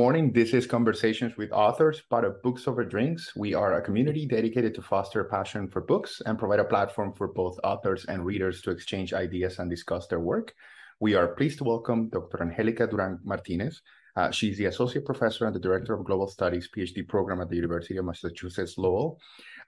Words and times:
morning. 0.00 0.32
This 0.32 0.54
is 0.54 0.66
Conversations 0.66 1.36
with 1.36 1.52
Authors, 1.52 2.00
part 2.00 2.24
of 2.24 2.40
Books 2.40 2.66
Over 2.66 2.86
Drinks. 2.86 3.36
We 3.36 3.52
are 3.52 3.74
a 3.74 3.82
community 3.82 4.24
dedicated 4.24 4.74
to 4.76 4.80
foster 4.80 5.22
passion 5.24 5.68
for 5.68 5.82
books 5.82 6.22
and 6.24 6.38
provide 6.38 6.58
a 6.58 6.64
platform 6.64 7.12
for 7.12 7.28
both 7.28 7.60
authors 7.64 8.06
and 8.06 8.24
readers 8.24 8.62
to 8.62 8.70
exchange 8.70 9.12
ideas 9.12 9.58
and 9.58 9.68
discuss 9.68 10.06
their 10.06 10.20
work. 10.20 10.54
We 11.00 11.16
are 11.16 11.28
pleased 11.28 11.58
to 11.58 11.64
welcome 11.64 12.08
Dr. 12.08 12.42
Angelica 12.42 12.86
Duran 12.86 13.18
Martinez. 13.24 13.82
Uh, 14.16 14.30
she's 14.30 14.56
the 14.56 14.64
Associate 14.72 15.04
Professor 15.04 15.44
and 15.44 15.54
the 15.54 15.60
Director 15.60 15.92
of 15.92 16.06
Global 16.06 16.28
Studies 16.28 16.70
PhD 16.74 17.06
program 17.06 17.42
at 17.42 17.50
the 17.50 17.56
University 17.56 17.98
of 17.98 18.06
Massachusetts 18.06 18.78
Lowell. 18.78 19.20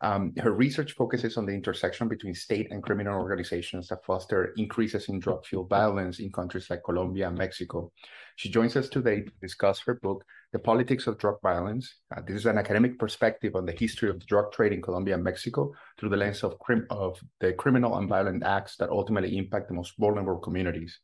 Um, 0.02 0.32
her 0.38 0.52
research 0.52 0.92
focuses 0.92 1.36
on 1.36 1.46
the 1.46 1.52
intersection 1.52 2.08
between 2.08 2.34
state 2.34 2.72
and 2.72 2.82
criminal 2.82 3.20
organizations 3.20 3.86
that 3.88 4.04
foster 4.04 4.52
increases 4.56 5.08
in 5.08 5.20
drug 5.20 5.46
fueled 5.46 5.68
violence 5.68 6.18
in 6.18 6.32
countries 6.32 6.68
like 6.68 6.82
Colombia 6.84 7.28
and 7.28 7.38
Mexico. 7.38 7.92
She 8.34 8.50
joins 8.50 8.76
us 8.76 8.88
today 8.88 9.20
to 9.20 9.30
discuss 9.40 9.78
her 9.86 9.94
book, 9.94 10.24
The 10.52 10.58
Politics 10.58 11.06
of 11.06 11.18
Drug 11.18 11.36
Violence. 11.40 11.94
Uh, 12.14 12.20
this 12.26 12.36
is 12.36 12.46
an 12.46 12.58
academic 12.58 12.98
perspective 12.98 13.54
on 13.54 13.64
the 13.64 13.76
history 13.78 14.10
of 14.10 14.18
the 14.18 14.26
drug 14.26 14.50
trade 14.52 14.72
in 14.72 14.82
Colombia 14.82 15.14
and 15.14 15.22
Mexico 15.22 15.72
through 15.98 16.08
the 16.08 16.16
lens 16.16 16.42
of, 16.42 16.58
crim- 16.58 16.86
of 16.90 17.20
the 17.40 17.52
criminal 17.52 17.96
and 17.98 18.08
violent 18.08 18.42
acts 18.42 18.76
that 18.78 18.90
ultimately 18.90 19.38
impact 19.38 19.68
the 19.68 19.74
most 19.74 19.92
vulnerable 19.98 20.40
communities. 20.40 20.98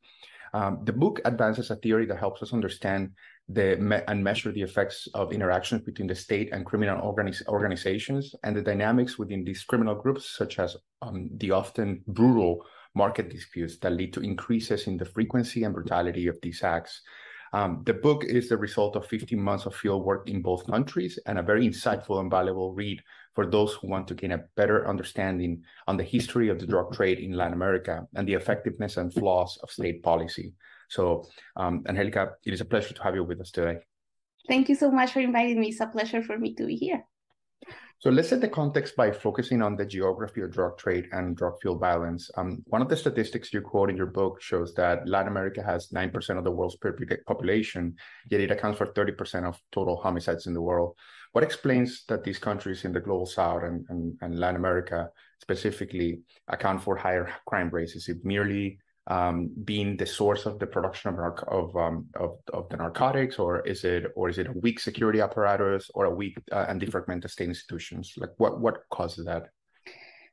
Um, 0.55 0.81
the 0.85 0.93
book 0.93 1.21
advances 1.25 1.71
a 1.71 1.77
theory 1.77 2.07
that 2.07 2.19
helps 2.19 2.43
us 2.43 2.53
understand 2.53 3.13
the 3.49 3.77
me- 3.77 4.03
and 4.09 4.23
measure 4.23 4.53
the 4.53 4.63
effects 4.63 5.09
of 5.15 5.33
interactions 5.33 5.83
between 5.83 6.09
the 6.09 6.15
state 6.15 6.51
and 6.53 6.67
criminal 6.67 7.01
organiz- 7.01 7.47
organizations 7.49 8.35
and 8.43 8.55
the 8.55 8.63
dynamics 8.63 9.19
within 9.19 9.45
these 9.45 9.65
criminal 9.65 9.95
groups, 9.95 10.37
such 10.37 10.59
as 10.59 10.77
um, 11.03 11.29
the 11.39 11.51
often 11.51 12.03
brutal 12.07 12.65
market 12.95 13.31
disputes 13.31 13.79
that 13.79 13.93
lead 13.93 14.13
to 14.13 14.21
increases 14.21 14.87
in 14.87 14.97
the 14.97 15.05
frequency 15.05 15.65
and 15.65 15.75
brutality 15.75 16.27
of 16.27 16.39
these 16.43 16.63
acts. 16.63 17.01
Um, 17.53 17.83
the 17.87 17.95
book 17.95 18.25
is 18.25 18.49
the 18.49 18.59
result 18.59 18.97
of 18.97 19.07
15 19.07 19.41
months 19.41 19.65
of 19.65 19.75
field 19.75 20.05
work 20.05 20.29
in 20.29 20.43
both 20.43 20.67
countries 20.67 21.19
and 21.25 21.39
a 21.39 21.43
very 21.43 21.67
insightful 21.67 22.21
and 22.21 22.31
valuable 22.31 22.75
read 22.75 23.03
for 23.35 23.47
those 23.47 23.73
who 23.75 23.89
want 23.89 24.07
to 24.09 24.15
gain 24.15 24.33
a 24.33 24.45
better 24.57 24.87
understanding 24.87 25.63
on 25.87 25.97
the 25.97 26.05
history 26.05 26.51
of 26.51 26.59
the 26.59 26.67
drug 26.67 26.93
trade 26.93 27.19
in 27.21 27.33
Latin 27.33 27.55
America 27.55 28.07
and 28.15 28.29
the 28.29 28.35
effectiveness 28.35 28.99
and 28.99 29.15
flaws 29.15 29.59
of 29.63 29.71
state 29.71 30.03
policy. 30.03 30.53
So, 30.89 31.27
um, 31.57 31.85
Angelica, 31.89 32.33
it 32.45 32.53
is 32.53 32.61
a 32.61 32.65
pleasure 32.65 32.95
to 32.95 33.03
have 33.03 33.15
you 33.15 33.25
with 33.25 33.41
us 33.41 33.51
today. 33.51 33.79
Thank 34.49 34.69
you 34.69 34.75
so 34.75 34.91
much 34.91 35.13
for 35.13 35.21
inviting 35.21 35.61
me. 35.61 35.69
It's 35.69 35.81
a 35.81 35.87
pleasure 35.87 36.23
for 36.23 36.39
me 36.39 36.55
to 36.55 36.67
be 36.67 36.77
here. 36.77 37.05
So 38.01 38.11
let's 38.11 38.29
set 38.29 38.41
the 38.41 38.49
context 38.49 38.95
by 38.95 39.11
focusing 39.11 39.61
on 39.61 39.75
the 39.75 39.85
geography 39.85 40.43
of 40.43 40.53
drug 40.53 40.79
trade 40.79 41.09
and 41.11 41.37
drug 41.37 41.55
fuel 41.61 41.77
violence. 41.77 42.31
Um, 42.37 42.63
one 42.67 42.81
of 42.81 42.89
the 42.89 42.97
statistics 42.97 43.53
you 43.53 43.61
quote 43.61 43.91
in 43.91 43.97
your 43.97 44.07
book 44.07 44.41
shows 44.41 44.73
that 44.75 45.09
Latin 45.09 45.33
America 45.33 45.65
has 45.65 45.89
9% 45.89 46.39
of 46.39 46.45
the 46.45 46.51
world's 46.53 46.77
population, 47.27 47.97
yet 48.31 48.41
it 48.41 48.53
accounts 48.53 48.79
for 48.79 48.87
30% 48.87 49.49
of 49.49 49.61
total 49.73 49.97
homicides 49.97 50.47
in 50.47 50.55
the 50.55 50.63
world. 50.63 50.95
What 51.33 51.43
explains 51.43 52.05
that 52.07 52.23
these 52.23 52.39
countries 52.39 52.85
in 52.85 52.93
the 52.93 53.01
global 53.01 53.27
south 53.27 53.65
and, 53.65 53.85
and, 53.89 54.17
and 54.21 54.39
Latin 54.39 54.57
America 54.57 55.09
specifically 55.43 56.21
account 56.47 56.81
for 56.81 56.97
higher 56.97 57.29
crime 57.49 57.69
rates? 57.71 57.97
Is 57.97 58.09
it 58.09 58.25
merely 58.25 58.79
um, 59.09 59.51
being 59.65 59.97
the 59.97 60.07
source 60.07 60.47
of 60.47 60.59
the 60.59 60.67
production 60.67 61.15
of 61.15 61.39
of, 61.49 61.77
um, 61.77 62.07
of, 62.17 62.39
of 62.53 62.69
the 62.69 62.77
narcotics, 62.77 63.39
or 63.39 63.67
is 63.67 63.85
it 63.85 64.13
or 64.15 64.29
is 64.29 64.39
it 64.39 64.47
a 64.47 64.53
weak 64.53 64.79
security 64.79 65.21
apparatus 65.21 65.91
or 65.95 66.05
a 66.05 66.15
weak 66.15 66.37
uh, 66.53 66.67
and 66.69 66.81
defragmented 66.81 67.31
state 67.31 67.49
institutions? 67.49 68.15
Like 68.17 68.31
what 68.37 68.61
what 68.61 68.83
causes 68.91 69.25
that? 69.25 69.49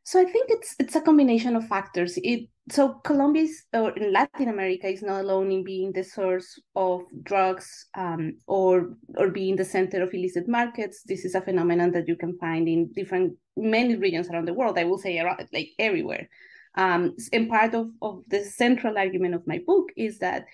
So 0.03 0.19
I 0.19 0.25
think 0.25 0.49
it's 0.49 0.75
it's 0.77 0.95
a 0.95 1.01
combination 1.01 1.55
of 1.55 1.67
factors. 1.67 2.19
It 2.21 2.49
so 2.69 2.95
Colombia 3.05 3.47
or 3.73 3.91
Latin 4.11 4.49
America 4.49 4.87
is 4.87 5.01
not 5.01 5.21
alone 5.21 5.51
in 5.51 5.63
being 5.63 5.93
the 5.93 6.03
source 6.03 6.59
of 6.75 7.01
drugs 7.23 7.87
um, 7.97 8.33
or 8.45 8.97
or 9.17 9.29
being 9.29 9.55
the 9.55 9.65
center 9.65 10.03
of 10.03 10.13
illicit 10.13 10.47
markets. 10.47 11.01
This 11.07 11.25
is 11.25 11.33
a 11.33 11.41
phenomenon 11.41 11.91
that 11.93 12.07
you 12.07 12.17
can 12.17 12.37
find 12.37 12.67
in 12.67 12.91
different 12.91 13.37
many 13.57 13.95
regions 13.95 14.29
around 14.29 14.47
the 14.47 14.53
world. 14.53 14.77
I 14.77 14.83
will 14.83 14.99
say 14.99 15.17
around, 15.17 15.47
like 15.53 15.69
everywhere. 15.79 16.27
Um, 16.75 17.15
and 17.31 17.49
part 17.49 17.73
of, 17.73 17.89
of 18.01 18.23
the 18.27 18.43
central 18.43 18.97
argument 18.97 19.35
of 19.35 19.47
my 19.47 19.59
book 19.65 19.89
is 19.95 20.19
that 20.19 20.45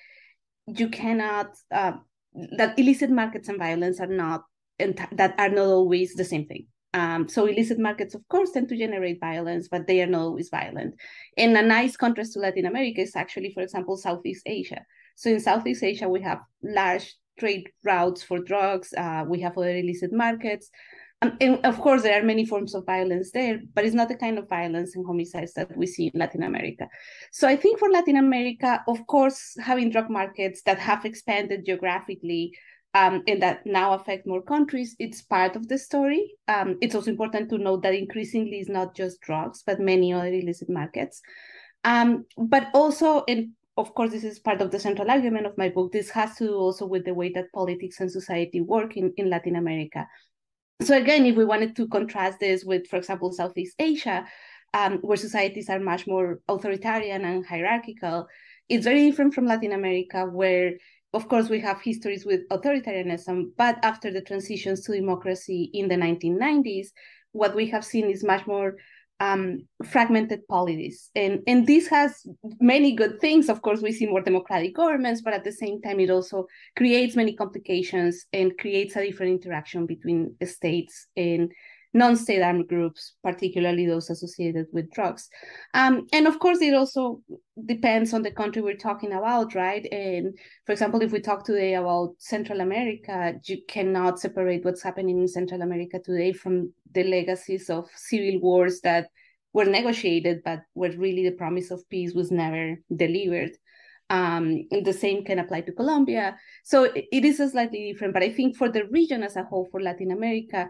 you 0.68 0.90
cannot, 0.90 1.56
uh, 1.72 1.94
that 2.58 2.78
illicit 2.78 3.10
markets 3.10 3.50
and 3.50 3.58
violence 3.58 4.00
are 4.00 4.08
not, 4.08 4.44
that 4.78 5.36
are 5.38 5.50
not 5.50 5.66
always 5.66 6.14
the 6.14 6.26
same 6.26 6.46
thing. 6.46 6.68
Um, 6.94 7.30
so 7.30 7.46
illicit 7.46 7.80
markets, 7.80 8.16
of 8.16 8.28
course, 8.28 8.52
tend 8.52 8.70
to 8.70 8.78
generate 8.78 9.20
violence, 9.20 9.68
but 9.70 9.88
they 9.88 10.02
are 10.02 10.08
not 10.08 10.22
always 10.22 10.50
violent. 10.50 10.96
And 11.38 11.56
a 11.58 11.62
nice 11.62 11.96
contrast 11.96 12.34
to 12.34 12.40
Latin 12.40 12.66
America 12.66 13.02
is 13.02 13.16
actually, 13.16 13.52
for 13.54 13.62
example, 13.62 13.96
Southeast 13.96 14.44
Asia. 14.46 14.82
So 15.16 15.30
in 15.30 15.40
Southeast 15.40 15.84
Asia, 15.84 16.10
we 16.10 16.22
have 16.22 16.40
large 16.62 17.16
trade 17.40 17.70
routes 17.84 18.24
for 18.24 18.40
drugs. 18.40 18.94
Uh, 18.94 19.24
we 19.28 19.40
have 19.42 19.58
other 19.58 19.76
illicit 19.76 20.12
markets. 20.12 20.70
Um, 21.22 21.38
and 21.40 21.66
of 21.66 21.80
course, 21.80 22.02
there 22.02 22.20
are 22.20 22.26
many 22.26 22.46
forms 22.46 22.74
of 22.74 22.86
violence 22.86 23.32
there, 23.32 23.60
but 23.76 23.86
it's 23.86 23.94
not 23.94 24.08
the 24.08 24.16
kind 24.16 24.40
of 24.40 24.50
violence 24.50 24.96
and 24.96 25.06
homicides 25.06 25.54
that 25.54 25.76
we 25.78 25.86
see 25.86 26.10
in 26.12 26.20
Latin 26.20 26.42
America. 26.42 26.88
So 27.32 27.48
I 27.48 27.56
think 27.56 27.78
for 27.78 27.90
Latin 27.90 28.18
America, 28.18 28.84
of 28.88 29.06
course, 29.06 29.56
having 29.62 29.92
drug 29.92 30.10
markets 30.10 30.64
that 30.66 30.80
have 30.80 31.06
expanded 31.06 31.66
geographically 31.66 32.58
um, 32.96 33.22
and 33.28 33.42
that 33.42 33.66
now 33.66 33.94
affect 33.94 34.26
more 34.26 34.42
countries, 34.42 34.96
it's 34.98 35.22
part 35.22 35.56
of 35.56 35.68
the 35.68 35.78
story. 35.78 36.34
Um, 36.48 36.78
it's 36.82 36.96
also 36.96 37.12
important 37.12 37.50
to 37.52 37.58
note 37.60 37.84
that 37.84 37.94
increasingly 37.94 38.60
it's 38.60 38.70
not 38.70 38.96
just 38.96 39.22
drugs, 39.22 39.64
but 39.66 39.80
many 39.80 40.14
other 40.14 40.34
illicit 40.34 40.70
markets. 40.70 41.22
Um, 41.84 42.26
but 42.36 42.68
also, 42.74 43.24
and 43.28 43.52
of 43.78 43.94
course, 43.94 44.12
this 44.12 44.24
is 44.24 44.40
part 44.40 44.60
of 44.60 44.72
the 44.72 44.80
central 44.80 45.10
argument 45.10 45.46
of 45.46 45.58
my 45.58 45.70
book. 45.70 45.92
This 45.92 46.10
has 46.10 46.36
to 46.38 46.48
do 46.48 46.56
also 46.56 46.86
with 46.86 47.06
the 47.06 47.14
way 47.14 47.32
that 47.34 47.54
politics 47.54 48.00
and 48.00 48.12
society 48.12 48.60
work 48.60 48.98
in, 48.98 49.14
in 49.18 49.30
Latin 49.30 49.56
America 49.56 50.08
so 50.84 50.98
again, 50.98 51.26
if 51.26 51.36
we 51.36 51.46
wanted 51.46 51.76
to 51.76 51.88
contrast 51.88 52.40
this 52.40 52.64
with, 52.64 52.88
for 52.88 52.98
example, 52.98 53.32
Southeast 53.32 53.76
Asia, 53.80 54.26
um, 54.74 55.00
where 55.00 55.18
societies 55.18 55.70
are 55.70 55.80
much 55.80 56.08
more 56.08 56.40
authoritarian 56.48 57.26
and 57.26 57.46
hierarchical, 57.46 58.28
it's 58.70 58.86
very 58.86 59.10
different 59.10 59.34
from 59.34 59.46
Latin 59.46 59.74
America, 59.74 60.26
where, 60.26 60.74
of 61.14 61.28
course, 61.28 61.50
we 61.50 61.60
have 61.60 61.82
histories 61.82 62.26
with 62.26 62.48
authoritarianism, 62.50 63.52
but 63.58 63.78
after 63.84 64.12
the 64.12 64.22
transitions 64.22 64.82
to 64.86 64.94
democracy 64.94 65.70
in 65.74 65.88
the 65.88 65.96
1990s, 65.96 66.88
what 67.34 67.56
we 67.56 67.68
have 67.68 67.86
seen 67.86 68.10
is 68.10 68.24
much 68.24 68.48
more 68.48 68.76
um, 69.22 69.68
fragmented 69.86 70.48
polities. 70.48 71.12
And, 71.14 71.42
and 71.46 71.68
this 71.68 71.88
has 71.88 72.26
many 72.60 72.94
good 72.94 73.22
things. 73.22 73.50
Of 73.50 73.62
course, 73.62 73.80
we 73.80 73.92
see 73.92 74.08
more 74.08 74.22
democratic 74.22 74.76
governments, 74.76 75.22
but 75.22 75.36
at 75.36 75.44
the 75.44 75.52
same 75.52 75.80
time, 75.80 76.00
it 76.00 76.10
also 76.10 76.48
creates 76.76 77.16
many 77.16 77.34
complications 77.36 78.26
and 78.34 78.58
creates 78.58 78.96
a 78.96 79.06
different 79.06 79.34
interaction 79.34 79.86
between 79.86 80.36
states 80.44 81.06
and 81.16 81.52
non-state 81.94 82.42
armed 82.42 82.68
groups, 82.68 83.16
particularly 83.24 83.86
those 83.86 84.10
associated 84.10 84.68
with 84.72 84.92
drugs. 84.92 85.30
Um, 85.74 86.08
and 86.14 86.28
of 86.28 86.40
course, 86.40 86.62
it 86.62 86.74
also 86.74 87.22
depends 87.66 88.14
on 88.14 88.22
the 88.22 88.32
country 88.32 88.62
we're 88.62 88.76
talking 88.76 89.12
about, 89.12 89.54
right? 89.56 89.86
And 89.92 90.38
for 90.66 90.72
example, 90.72 91.02
if 91.02 91.12
we 91.12 91.20
talk 91.20 91.46
today 91.46 91.76
about 91.76 92.14
Central 92.18 92.62
America, 92.62 93.34
you 93.46 93.58
cannot 93.68 94.20
separate 94.20 94.64
what's 94.64 94.84
happening 94.84 95.20
in 95.20 95.28
Central 95.28 95.62
America 95.62 96.00
today 96.00 96.32
from 96.32 96.74
the 96.94 97.04
legacies 97.04 97.70
of 97.70 97.90
civil 97.96 98.40
wars 98.40 98.80
that 98.82 99.08
were 99.54 99.66
negotiated, 99.66 100.42
but 100.46 100.62
where 100.74 100.98
really 100.98 101.28
the 101.28 101.36
promise 101.36 101.72
of 101.72 101.88
peace 101.90 102.14
was 102.14 102.32
never 102.32 102.78
delivered. 102.96 103.52
Um, 104.10 104.68
the 104.70 104.92
same 104.94 105.24
can 105.24 105.40
apply 105.40 105.62
to 105.62 105.72
Colombia. 105.72 106.38
So 106.64 106.84
it, 106.84 107.06
it 107.12 107.26
is 107.26 107.40
a 107.40 107.50
slightly 107.50 107.92
different, 107.92 108.14
but 108.14 108.24
I 108.24 108.30
think 108.30 108.58
for 108.58 108.70
the 108.70 108.86
region 108.92 109.24
as 109.24 109.38
a 109.38 109.44
whole, 109.44 109.70
for 109.72 109.82
Latin 109.82 110.12
America, 110.12 110.70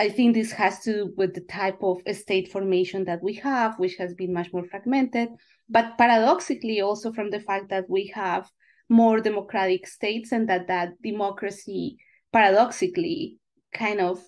I 0.00 0.08
think 0.08 0.34
this 0.34 0.50
has 0.52 0.80
to 0.80 0.92
do 0.92 1.14
with 1.18 1.34
the 1.34 1.42
type 1.42 1.82
of 1.82 1.98
state 2.16 2.50
formation 2.50 3.04
that 3.04 3.22
we 3.22 3.34
have, 3.34 3.78
which 3.78 3.96
has 3.96 4.14
been 4.14 4.32
much 4.32 4.50
more 4.50 4.64
fragmented, 4.64 5.28
but 5.68 5.98
paradoxically 5.98 6.80
also 6.80 7.12
from 7.12 7.28
the 7.28 7.40
fact 7.40 7.68
that 7.68 7.84
we 7.90 8.10
have 8.14 8.50
more 8.88 9.20
democratic 9.20 9.86
states 9.86 10.32
and 10.32 10.48
that 10.48 10.68
that 10.68 11.00
democracy 11.02 11.98
paradoxically 12.32 13.36
kind 13.74 14.00
of 14.00 14.24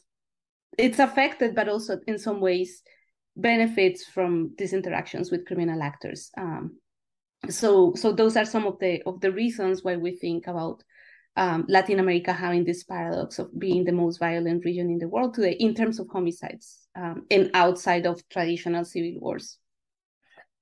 it's 0.77 0.99
affected, 0.99 1.55
but 1.55 1.71
also 1.71 1.99
in 2.07 2.19
some 2.19 2.41
ways 2.41 2.83
benefits 3.35 4.05
from 4.05 4.55
these 4.59 4.75
interactions 4.75 5.31
with 5.31 5.47
criminal 5.47 5.83
actors. 5.83 6.31
Um, 6.37 6.77
so 7.49 7.95
so 7.95 8.13
those 8.13 8.37
are 8.37 8.45
some 8.45 8.67
of 8.67 8.79
the 8.79 9.03
of 9.07 9.23
the 9.23 9.33
reasons 9.33 9.83
why 9.83 9.97
we 9.97 10.17
think 10.17 10.49
about 10.49 10.85
um, 11.37 11.65
Latin 11.69 11.99
America 11.99 12.33
having 12.33 12.65
this 12.65 12.85
paradox 12.85 13.39
of 13.39 13.59
being 13.59 13.85
the 13.85 13.93
most 13.93 14.19
violent 14.19 14.65
region 14.65 14.91
in 14.91 14.99
the 14.99 15.09
world 15.09 15.35
today 15.35 15.53
in 15.53 15.75
terms 15.75 15.99
of 15.99 16.09
homicides 16.09 16.87
um, 16.95 17.25
and 17.31 17.51
outside 17.55 18.07
of 18.07 18.27
traditional 18.29 18.85
civil 18.85 19.21
wars. 19.21 19.59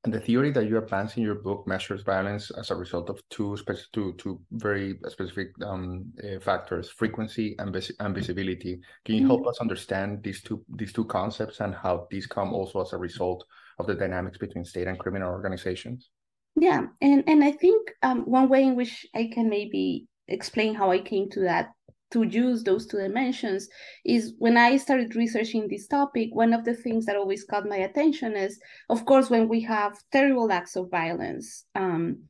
And 0.02 0.14
the 0.14 0.20
theory 0.20 0.50
that 0.52 0.66
you 0.66 0.78
advance 0.78 1.18
in 1.18 1.22
your 1.22 1.34
book 1.34 1.66
measures 1.66 2.02
violence 2.02 2.50
as 2.52 2.70
a 2.70 2.74
result 2.74 3.10
of 3.10 3.20
two 3.28 3.54
specific, 3.58 3.92
two, 3.92 4.14
two 4.16 4.40
very 4.52 4.98
specific 5.08 5.48
um, 5.62 6.10
uh, 6.24 6.40
factors: 6.40 6.88
frequency 6.88 7.54
and, 7.58 7.70
vis- 7.70 7.92
and 8.00 8.14
visibility. 8.14 8.80
Can 9.04 9.16
you 9.16 9.20
mm-hmm. 9.22 9.28
help 9.28 9.46
us 9.46 9.58
understand 9.60 10.22
these 10.22 10.42
two 10.42 10.64
these 10.74 10.94
two 10.94 11.04
concepts 11.04 11.60
and 11.60 11.74
how 11.74 12.06
these 12.10 12.26
come 12.26 12.54
also 12.54 12.80
as 12.80 12.94
a 12.94 12.96
result 12.96 13.44
of 13.78 13.86
the 13.86 13.94
dynamics 13.94 14.38
between 14.38 14.64
state 14.64 14.86
and 14.86 14.98
criminal 14.98 15.30
organizations? 15.30 16.08
Yeah, 16.56 16.86
and 17.02 17.22
and 17.26 17.44
I 17.44 17.52
think 17.52 17.90
um, 18.02 18.22
one 18.22 18.48
way 18.48 18.62
in 18.62 18.76
which 18.76 19.04
I 19.14 19.28
can 19.30 19.50
maybe 19.50 20.08
explain 20.30 20.74
how 20.74 20.90
I 20.90 21.00
came 21.00 21.28
to 21.30 21.40
that 21.40 21.70
to 22.12 22.24
use 22.24 22.64
those 22.64 22.86
two 22.86 22.98
dimensions 22.98 23.68
is 24.04 24.34
when 24.38 24.56
I 24.56 24.76
started 24.76 25.14
researching 25.14 25.68
this 25.68 25.86
topic, 25.86 26.30
one 26.32 26.52
of 26.52 26.64
the 26.64 26.74
things 26.74 27.06
that 27.06 27.16
always 27.16 27.44
caught 27.44 27.68
my 27.68 27.76
attention 27.76 28.36
is, 28.36 28.58
of 28.88 29.04
course, 29.04 29.30
when 29.30 29.48
we 29.48 29.60
have 29.62 29.96
terrible 30.10 30.50
acts 30.50 30.76
of 30.76 30.90
violence, 30.90 31.64
um, 31.74 32.24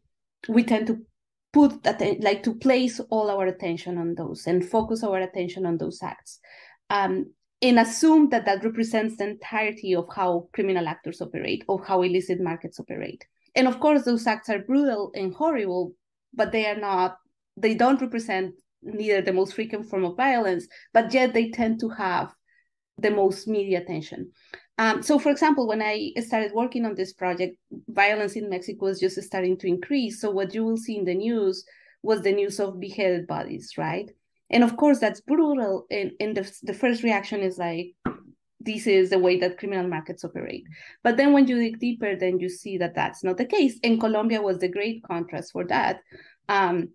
we 0.49 0.65
tend 0.65 0.87
to 0.89 0.99
put 1.53 1.83
that 1.83 2.01
like 2.21 2.43
to 2.45 2.55
place 2.55 3.01
all 3.11 3.31
our 3.31 3.47
attention 3.47 3.99
on 3.99 4.15
those 4.15 4.47
and 4.47 4.69
focus 4.69 5.03
our 5.03 5.19
attention 5.21 5.67
on 5.67 5.79
those 5.79 6.01
acts 6.03 6.39
um, 6.91 7.27
and 7.61 7.79
assume 7.79 8.29
that 8.29 8.45
that 8.45 8.65
represents 8.65 9.17
the 9.17 9.31
entirety 9.31 9.95
of 9.95 10.07
how 10.15 10.49
criminal 10.53 10.87
actors 10.87 11.21
operate 11.21 11.65
or 11.67 11.85
how 11.85 12.03
illicit 12.03 12.41
markets 12.41 12.79
operate. 12.79 13.25
And 13.57 13.67
of 13.67 13.81
course 13.81 14.05
those 14.05 14.27
acts 14.27 14.49
are 14.49 14.61
brutal 14.61 15.11
and 15.15 15.35
horrible 15.35 15.93
but 16.33 16.53
they 16.53 16.67
are 16.67 16.79
not 16.79 17.17
they 17.61 17.75
don't 17.75 18.01
represent 18.01 18.55
neither 18.83 19.21
the 19.21 19.33
most 19.33 19.55
frequent 19.55 19.89
form 19.89 20.05
of 20.05 20.17
violence 20.17 20.67
but 20.93 21.13
yet 21.13 21.33
they 21.35 21.51
tend 21.51 21.79
to 21.79 21.89
have 21.89 22.33
the 22.99 23.11
most 23.11 23.49
media 23.49 23.81
attention 23.81 24.31
um, 24.81 25.03
so, 25.03 25.19
for 25.19 25.29
example, 25.31 25.69
when 25.69 25.83
I 25.83 26.11
started 26.21 26.53
working 26.55 26.87
on 26.87 26.95
this 26.95 27.13
project, 27.13 27.59
violence 27.89 28.35
in 28.35 28.49
Mexico 28.49 28.87
was 28.87 28.99
just 28.99 29.23
starting 29.23 29.59
to 29.59 29.67
increase. 29.67 30.23
So, 30.23 30.31
what 30.31 30.55
you 30.55 30.65
will 30.65 30.79
see 30.79 30.97
in 30.97 31.05
the 31.05 31.15
news 31.15 31.67
was 32.03 32.23
the 32.23 32.33
news 32.33 32.59
of 32.59 32.81
beheaded 32.81 33.27
bodies, 33.27 33.75
right? 33.77 34.11
And 34.49 34.65
of 34.65 34.79
course, 34.79 34.99
that's 34.99 35.21
brutal. 35.21 35.85
And, 35.91 36.13
and 36.19 36.35
the, 36.35 36.51
the 36.63 36.73
first 36.73 37.03
reaction 37.03 37.41
is 37.41 37.59
like, 37.59 37.95
this 38.59 38.87
is 38.87 39.11
the 39.11 39.19
way 39.19 39.39
that 39.41 39.59
criminal 39.59 39.87
markets 39.87 40.25
operate. 40.25 40.65
But 41.05 41.19
then 41.19 41.35
when 41.35 41.47
you 41.47 41.59
dig 41.59 41.79
deeper, 41.79 42.17
then 42.17 42.41
you 42.41 42.49
see 42.49 42.79
that 42.79 42.95
that's 42.95 43.23
not 43.23 43.37
the 43.37 43.45
case. 43.45 43.79
And 43.85 44.01
Colombia 44.01 44.41
was 44.41 44.59
the 44.59 44.69
great 44.69 45.03
contrast 45.03 45.53
for 45.53 45.67
that. 45.67 46.01
Um, 46.49 46.89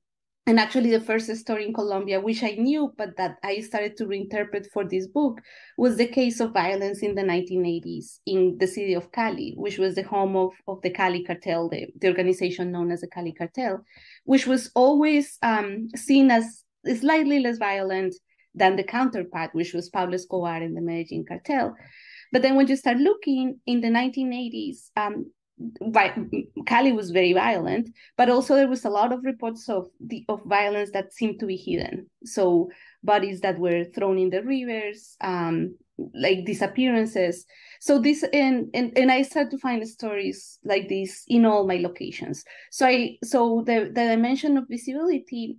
and 0.48 0.60
actually 0.60 0.92
the 0.92 1.00
first 1.00 1.34
story 1.36 1.66
in 1.66 1.74
colombia 1.74 2.20
which 2.20 2.44
i 2.44 2.52
knew 2.52 2.94
but 2.98 3.18
that 3.18 3.38
i 3.44 3.60
started 3.60 3.98
to 3.98 4.06
reinterpret 4.06 4.68
for 4.72 4.84
this 4.84 5.08
book 5.08 5.42
was 5.78 5.98
the 5.98 6.08
case 6.08 6.40
of 6.40 6.54
violence 6.54 7.02
in 7.02 7.16
the 7.16 7.22
1980s 7.22 8.20
in 8.26 8.58
the 8.60 8.68
city 8.68 8.94
of 8.94 9.12
cali 9.12 9.54
which 9.58 9.78
was 9.78 9.96
the 9.96 10.04
home 10.04 10.36
of, 10.36 10.52
of 10.68 10.82
the 10.82 10.90
cali 10.90 11.24
cartel 11.24 11.70
the, 11.70 11.88
the 12.00 12.08
organization 12.08 12.72
known 12.72 12.92
as 12.92 13.02
the 13.02 13.08
cali 13.08 13.34
cartel 13.34 13.84
which 14.26 14.46
was 14.46 14.72
always 14.76 15.38
um, 15.42 15.88
seen 15.96 16.30
as 16.30 16.64
slightly 17.00 17.40
less 17.40 17.58
violent 17.58 18.14
than 18.54 18.76
the 18.76 18.84
counterpart 18.84 19.50
which 19.54 19.74
was 19.74 19.90
pablo 19.90 20.16
escobar 20.16 20.58
and 20.58 20.76
the 20.76 20.82
medellin 20.82 21.26
cartel. 21.28 21.76
But 22.32 22.42
then 22.42 22.56
when 22.56 22.68
you 22.68 22.76
start 22.76 22.98
looking 22.98 23.60
in 23.66 23.82
the 23.82 23.90
1980s 23.90 24.90
um, 24.98 25.32
Cali 26.68 26.92
was 26.92 27.12
very 27.12 27.32
violent, 27.32 27.90
but 28.18 28.30
also 28.30 28.56
there 28.56 28.68
was 28.68 28.84
a 28.84 28.90
lot 28.90 29.14
of 29.14 29.24
reports 29.24 29.70
of 29.70 29.88
the 30.06 30.26
of 30.28 30.44
violence 30.44 30.92
that 30.92 31.14
seemed 31.14 31.40
to 31.40 31.46
be 31.46 31.56
hidden. 31.56 32.10
So 32.26 32.70
bodies 33.04 33.40
that 33.42 33.58
were 33.58 33.86
thrown 33.86 34.18
in 34.18 34.30
the 34.30 34.44
rivers, 34.44 35.16
um, 35.22 35.78
like 36.14 36.46
disappearances. 36.46 37.46
So 37.80 38.00
this 38.00 38.24
and, 38.34 38.70
and 38.74 38.98
and 38.98 39.12
I 39.12 39.22
started 39.22 39.52
to 39.52 39.58
find 39.60 39.88
stories 39.88 40.60
like 40.66 40.90
this 40.90 41.24
in 41.28 41.46
all 41.46 41.66
my 41.66 41.78
locations. 41.78 42.44
So 42.72 42.86
I 42.88 43.18
so 43.24 43.64
the 43.66 43.92
the 43.94 44.08
dimension 44.08 44.58
of 44.58 44.68
visibility 44.70 45.58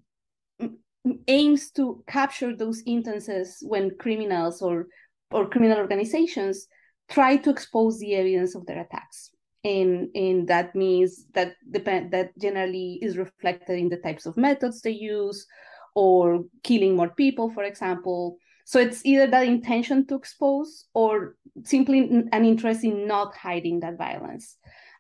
aims 1.26 1.70
to 1.70 2.04
capture 2.06 2.54
those 2.54 2.82
instances 2.84 3.58
when 3.62 3.96
criminals 3.98 4.60
or 4.60 4.88
or 5.30 5.48
criminal 5.48 5.78
organizations 5.78 6.66
try 7.08 7.36
to 7.36 7.50
expose 7.50 7.98
the 7.98 8.14
evidence 8.14 8.54
of 8.54 8.66
their 8.66 8.80
attacks 8.80 9.30
and 9.66 10.08
and 10.14 10.46
that 10.48 10.74
means 10.76 11.26
that 11.34 11.56
depend 11.70 12.12
that 12.12 12.30
generally 12.38 12.98
is 13.02 13.18
reflected 13.18 13.78
in 13.78 13.88
the 13.88 13.96
types 13.96 14.24
of 14.24 14.36
methods 14.36 14.80
they 14.80 14.92
use 14.92 15.46
or 15.94 16.44
killing 16.62 16.94
more 16.94 17.08
people 17.08 17.50
for 17.50 17.64
example. 17.64 18.38
So 18.64 18.80
it's 18.80 19.04
either 19.04 19.26
that 19.28 19.46
intention 19.46 20.06
to 20.06 20.14
expose 20.16 20.86
or 20.94 21.36
simply 21.64 21.98
an 22.32 22.44
interest 22.44 22.84
in 22.84 23.06
not 23.06 23.36
hiding 23.36 23.80
that 23.80 23.98
violence. 23.98 24.56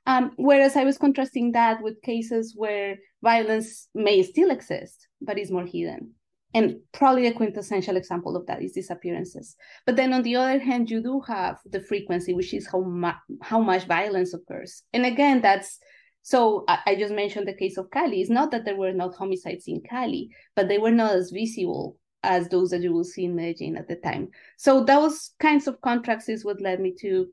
Um, 0.08 0.32
whereas 0.36 0.76
i 0.76 0.84
was 0.84 0.98
contrasting 0.98 1.50
that 1.52 1.82
with 1.82 2.00
cases 2.02 2.54
where 2.56 2.96
violence 3.24 3.88
may 3.92 4.22
still 4.22 4.52
exist 4.52 5.08
but 5.20 5.36
is 5.36 5.50
more 5.50 5.66
hidden 5.66 6.12
and 6.54 6.76
probably 6.92 7.26
a 7.26 7.34
quintessential 7.34 7.96
example 7.96 8.36
of 8.36 8.46
that 8.46 8.62
is 8.62 8.72
disappearances. 8.72 9.56
But 9.84 9.96
then 9.96 10.12
on 10.12 10.22
the 10.22 10.36
other 10.36 10.58
hand, 10.58 10.90
you 10.90 11.02
do 11.02 11.20
have 11.26 11.58
the 11.66 11.80
frequency, 11.80 12.32
which 12.32 12.54
is 12.54 12.66
how, 12.66 12.82
mu- 12.82 13.38
how 13.42 13.60
much 13.60 13.84
violence 13.84 14.32
occurs. 14.32 14.82
And 14.92 15.04
again, 15.04 15.42
that's 15.42 15.78
so 16.22 16.64
I, 16.66 16.78
I 16.86 16.94
just 16.96 17.14
mentioned 17.14 17.46
the 17.46 17.54
case 17.54 17.76
of 17.76 17.90
Cali. 17.92 18.20
It's 18.20 18.30
not 18.30 18.50
that 18.50 18.64
there 18.64 18.74
were 18.74 18.92
not 18.92 19.14
homicides 19.14 19.68
in 19.68 19.80
Cali, 19.88 20.28
but 20.56 20.66
they 20.66 20.78
were 20.78 20.90
not 20.90 21.14
as 21.14 21.30
visible 21.30 21.98
as 22.24 22.48
those 22.48 22.70
that 22.70 22.82
you 22.82 22.92
will 22.92 23.04
see 23.04 23.26
in 23.26 23.36
Medellin 23.36 23.76
at 23.76 23.86
the 23.86 23.94
time. 23.94 24.30
So 24.56 24.82
those 24.82 25.30
kinds 25.38 25.68
of 25.68 25.80
contrasts 25.82 26.28
is 26.28 26.44
what 26.44 26.60
led 26.60 26.80
me 26.80 26.94
to 27.00 27.28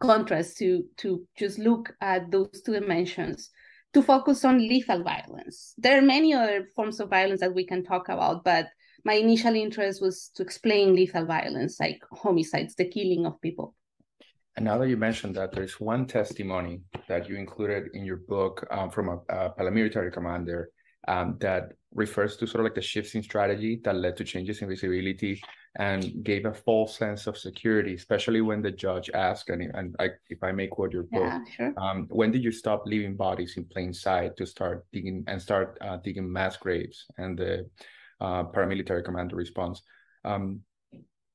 contrast 0.00 0.58
to 0.58 0.84
to 0.96 1.24
just 1.38 1.58
look 1.58 1.94
at 2.00 2.30
those 2.30 2.62
two 2.64 2.72
dimensions 2.72 3.50
to 3.96 4.02
focus 4.02 4.44
on 4.44 4.58
lethal 4.58 5.02
violence. 5.02 5.72
There 5.78 5.96
are 5.96 6.02
many 6.02 6.34
other 6.34 6.68
forms 6.76 7.00
of 7.00 7.08
violence 7.08 7.40
that 7.40 7.54
we 7.54 7.64
can 7.64 7.82
talk 7.82 8.10
about, 8.10 8.44
but 8.44 8.66
my 9.06 9.14
initial 9.14 9.54
interest 9.54 10.02
was 10.02 10.30
to 10.34 10.42
explain 10.42 10.94
lethal 10.94 11.24
violence, 11.24 11.80
like 11.80 12.02
homicides, 12.12 12.74
the 12.74 12.88
killing 12.88 13.24
of 13.24 13.40
people. 13.40 13.74
And 14.54 14.66
now 14.66 14.76
that 14.76 14.90
you 14.90 14.98
mentioned 14.98 15.34
that, 15.36 15.52
there's 15.52 15.80
one 15.80 16.06
testimony 16.06 16.82
that 17.08 17.26
you 17.26 17.36
included 17.36 17.84
in 17.94 18.04
your 18.04 18.18
book 18.18 18.66
um, 18.70 18.90
from 18.90 19.08
a, 19.08 19.16
a 19.30 19.50
paramilitary 19.58 20.12
commander 20.12 20.68
um, 21.08 21.38
that 21.40 21.72
refers 21.94 22.36
to 22.36 22.46
sort 22.46 22.60
of 22.60 22.64
like 22.64 22.74
the 22.74 22.82
shifts 22.82 23.14
in 23.14 23.22
strategy 23.22 23.80
that 23.84 23.96
led 23.96 24.18
to 24.18 24.24
changes 24.24 24.60
in 24.60 24.68
visibility 24.68 25.40
and 25.78 26.24
gave 26.24 26.46
a 26.46 26.54
false 26.54 26.96
sense 26.96 27.26
of 27.26 27.36
security, 27.36 27.94
especially 27.94 28.40
when 28.40 28.62
the 28.62 28.70
judge 28.70 29.10
asked, 29.10 29.50
and, 29.50 29.62
and 29.74 29.94
I, 29.98 30.10
if 30.30 30.42
I 30.42 30.52
may 30.52 30.68
quote 30.68 30.92
your 30.92 31.04
book, 31.04 31.22
yeah, 31.22 31.40
sure. 31.54 31.74
um, 31.76 32.06
when 32.08 32.30
did 32.30 32.42
you 32.42 32.50
stop 32.50 32.84
leaving 32.86 33.14
bodies 33.14 33.54
in 33.56 33.64
plain 33.64 33.92
sight 33.92 34.36
to 34.38 34.46
start 34.46 34.86
digging 34.92 35.24
and 35.26 35.40
start 35.40 35.76
uh, 35.82 35.98
digging 35.98 36.32
mass 36.32 36.56
graves? 36.56 37.06
And 37.18 37.38
the 37.38 37.68
uh, 38.20 38.44
paramilitary 38.44 39.04
commander 39.04 39.36
responds, 39.36 39.82
um, 40.24 40.60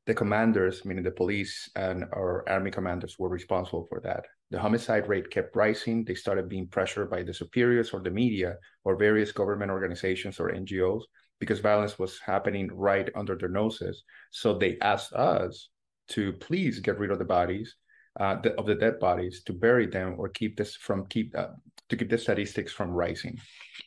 the 0.08 0.16
commanders, 0.16 0.84
meaning 0.86 1.04
the 1.04 1.12
police 1.12 1.70
and 1.76 2.06
our 2.12 2.44
army 2.50 2.72
commanders, 2.72 3.18
were 3.20 3.30
responsible 3.30 3.86
for 3.90 4.00
that. 4.02 4.26
The 4.50 4.60
homicide 4.60 5.08
rate 5.08 5.30
kept 5.30 5.56
rising. 5.56 6.04
They 6.04 6.16
started 6.16 6.50
being 6.50 6.68
pressured 6.68 7.12
by 7.12 7.22
the 7.22 7.34
superiors 7.34 7.92
or 7.92 8.02
the 8.02 8.10
media 8.10 8.56
or 8.84 8.96
various 8.96 9.32
government 9.32 9.70
organizations 9.70 10.40
or 10.40 10.52
NGOs 10.52 11.04
because 11.42 11.60
violence 11.60 12.00
was 12.00 12.20
happening 12.20 12.70
right 12.72 13.10
under 13.16 13.36
their 13.36 13.50
noses. 13.50 14.04
So 14.30 14.58
they 14.58 14.78
asked 14.80 15.12
us 15.12 15.70
to 16.10 16.32
please 16.34 16.80
get 16.80 17.00
rid 17.00 17.12
of 17.12 17.20
the 17.20 17.26
bodies, 17.26 17.76
uh, 18.20 18.36
the, 18.44 18.54
of 18.60 18.68
the 18.68 18.76
dead 18.76 19.00
bodies, 19.00 19.42
to 19.48 19.54
bury 19.54 19.88
them 19.88 20.16
or 20.18 20.30
keep 20.30 20.56
this 20.56 20.76
from 20.76 21.08
keep 21.08 21.36
uh, 21.38 21.48
to 21.90 21.98
keep 21.98 22.10
the 22.10 22.18
statistics 22.18 22.72
from 22.72 22.92
rising. 22.92 23.38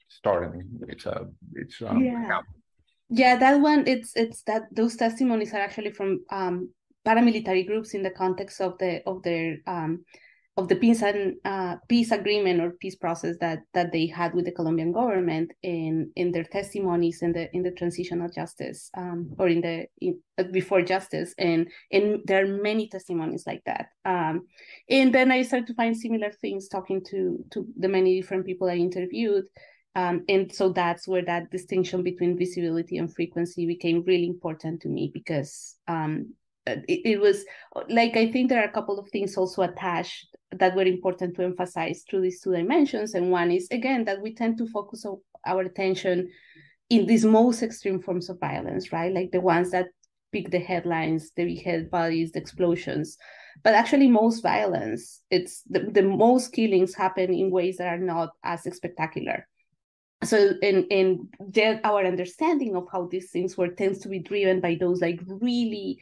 Starting, 0.09 0.63
it's 0.89 1.07
a 1.07 1.27
it's 1.55 1.81
um, 1.81 2.05
yeah. 2.05 2.41
Yeah, 3.09 3.37
that 3.37 3.61
one. 3.61 3.87
It's 3.87 4.17
it's 4.17 4.43
that 4.43 4.63
those 4.73 4.97
testimonies 4.97 5.55
are 5.55 5.61
actually 5.61 5.93
from 5.93 6.25
um, 6.31 6.71
paramilitary 7.07 7.67
groups 7.67 7.95
in 7.95 8.03
the 8.03 8.11
context 8.11 8.61
of 8.61 8.77
the 8.79 9.03
of 9.07 9.23
their 9.23 9.59
um, 9.67 10.05
of 10.57 10.69
the 10.69 10.77
peace 10.77 11.03
and 11.03 11.35
uh, 11.45 11.77
peace 11.89 12.13
agreement 12.13 12.61
or 12.61 12.71
peace 12.71 12.95
process 12.95 13.37
that 13.41 13.61
that 13.73 13.91
they 13.91 14.07
had 14.07 14.33
with 14.35 14.45
the 14.45 14.53
Colombian 14.53 14.93
government 14.93 15.51
in 15.63 16.13
in 16.15 16.31
their 16.31 16.45
testimonies 16.45 17.23
in 17.23 17.33
the 17.33 17.55
in 17.55 17.63
the 17.65 17.73
transitional 17.73 18.29
justice 18.29 18.91
um, 18.97 19.35
or 19.39 19.49
in 19.49 19.61
the 19.61 19.87
in, 20.01 20.21
uh, 20.39 20.45
before 20.45 20.81
justice. 20.83 21.35
And 21.39 21.69
and 21.91 22.21
there 22.27 22.45
are 22.45 22.63
many 22.63 22.89
testimonies 22.89 23.45
like 23.47 23.63
that. 23.67 23.89
Um, 24.05 24.47
and 24.89 25.13
then 25.13 25.33
I 25.33 25.43
started 25.43 25.67
to 25.69 25.75
find 25.75 25.97
similar 25.97 26.31
things 26.31 26.69
talking 26.69 27.03
to 27.11 27.45
to 27.53 27.67
the 27.77 27.89
many 27.89 28.21
different 28.21 28.47
people 28.47 28.69
I 28.69 28.77
interviewed. 28.77 29.47
Um, 29.97 30.25
and 30.29 30.53
so 30.53 30.71
that's 30.71 31.07
where 31.07 31.25
that 31.25 31.51
distinction 31.51 32.03
between 32.03 32.39
visibility 32.39 32.99
and 32.99 33.13
frequency 33.13 33.67
became 33.67 34.03
really 34.07 34.27
important 34.27 34.83
to 34.83 34.89
me 34.89 35.11
because 35.13 35.77
um, 35.87 36.35
Uh, 36.67 36.77
it, 36.89 37.01
it, 37.05 37.21
was 37.21 37.45
like 37.91 38.17
I 38.17 38.31
think 38.33 38.49
there 38.49 38.63
are 38.63 38.69
a 38.69 38.73
couple 38.73 38.99
of 38.99 39.09
things 39.11 39.37
also 39.37 39.63
attached 39.63 40.35
that 40.51 40.75
were 40.75 40.85
important 40.85 41.37
to 41.37 41.45
emphasize 41.45 42.05
through 42.09 42.23
these 42.23 42.41
two 42.41 42.53
dimensions. 42.53 43.15
And 43.15 43.31
one 43.31 43.51
is 43.51 43.69
again 43.71 44.05
that 44.05 44.23
we 44.23 44.35
tend 44.35 44.57
to 44.59 44.67
focus 44.67 45.05
our 45.47 45.61
attention 45.61 46.31
in 46.91 47.07
these 47.07 47.25
most 47.25 47.63
extreme 47.63 48.01
forms 48.01 48.31
of 48.31 48.41
violence, 48.41 48.93
right? 48.93 49.13
Like 49.13 49.31
the 49.31 49.41
ones 49.41 49.71
that 49.73 49.89
pick 50.33 50.51
the 50.51 50.59
headlines, 50.59 51.31
the 51.37 51.45
beheaded 51.45 51.91
bodies, 51.91 52.33
the 52.33 52.41
explosions. 52.41 53.17
But 53.63 53.75
actually, 53.75 54.09
most 54.09 54.43
violence, 54.43 55.23
it's 55.31 55.63
the, 55.69 55.81
the 55.81 56.03
most 56.03 56.53
killings 56.53 56.95
happen 56.95 57.33
in 57.33 57.51
ways 57.51 57.77
that 57.77 57.89
are 57.89 57.99
not 57.99 58.31
as 58.43 58.63
spectacular. 58.63 59.47
So, 60.25 60.55
and 60.63 60.87
and 60.91 61.81
our 61.85 62.05
understanding 62.05 62.75
of 62.77 62.89
how 62.91 63.07
these 63.07 63.31
things 63.31 63.57
work 63.57 63.77
tends 63.77 63.99
to 64.01 64.09
be 64.09 64.19
driven 64.19 64.61
by 64.61 64.77
those 64.79 65.01
like 65.01 65.21
really 65.27 65.99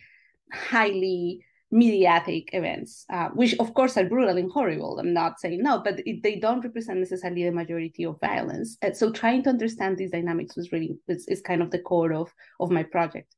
highly 0.52 1.44
mediatic 1.72 2.50
events, 2.52 3.06
uh, 3.10 3.30
which 3.30 3.54
of 3.58 3.72
course 3.72 3.96
are 3.96 4.04
brutal 4.04 4.36
and 4.36 4.52
horrible. 4.52 4.98
I'm 4.98 5.14
not 5.14 5.40
saying 5.40 5.62
no, 5.62 5.80
but 5.82 6.00
it, 6.06 6.22
they 6.22 6.36
don't 6.36 6.60
represent 6.60 6.98
necessarily 6.98 7.44
the 7.44 7.50
majority 7.52 8.04
of 8.04 8.20
violence. 8.20 8.76
And 8.82 8.94
so 8.94 9.10
trying 9.10 9.42
to 9.44 9.50
understand 9.50 9.96
these 9.96 10.10
dynamics 10.10 10.54
was 10.54 10.70
really 10.70 10.98
is, 11.08 11.26
is 11.28 11.40
kind 11.40 11.62
of 11.62 11.70
the 11.70 11.78
core 11.78 12.12
of 12.12 12.32
of 12.60 12.70
my 12.70 12.82
project. 12.82 13.34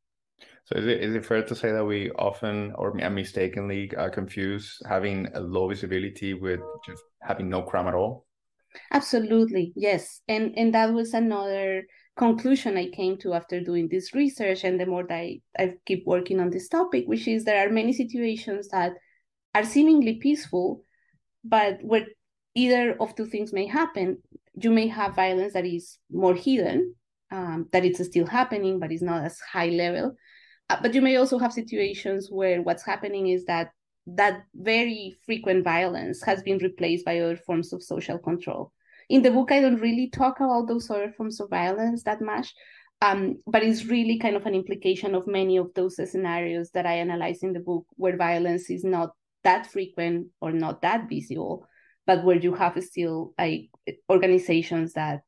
So 0.64 0.76
is 0.76 0.86
it 0.86 1.00
is 1.00 1.14
it 1.14 1.24
fair 1.24 1.42
to 1.44 1.54
say 1.54 1.70
that 1.70 1.84
we 1.84 2.10
often 2.12 2.72
or 2.74 2.92
mistakenly 2.92 3.90
uh, 3.96 4.08
confuse 4.08 4.78
having 4.88 5.28
a 5.34 5.40
low 5.40 5.68
visibility 5.68 6.34
with 6.34 6.60
just 6.84 7.02
having 7.22 7.48
no 7.48 7.62
crime 7.62 7.86
at 7.86 7.94
all? 7.94 8.26
Absolutely, 8.90 9.72
yes, 9.76 10.22
and 10.26 10.54
and 10.56 10.74
that 10.74 10.92
was 10.92 11.14
another 11.14 11.84
conclusion 12.16 12.76
I 12.76 12.88
came 12.90 13.16
to 13.18 13.34
after 13.34 13.60
doing 13.60 13.88
this 13.88 14.14
research 14.14 14.64
and 14.64 14.78
the 14.78 14.86
more 14.86 15.04
that 15.04 15.14
I, 15.14 15.40
I 15.58 15.74
keep 15.86 16.06
working 16.06 16.40
on 16.40 16.50
this 16.50 16.68
topic, 16.68 17.06
which 17.06 17.26
is 17.26 17.44
there 17.44 17.66
are 17.66 17.70
many 17.70 17.92
situations 17.92 18.68
that 18.68 18.92
are 19.54 19.64
seemingly 19.64 20.14
peaceful, 20.14 20.82
but 21.44 21.78
where 21.82 22.06
either 22.54 22.96
of 23.00 23.14
two 23.14 23.26
things 23.26 23.52
may 23.52 23.66
happen. 23.66 24.18
You 24.60 24.70
may 24.70 24.86
have 24.88 25.16
violence 25.16 25.54
that 25.54 25.66
is 25.66 25.98
more 26.10 26.34
hidden, 26.34 26.94
um, 27.32 27.68
that 27.72 27.84
it's 27.84 28.04
still 28.04 28.26
happening, 28.26 28.78
but 28.78 28.92
it's 28.92 29.02
not 29.02 29.24
as 29.24 29.40
high 29.40 29.70
level. 29.70 30.14
Uh, 30.70 30.78
but 30.80 30.94
you 30.94 31.02
may 31.02 31.16
also 31.16 31.38
have 31.38 31.52
situations 31.52 32.28
where 32.30 32.62
what's 32.62 32.84
happening 32.84 33.28
is 33.28 33.44
that 33.46 33.70
that 34.06 34.42
very 34.54 35.16
frequent 35.24 35.64
violence 35.64 36.22
has 36.22 36.42
been 36.42 36.58
replaced 36.58 37.04
by 37.04 37.18
other 37.18 37.36
forms 37.36 37.72
of 37.72 37.82
social 37.82 38.18
control 38.18 38.70
in 39.08 39.22
the 39.22 39.30
book 39.30 39.52
i 39.52 39.60
don't 39.60 39.80
really 39.80 40.08
talk 40.10 40.40
about 40.40 40.66
those 40.68 40.90
other 40.90 41.12
forms 41.16 41.40
of 41.40 41.50
violence 41.50 42.02
that 42.02 42.20
much 42.20 42.54
um, 43.02 43.42
but 43.46 43.62
it's 43.62 43.84
really 43.84 44.18
kind 44.18 44.36
of 44.36 44.46
an 44.46 44.54
implication 44.54 45.14
of 45.14 45.26
many 45.26 45.58
of 45.58 45.72
those 45.74 45.96
scenarios 46.10 46.70
that 46.70 46.86
i 46.86 46.94
analyze 46.94 47.42
in 47.42 47.52
the 47.52 47.60
book 47.60 47.84
where 47.96 48.16
violence 48.16 48.70
is 48.70 48.84
not 48.84 49.10
that 49.42 49.66
frequent 49.66 50.28
or 50.40 50.52
not 50.52 50.80
that 50.82 51.08
visible 51.08 51.66
but 52.06 52.24
where 52.24 52.38
you 52.38 52.54
have 52.54 52.82
still 52.82 53.34
like 53.38 53.70
organizations 54.10 54.92
that 54.94 55.22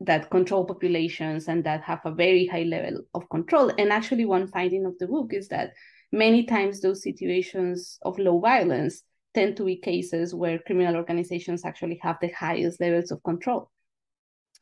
that 0.00 0.30
control 0.30 0.64
populations 0.64 1.48
and 1.48 1.64
that 1.64 1.82
have 1.82 2.00
a 2.04 2.12
very 2.12 2.46
high 2.46 2.62
level 2.62 3.02
of 3.14 3.28
control. 3.30 3.72
And 3.78 3.92
actually 3.92 4.24
one 4.24 4.46
finding 4.46 4.86
of 4.86 4.96
the 4.98 5.08
book 5.08 5.32
is 5.32 5.48
that 5.48 5.72
many 6.12 6.44
times 6.44 6.80
those 6.80 7.02
situations 7.02 7.98
of 8.02 8.18
low 8.18 8.38
violence 8.38 9.02
tend 9.34 9.56
to 9.56 9.64
be 9.64 9.76
cases 9.76 10.34
where 10.34 10.58
criminal 10.60 10.96
organizations 10.96 11.64
actually 11.64 11.98
have 12.02 12.16
the 12.20 12.28
highest 12.28 12.80
levels 12.80 13.10
of 13.10 13.22
control. 13.22 13.70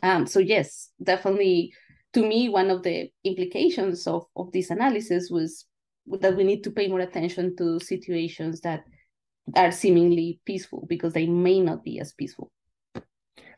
Um, 0.03 0.27
so 0.27 0.39
yes, 0.41 0.91
definitely 1.03 1.73
to 2.17 2.27
me, 2.27 2.49
one 2.49 2.71
of 2.71 2.83
the 2.83 3.11
implications 3.25 4.07
of, 4.07 4.25
of 4.37 4.51
this 4.51 4.71
analysis 4.71 5.29
was 5.31 5.67
that 6.21 6.35
we 6.35 6.45
need 6.45 6.65
to 6.65 6.71
pay 6.71 6.89
more 6.89 7.01
attention 7.01 7.55
to 7.57 7.79
situations 7.79 8.63
that 8.63 8.85
are 9.55 9.71
seemingly 9.71 10.41
peaceful 10.47 10.87
because 10.89 11.13
they 11.13 11.27
may 11.27 11.61
not 11.61 11.85
be 11.85 12.01
as 12.01 12.15
peaceful. 12.15 12.51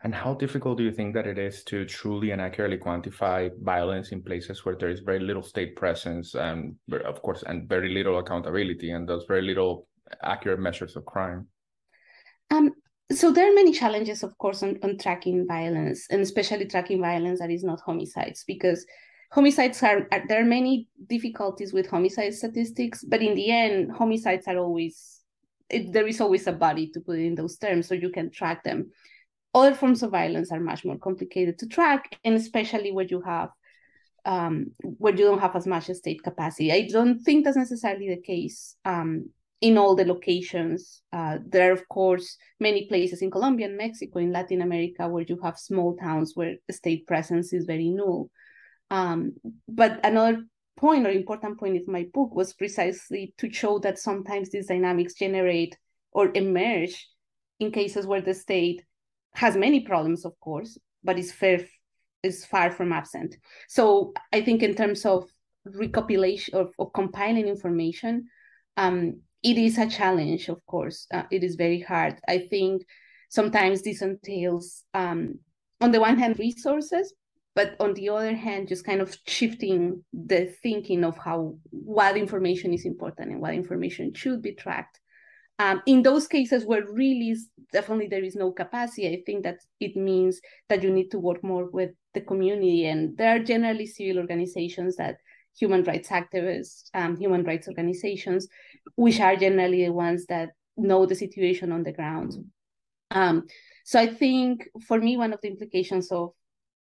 And 0.02 0.12
how 0.12 0.34
difficult 0.34 0.78
do 0.78 0.82
you 0.82 0.90
think 0.90 1.14
that 1.14 1.28
it 1.28 1.38
is 1.38 1.62
to 1.64 1.84
truly 1.84 2.32
and 2.32 2.40
accurately 2.40 2.78
quantify 2.78 3.50
violence 3.62 4.10
in 4.10 4.22
places 4.24 4.64
where 4.64 4.74
there 4.74 4.90
is 4.90 5.00
very 5.00 5.20
little 5.20 5.42
state 5.42 5.76
presence 5.76 6.34
and, 6.34 6.74
of 7.04 7.22
course, 7.22 7.44
and 7.46 7.68
very 7.68 7.94
little 7.94 8.18
accountability 8.18 8.90
and 8.90 9.08
thus 9.08 9.22
very 9.28 9.42
little 9.42 9.86
accurate 10.22 10.60
measures 10.60 10.96
of 10.96 11.04
crime? 11.04 11.48
Um, 12.50 12.72
so 13.10 13.30
there 13.30 13.50
are 13.50 13.54
many 13.54 13.72
challenges, 13.72 14.22
of 14.22 14.36
course, 14.38 14.62
on, 14.62 14.78
on 14.82 14.98
tracking 14.98 15.46
violence, 15.46 16.06
and 16.10 16.20
especially 16.20 16.66
tracking 16.66 17.00
violence 17.00 17.40
that 17.40 17.50
is 17.50 17.64
not 17.64 17.80
homicides, 17.80 18.44
because 18.46 18.84
homicides 19.32 19.82
are, 19.82 20.06
are 20.12 20.22
there 20.28 20.42
are 20.42 20.46
many 20.46 20.88
difficulties 21.06 21.72
with 21.72 21.88
homicide 21.88 22.34
statistics, 22.34 23.04
but 23.04 23.22
in 23.22 23.34
the 23.34 23.50
end, 23.50 23.92
homicides 23.92 24.46
are 24.46 24.58
always 24.58 25.14
it, 25.70 25.92
there 25.92 26.06
is 26.06 26.20
always 26.20 26.46
a 26.46 26.52
body 26.52 26.88
to 26.90 27.00
put 27.00 27.18
in 27.18 27.34
those 27.34 27.58
terms, 27.58 27.86
so 27.86 27.94
you 27.94 28.10
can 28.10 28.30
track 28.30 28.64
them. 28.64 28.90
Other 29.54 29.74
forms 29.74 30.02
of 30.02 30.10
violence 30.10 30.52
are 30.52 30.60
much 30.60 30.84
more 30.84 30.98
complicated 30.98 31.58
to 31.58 31.66
track, 31.66 32.18
and 32.24 32.34
especially 32.34 32.92
where 32.92 33.06
you 33.06 33.20
have 33.22 33.50
um, 34.24 34.72
where 34.80 35.14
you 35.14 35.24
don't 35.24 35.40
have 35.40 35.56
as 35.56 35.66
much 35.66 35.86
state 35.86 36.22
capacity. 36.22 36.72
I 36.72 36.88
don't 36.90 37.20
think 37.20 37.44
that's 37.44 37.56
necessarily 37.56 38.08
the 38.10 38.20
case 38.20 38.76
um, 38.84 39.30
in 39.60 39.76
all 39.76 39.96
the 39.96 40.04
locations. 40.04 41.02
Uh, 41.12 41.38
there 41.46 41.70
are, 41.70 41.72
of 41.72 41.88
course, 41.88 42.36
many 42.60 42.86
places 42.86 43.22
in 43.22 43.30
Colombia 43.30 43.66
and 43.66 43.76
Mexico, 43.76 44.20
in 44.20 44.32
Latin 44.32 44.62
America, 44.62 45.08
where 45.08 45.24
you 45.24 45.38
have 45.42 45.58
small 45.58 45.96
towns 45.96 46.32
where 46.34 46.56
state 46.70 47.06
presence 47.06 47.52
is 47.52 47.64
very 47.64 47.88
null. 47.88 48.30
Um, 48.90 49.34
but 49.68 50.00
another 50.04 50.44
point 50.76 51.06
or 51.06 51.10
important 51.10 51.58
point 51.58 51.76
in 51.76 51.84
my 51.88 52.06
book 52.14 52.34
was 52.34 52.54
precisely 52.54 53.34
to 53.38 53.52
show 53.52 53.78
that 53.80 53.98
sometimes 53.98 54.50
these 54.50 54.66
dynamics 54.66 55.14
generate 55.14 55.76
or 56.12 56.30
emerge 56.34 57.08
in 57.58 57.72
cases 57.72 58.06
where 58.06 58.20
the 58.20 58.34
state 58.34 58.82
has 59.34 59.56
many 59.56 59.80
problems, 59.80 60.24
of 60.24 60.38
course, 60.40 60.78
but 61.02 61.18
is 61.18 61.32
fair 61.32 61.60
is 62.22 62.44
far 62.44 62.70
from 62.70 62.92
absent. 62.92 63.36
So 63.68 64.12
I 64.32 64.40
think 64.40 64.62
in 64.62 64.74
terms 64.74 65.04
of 65.04 65.28
recopilation 65.64 66.54
of 66.54 66.92
compiling 66.92 67.46
information, 67.46 68.26
um, 68.76 69.20
it 69.42 69.58
is 69.58 69.78
a 69.78 69.88
challenge, 69.88 70.48
of 70.48 70.64
course. 70.66 71.06
Uh, 71.12 71.24
it 71.30 71.44
is 71.44 71.54
very 71.54 71.80
hard. 71.80 72.18
I 72.28 72.46
think 72.50 72.82
sometimes 73.28 73.82
this 73.82 74.02
entails, 74.02 74.84
um, 74.94 75.38
on 75.80 75.92
the 75.92 76.00
one 76.00 76.18
hand, 76.18 76.38
resources, 76.38 77.14
but 77.54 77.74
on 77.80 77.94
the 77.94 78.08
other 78.08 78.34
hand, 78.34 78.68
just 78.68 78.84
kind 78.84 79.00
of 79.00 79.16
shifting 79.26 80.04
the 80.12 80.54
thinking 80.62 81.04
of 81.04 81.16
how 81.18 81.56
what 81.70 82.16
information 82.16 82.72
is 82.72 82.84
important 82.84 83.30
and 83.30 83.40
what 83.40 83.54
information 83.54 84.14
should 84.14 84.42
be 84.42 84.54
tracked. 84.54 85.00
Um, 85.60 85.82
in 85.86 86.02
those 86.02 86.28
cases 86.28 86.64
where 86.64 86.84
really 86.86 87.34
definitely 87.72 88.06
there 88.06 88.22
is 88.22 88.36
no 88.36 88.52
capacity, 88.52 89.08
I 89.08 89.22
think 89.26 89.42
that 89.42 89.58
it 89.80 89.96
means 89.96 90.40
that 90.68 90.84
you 90.84 90.90
need 90.90 91.10
to 91.10 91.18
work 91.18 91.42
more 91.42 91.68
with 91.68 91.90
the 92.14 92.20
community. 92.20 92.86
And 92.86 93.16
there 93.16 93.34
are 93.34 93.40
generally 93.40 93.86
civil 93.86 94.18
organizations 94.18 94.94
that 94.96 95.16
human 95.58 95.82
rights 95.82 96.10
activists, 96.10 96.90
um, 96.94 97.16
human 97.16 97.42
rights 97.42 97.66
organizations, 97.66 98.46
which 98.96 99.20
are 99.20 99.36
generally 99.36 99.84
the 99.84 99.92
ones 99.92 100.26
that 100.26 100.50
know 100.76 101.06
the 101.06 101.14
situation 101.14 101.72
on 101.72 101.82
the 101.82 101.92
ground. 101.92 102.32
Um, 103.10 103.46
so 103.84 103.98
I 103.98 104.06
think 104.06 104.68
for 104.86 104.98
me, 104.98 105.16
one 105.16 105.32
of 105.32 105.40
the 105.40 105.48
implications 105.48 106.12
of 106.12 106.30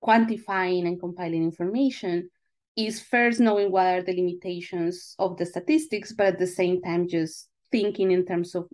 quantifying 0.04 0.86
and 0.86 1.00
compiling 1.00 1.44
information 1.44 2.30
is 2.76 3.02
first 3.02 3.40
knowing 3.40 3.72
what 3.72 3.88
are 3.88 4.02
the 4.04 4.14
limitations 4.14 5.16
of 5.18 5.38
the 5.38 5.46
statistics, 5.46 6.14
but 6.14 6.28
at 6.28 6.40
the 6.40 6.48
same 6.48 6.82
time, 6.82 7.08
just 7.08 7.50
thinking 7.72 8.12
in 8.12 8.26
terms 8.26 8.54
of 8.56 8.68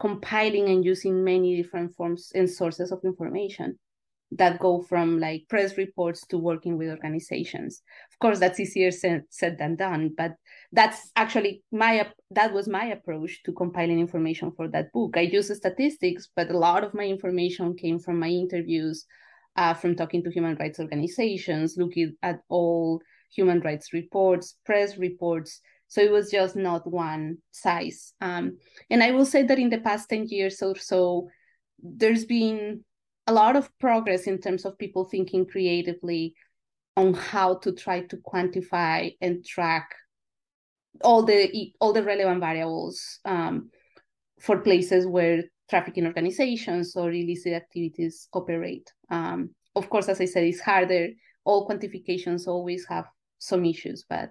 compiling 0.00 0.68
and 0.68 0.84
using 0.84 1.22
many 1.22 1.56
different 1.56 1.94
forms 1.94 2.32
and 2.34 2.48
sources 2.48 2.90
of 2.90 3.00
information 3.04 3.78
that 4.32 4.58
go 4.58 4.82
from 4.82 5.20
like 5.20 5.44
press 5.48 5.76
reports 5.76 6.26
to 6.26 6.38
working 6.38 6.76
with 6.76 6.88
organizations. 6.88 7.82
Of 8.12 8.18
course, 8.18 8.40
that's 8.40 8.58
easier 8.58 8.90
said, 8.90 9.24
said 9.30 9.58
than 9.58 9.76
done, 9.76 10.12
but 10.16 10.32
that's 10.74 11.12
actually 11.14 11.62
my 11.70 12.08
that 12.32 12.52
was 12.52 12.66
my 12.66 12.86
approach 12.86 13.42
to 13.44 13.52
compiling 13.52 14.00
information 14.00 14.50
for 14.56 14.66
that 14.68 14.92
book. 14.92 15.16
I 15.16 15.20
use 15.20 15.54
statistics, 15.56 16.28
but 16.34 16.50
a 16.50 16.58
lot 16.58 16.82
of 16.82 16.94
my 16.94 17.04
information 17.04 17.76
came 17.76 18.00
from 18.00 18.18
my 18.18 18.28
interviews, 18.28 19.06
uh, 19.56 19.74
from 19.74 19.94
talking 19.94 20.24
to 20.24 20.32
human 20.32 20.56
rights 20.56 20.80
organizations, 20.80 21.76
looking 21.78 22.16
at 22.24 22.40
all 22.48 23.00
human 23.32 23.60
rights 23.60 23.92
reports, 23.92 24.56
press 24.66 24.98
reports. 24.98 25.60
So 25.86 26.00
it 26.00 26.10
was 26.10 26.30
just 26.30 26.56
not 26.56 26.90
one 26.90 27.38
size. 27.52 28.12
Um, 28.20 28.58
and 28.90 29.00
I 29.00 29.12
will 29.12 29.26
say 29.26 29.44
that 29.44 29.58
in 29.60 29.70
the 29.70 29.78
past 29.78 30.08
10 30.08 30.26
years 30.26 30.60
or 30.60 30.76
so, 30.76 31.28
there's 31.78 32.24
been 32.24 32.84
a 33.28 33.32
lot 33.32 33.54
of 33.54 33.70
progress 33.78 34.24
in 34.26 34.38
terms 34.38 34.64
of 34.64 34.78
people 34.78 35.04
thinking 35.04 35.46
creatively 35.46 36.34
on 36.96 37.14
how 37.14 37.58
to 37.58 37.72
try 37.72 38.00
to 38.00 38.16
quantify 38.16 39.14
and 39.20 39.44
track 39.44 39.94
all 41.02 41.22
the 41.22 41.72
all 41.80 41.92
the 41.92 42.02
relevant 42.02 42.40
variables 42.40 43.20
um, 43.24 43.70
for 44.40 44.58
places 44.58 45.06
where 45.06 45.42
trafficking 45.68 46.06
organizations 46.06 46.94
or 46.96 47.10
illicit 47.10 47.52
activities 47.52 48.28
operate. 48.32 48.92
Um, 49.10 49.50
of 49.74 49.88
course, 49.88 50.08
as 50.08 50.20
I 50.20 50.26
said, 50.26 50.44
it's 50.44 50.60
harder. 50.60 51.08
All 51.44 51.68
quantifications 51.68 52.46
always 52.46 52.86
have 52.88 53.06
some 53.38 53.64
issues, 53.64 54.04
but 54.08 54.30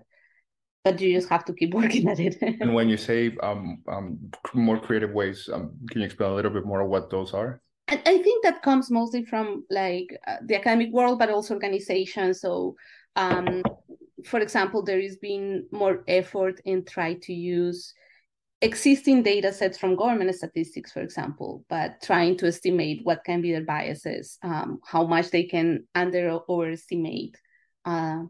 but 0.83 0.99
you 0.99 1.13
just 1.13 1.29
have 1.29 1.45
to 1.45 1.53
keep 1.53 1.73
working 1.81 2.07
at 2.09 2.19
it. 2.19 2.37
and 2.41 2.73
when 2.73 2.89
you 2.89 2.97
say 2.97 3.35
um, 3.41 3.81
um, 3.87 4.19
more 4.53 4.79
creative 4.79 5.11
ways, 5.11 5.49
um, 5.51 5.71
can 5.89 6.01
you 6.01 6.05
explain 6.05 6.31
a 6.31 6.35
little 6.35 6.51
bit 6.51 6.65
more 6.65 6.85
what 6.85 7.09
those 7.09 7.33
are? 7.33 7.61
And 7.87 8.01
I 8.05 8.17
think 8.21 8.43
that 8.43 8.61
comes 8.61 8.89
mostly 8.89 9.25
from 9.25 9.65
like 9.69 10.07
uh, 10.27 10.37
the 10.45 10.55
academic 10.55 10.91
world, 10.91 11.19
but 11.19 11.29
also 11.29 11.53
organizations. 11.53 12.41
So, 12.41 12.75
um, 13.15 13.61
for 14.25 14.39
example, 14.39 14.83
there 14.83 15.01
has 15.01 15.17
been 15.17 15.67
more 15.71 16.03
effort 16.07 16.59
in 16.65 16.85
try 16.85 17.15
to 17.23 17.33
use 17.33 17.93
existing 18.61 19.23
data 19.23 19.51
sets 19.51 19.77
from 19.77 19.95
government 19.95 20.33
statistics, 20.35 20.91
for 20.91 21.01
example, 21.01 21.65
but 21.69 22.01
trying 22.01 22.37
to 22.37 22.47
estimate 22.47 23.01
what 23.03 23.23
can 23.25 23.41
be 23.41 23.51
their 23.51 23.65
biases, 23.65 24.37
um, 24.43 24.79
how 24.85 25.05
much 25.05 25.31
they 25.31 25.43
can 25.43 25.85
under 25.95 26.29
or 26.29 26.45
overestimate 26.47 27.37
uh, 27.85 28.23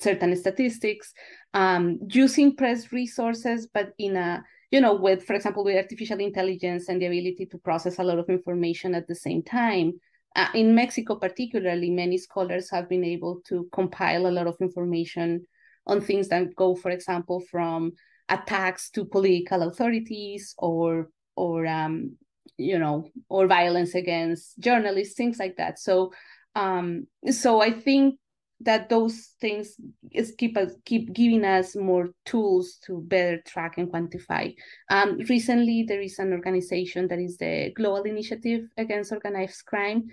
certain 0.00 0.34
statistics, 0.36 1.12
um, 1.52 1.98
using 2.08 2.56
press 2.56 2.90
resources, 2.92 3.68
but 3.72 3.92
in 3.98 4.16
a 4.16 4.44
you 4.70 4.80
know, 4.80 4.94
with, 4.94 5.24
for 5.24 5.34
example, 5.34 5.64
with 5.64 5.76
artificial 5.76 6.18
intelligence 6.18 6.88
and 6.88 7.00
the 7.00 7.06
ability 7.06 7.46
to 7.50 7.58
process 7.58 7.98
a 7.98 8.02
lot 8.02 8.18
of 8.18 8.28
information 8.28 8.94
at 8.94 9.06
the 9.06 9.14
same 9.14 9.42
time. 9.42 9.92
Uh, 10.36 10.48
in 10.54 10.74
Mexico, 10.74 11.16
particularly, 11.16 11.88
many 11.88 12.18
scholars 12.18 12.68
have 12.70 12.90
been 12.90 13.04
able 13.04 13.40
to 13.48 13.66
compile 13.72 14.26
a 14.26 14.30
lot 14.30 14.46
of 14.46 14.54
information 14.60 15.46
on 15.86 16.00
things 16.00 16.28
that 16.28 16.54
go, 16.54 16.74
for 16.74 16.90
example, 16.90 17.40
from 17.50 17.92
attacks 18.28 18.90
to 18.90 19.06
political 19.06 19.62
authorities 19.62 20.54
or 20.58 21.08
or 21.36 21.66
um, 21.66 22.16
you 22.58 22.78
know 22.78 23.08
or 23.30 23.46
violence 23.46 23.94
against 23.94 24.58
journalists, 24.58 25.14
things 25.14 25.38
like 25.38 25.56
that. 25.56 25.78
So 25.78 26.12
um, 26.54 27.06
so 27.30 27.62
I 27.62 27.70
think 27.70 28.18
that 28.60 28.88
those 28.88 29.34
things 29.40 29.76
is 30.12 30.34
keep 30.36 30.56
us 30.56 30.72
keep 30.84 31.12
giving 31.12 31.44
us 31.44 31.76
more 31.76 32.10
tools 32.24 32.78
to 32.86 33.02
better 33.02 33.40
track 33.46 33.78
and 33.78 33.92
quantify. 33.92 34.54
Um, 34.90 35.18
recently, 35.28 35.84
there 35.86 36.00
is 36.00 36.18
an 36.18 36.32
organization 36.32 37.08
that 37.08 37.18
is 37.18 37.36
the 37.36 37.72
Global 37.74 38.02
Initiative 38.02 38.64
Against 38.78 39.12
Organized 39.12 39.64
Crime, 39.66 40.08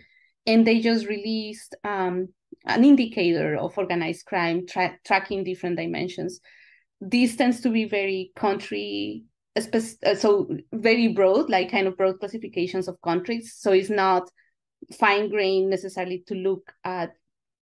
and 0.45 0.65
they 0.65 0.79
just 0.79 1.07
released 1.07 1.75
um, 1.83 2.29
an 2.65 2.83
indicator 2.83 3.55
of 3.55 3.77
organized 3.77 4.25
crime 4.25 4.65
tra- 4.67 4.97
tracking 5.05 5.43
different 5.43 5.77
dimensions. 5.77 6.39
This 7.01 7.35
tends 7.35 7.61
to 7.61 7.69
be 7.69 7.85
very 7.85 8.31
country 8.35 9.25
uh, 9.55 10.15
so 10.15 10.49
very 10.71 11.09
broad, 11.09 11.49
like 11.49 11.71
kind 11.71 11.87
of 11.87 11.97
broad 11.97 12.19
classifications 12.19 12.87
of 12.87 12.99
countries. 13.01 13.55
So 13.55 13.71
it's 13.71 13.89
not 13.89 14.29
fine 14.97 15.29
grained 15.29 15.69
necessarily 15.69 16.23
to 16.27 16.35
look 16.35 16.73
at 16.83 17.13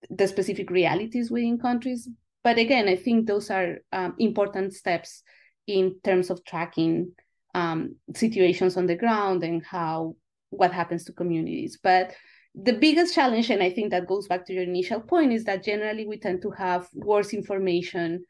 the 0.09 0.27
specific 0.27 0.69
realities 0.69 1.31
within 1.31 1.57
countries. 1.57 2.07
But 2.43 2.57
again, 2.57 2.87
I 2.87 2.95
think 2.95 3.27
those 3.27 3.49
are 3.49 3.77
um, 3.91 4.15
important 4.19 4.73
steps 4.73 5.23
in 5.67 5.99
terms 6.03 6.29
of 6.29 6.43
tracking 6.45 7.11
um, 7.55 7.95
situations 8.15 8.77
on 8.77 8.85
the 8.85 8.95
ground 8.95 9.43
and 9.43 9.65
how 9.65 10.15
what 10.51 10.71
happens 10.71 11.05
to 11.05 11.13
communities. 11.13 11.79
But 11.81 12.13
the 12.63 12.73
biggest 12.73 13.15
challenge, 13.15 13.49
and 13.49 13.63
I 13.63 13.71
think 13.71 13.91
that 13.91 14.07
goes 14.07 14.27
back 14.27 14.45
to 14.45 14.53
your 14.53 14.63
initial 14.63 15.01
point, 15.01 15.33
is 15.33 15.43
that 15.45 15.63
generally 15.63 16.05
we 16.05 16.17
tend 16.17 16.41
to 16.43 16.51
have 16.51 16.87
worse 16.93 17.33
information 17.33 18.23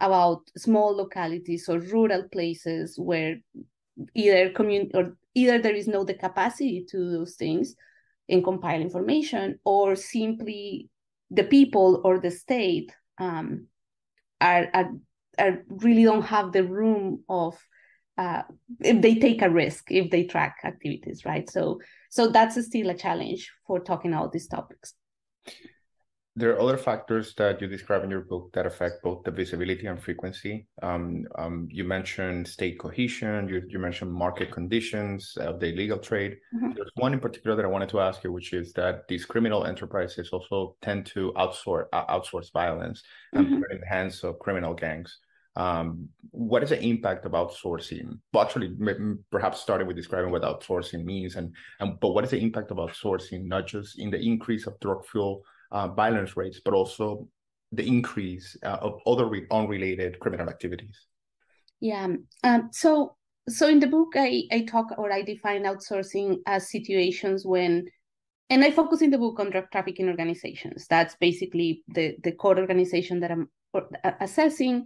about 0.00 0.42
small 0.56 0.96
localities 0.96 1.68
or 1.68 1.78
rural 1.78 2.24
places 2.30 2.98
where 2.98 3.36
either 4.14 4.50
community 4.50 4.90
or 4.94 5.16
either 5.34 5.58
there 5.58 5.74
is 5.74 5.88
no 5.88 6.04
the 6.04 6.14
capacity 6.14 6.84
to 6.88 6.98
do 6.98 7.10
those 7.10 7.36
things 7.36 7.74
and 8.28 8.44
compile 8.44 8.80
information, 8.80 9.58
or 9.64 9.94
simply 9.94 10.88
the 11.30 11.44
people 11.44 12.00
or 12.04 12.18
the 12.18 12.30
state 12.30 12.94
um, 13.18 13.66
are, 14.40 14.68
are, 14.74 14.90
are 15.38 15.62
really 15.68 16.04
don't 16.04 16.22
have 16.22 16.52
the 16.52 16.64
room 16.64 17.22
of 17.28 17.56
uh, 18.18 18.42
if 18.80 19.00
they 19.02 19.14
take 19.16 19.42
a 19.42 19.50
risk 19.50 19.90
if 19.90 20.10
they 20.10 20.24
track 20.24 20.56
activities 20.64 21.24
right 21.24 21.50
so 21.50 21.78
so 22.10 22.28
that's 22.28 22.64
still 22.66 22.90
a 22.90 22.96
challenge 22.96 23.50
for 23.66 23.80
talking 23.80 24.12
about 24.12 24.32
these 24.32 24.48
topics 24.48 24.94
there 26.38 26.54
are 26.54 26.60
other 26.60 26.76
factors 26.76 27.32
that 27.38 27.62
you 27.62 27.66
describe 27.66 28.04
in 28.04 28.10
your 28.10 28.20
book 28.20 28.50
that 28.52 28.66
affect 28.66 29.02
both 29.02 29.24
the 29.24 29.30
visibility 29.30 29.86
and 29.86 29.98
frequency. 29.98 30.66
Um, 30.82 31.24
um, 31.38 31.66
you 31.70 31.82
mentioned 31.82 32.46
state 32.46 32.78
cohesion, 32.78 33.48
you, 33.48 33.62
you 33.66 33.78
mentioned 33.78 34.12
market 34.12 34.52
conditions 34.52 35.34
of 35.40 35.60
the 35.60 35.72
illegal 35.72 35.96
trade. 35.98 36.36
Mm-hmm. 36.54 36.72
There's 36.76 36.90
one 36.96 37.14
in 37.14 37.20
particular 37.20 37.56
that 37.56 37.64
I 37.64 37.68
wanted 37.68 37.88
to 37.88 38.00
ask 38.00 38.22
you, 38.22 38.32
which 38.32 38.52
is 38.52 38.74
that 38.74 39.08
these 39.08 39.24
criminal 39.24 39.64
enterprises 39.64 40.28
also 40.30 40.76
tend 40.82 41.06
to 41.06 41.32
outsource 41.38 41.86
uh, 41.94 42.04
outsource 42.04 42.52
violence 42.52 43.02
and 43.32 43.46
mm-hmm. 43.46 43.56
put 43.56 43.70
it 43.70 43.74
in 43.76 43.80
the 43.80 43.86
hands 43.86 44.22
of 44.22 44.38
criminal 44.38 44.74
gangs. 44.74 45.18
Um, 45.56 46.10
what 46.32 46.62
is 46.62 46.68
the 46.68 46.82
impact 46.82 47.24
of 47.24 47.32
outsourcing? 47.32 48.18
Well, 48.32 48.44
actually, 48.44 48.76
perhaps 49.30 49.60
starting 49.60 49.86
with 49.86 49.96
describing 49.96 50.30
what 50.30 50.42
outsourcing 50.42 51.04
means, 51.04 51.36
and 51.36 51.54
and 51.80 51.98
but 51.98 52.10
what 52.10 52.24
is 52.24 52.30
the 52.30 52.38
impact 52.38 52.70
of 52.70 52.76
outsourcing, 52.76 53.46
not 53.46 53.66
just 53.66 53.98
in 53.98 54.10
the 54.10 54.20
increase 54.20 54.66
of 54.66 54.78
drug 54.80 55.06
fuel 55.06 55.42
uh, 55.72 55.88
violence 55.88 56.36
rates, 56.36 56.60
but 56.62 56.74
also 56.74 57.26
the 57.72 57.86
increase 57.86 58.56
uh, 58.64 58.78
of 58.80 59.00
other 59.06 59.26
re- 59.26 59.46
unrelated 59.50 60.18
criminal 60.20 60.48
activities. 60.48 61.06
Yeah. 61.80 62.08
Um, 62.44 62.68
so 62.72 63.16
so 63.48 63.68
in 63.68 63.80
the 63.80 63.86
book, 63.86 64.12
I 64.14 64.44
I 64.52 64.60
talk 64.62 64.86
or 64.98 65.12
I 65.12 65.22
define 65.22 65.64
outsourcing 65.64 66.38
as 66.46 66.70
situations 66.70 67.46
when, 67.46 67.86
and 68.50 68.62
I 68.62 68.70
focus 68.70 69.02
in 69.02 69.10
the 69.10 69.18
book 69.18 69.40
on 69.40 69.50
drug 69.50 69.70
trafficking 69.72 70.08
organizations. 70.08 70.86
That's 70.88 71.16
basically 71.16 71.82
the 71.88 72.16
the 72.22 72.32
core 72.32 72.58
organization 72.58 73.20
that 73.20 73.30
I'm 73.30 73.48
uh, 74.04 74.12
assessing. 74.20 74.84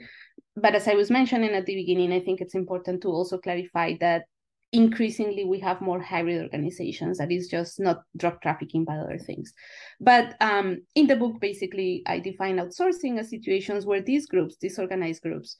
But 0.57 0.75
as 0.75 0.89
I 0.89 0.95
was 0.95 1.11
mentioning 1.11 1.51
at 1.51 1.67
the 1.67 1.75
beginning, 1.75 2.13
I 2.13 2.21
think 2.21 2.41
it's 2.41 2.55
important 2.55 3.03
to 3.03 3.09
also 3.09 3.39
clarify 3.39 3.97
that 4.01 4.25
increasingly 4.73 5.45
we 5.45 5.59
have 5.59 5.81
more 5.81 6.01
hybrid 6.01 6.41
organizations 6.43 7.19
that 7.19 7.33
is 7.33 7.49
just 7.49 7.81
not 7.81 8.03
drug 8.17 8.41
trafficking 8.41 8.85
but 8.85 8.99
other 8.99 9.19
things 9.19 9.53
but 10.01 10.37
um, 10.41 10.79
in 10.95 11.09
the 11.09 11.17
book 11.17 11.41
basically 11.41 12.03
i 12.07 12.21
define 12.21 12.57
outsourcing 12.57 13.19
as 13.19 13.29
situations 13.29 13.85
where 13.85 14.01
these 14.01 14.27
groups 14.27 14.57
these 14.61 14.79
organized 14.79 15.23
groups 15.23 15.57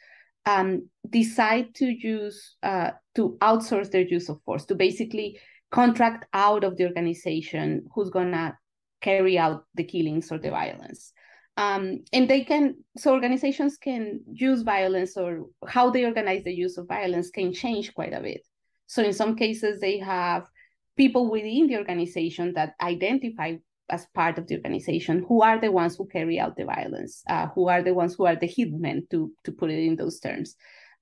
um, 0.47 0.89
decide 1.11 1.75
to 1.75 1.87
use 1.87 2.57
uh, 2.63 2.93
to 3.15 3.37
outsource 3.41 3.91
their 3.91 4.07
use 4.07 4.29
of 4.29 4.41
force 4.43 4.65
to 4.65 4.75
basically 4.75 5.39
contract 5.71 6.27
out 6.33 6.63
of 6.65 6.77
the 6.77 6.87
organization 6.87 7.85
who's 7.95 8.11
gonna 8.11 8.57
carry 9.01 9.39
out 9.39 9.65
the 9.75 9.85
killings 9.85 10.31
or 10.31 10.39
the 10.39 10.51
violence 10.51 11.13
um, 11.57 11.99
and 12.13 12.29
they 12.29 12.43
can 12.43 12.77
so 12.97 13.13
organizations 13.13 13.77
can 13.77 14.21
use 14.33 14.63
violence 14.63 15.17
or 15.17 15.47
how 15.67 15.91
they 15.91 16.05
organize 16.05 16.45
the 16.45 16.55
use 16.55 16.79
of 16.79 16.89
violence 16.89 17.31
can 17.31 17.53
change 17.53 17.93
quite 17.95 18.13
a 18.13 18.21
bit 18.21 18.43
so 18.91 19.05
in 19.05 19.13
some 19.13 19.37
cases, 19.37 19.81
they 19.81 19.99
have 19.99 20.49
people 20.97 21.31
within 21.31 21.69
the 21.69 21.77
organization 21.77 22.55
that 22.55 22.75
identify 22.83 23.55
as 23.89 24.05
part 24.17 24.37
of 24.37 24.49
the 24.49 24.57
organization 24.57 25.25
who 25.29 25.43
are 25.43 25.61
the 25.61 25.71
ones 25.71 25.95
who 25.95 26.09
carry 26.09 26.41
out 26.41 26.57
the 26.57 26.65
violence, 26.65 27.23
uh, 27.31 27.47
who 27.55 27.69
are 27.69 27.83
the 27.85 27.95
ones 27.95 28.17
who 28.17 28.27
are 28.27 28.35
the 28.35 28.49
hitmen, 28.49 29.09
to, 29.11 29.31
to 29.45 29.53
put 29.53 29.71
it 29.71 29.79
in 29.79 29.95
those 29.95 30.19
terms. 30.19 30.57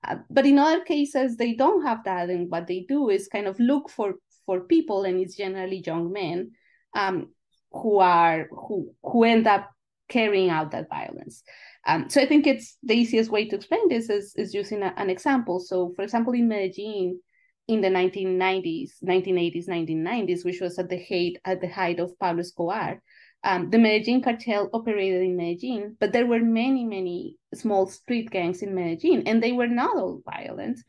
Uh, 0.07 0.17
but 0.29 0.45
in 0.45 0.59
other 0.59 0.83
cases, 0.83 1.35
they 1.35 1.53
don't 1.53 1.83
have 1.83 2.03
that, 2.03 2.29
and 2.29 2.51
what 2.51 2.67
they 2.67 2.85
do 2.87 3.09
is 3.09 3.27
kind 3.27 3.47
of 3.47 3.59
look 3.59 3.89
for 3.89 4.13
for 4.45 4.61
people, 4.61 5.05
and 5.05 5.19
it's 5.19 5.35
generally 5.35 5.81
young 5.83 6.13
men 6.13 6.51
um, 6.95 7.29
who 7.71 7.97
are 7.97 8.49
who 8.51 8.93
who 9.01 9.23
end 9.23 9.47
up 9.47 9.71
carrying 10.09 10.49
out 10.49 10.71
that 10.71 10.89
violence. 10.89 11.43
Um, 11.87 12.09
so 12.09 12.21
I 12.21 12.25
think 12.25 12.45
it's 12.45 12.77
the 12.83 12.95
easiest 12.95 13.31
way 13.31 13.47
to 13.47 13.55
explain 13.55 13.87
this 13.87 14.09
is, 14.09 14.33
is 14.35 14.53
using 14.53 14.83
a, 14.83 14.93
an 14.97 15.09
example. 15.09 15.59
So, 15.59 15.93
for 15.95 16.03
example, 16.03 16.33
in 16.33 16.47
Medellin, 16.47 17.19
in 17.67 17.81
the 17.81 17.87
1990s, 17.87 18.91
1980s, 19.03 19.67
1990s, 19.69 20.43
which 20.43 20.59
was 20.59 20.77
at 20.79 20.89
the 20.89 20.97
height 20.97 21.37
at 21.45 21.61
the 21.61 21.67
height 21.67 21.99
of 21.99 22.17
Pablo 22.19 22.41
Escobar. 22.41 23.01
Um, 23.43 23.69
the 23.69 23.77
Medellin 23.77 24.21
cartel 24.21 24.69
operated 24.73 25.21
in 25.21 25.37
Medellin, 25.37 25.95
but 25.99 26.11
there 26.11 26.25
were 26.25 26.39
many, 26.41 26.83
many 26.83 27.37
small 27.53 27.87
street 27.87 28.29
gangs 28.31 28.61
in 28.61 28.75
Medellin, 28.75 29.23
and 29.27 29.41
they 29.41 29.53
were 29.53 29.67
not 29.67 29.95
all 29.95 30.21
violent. 30.25 30.79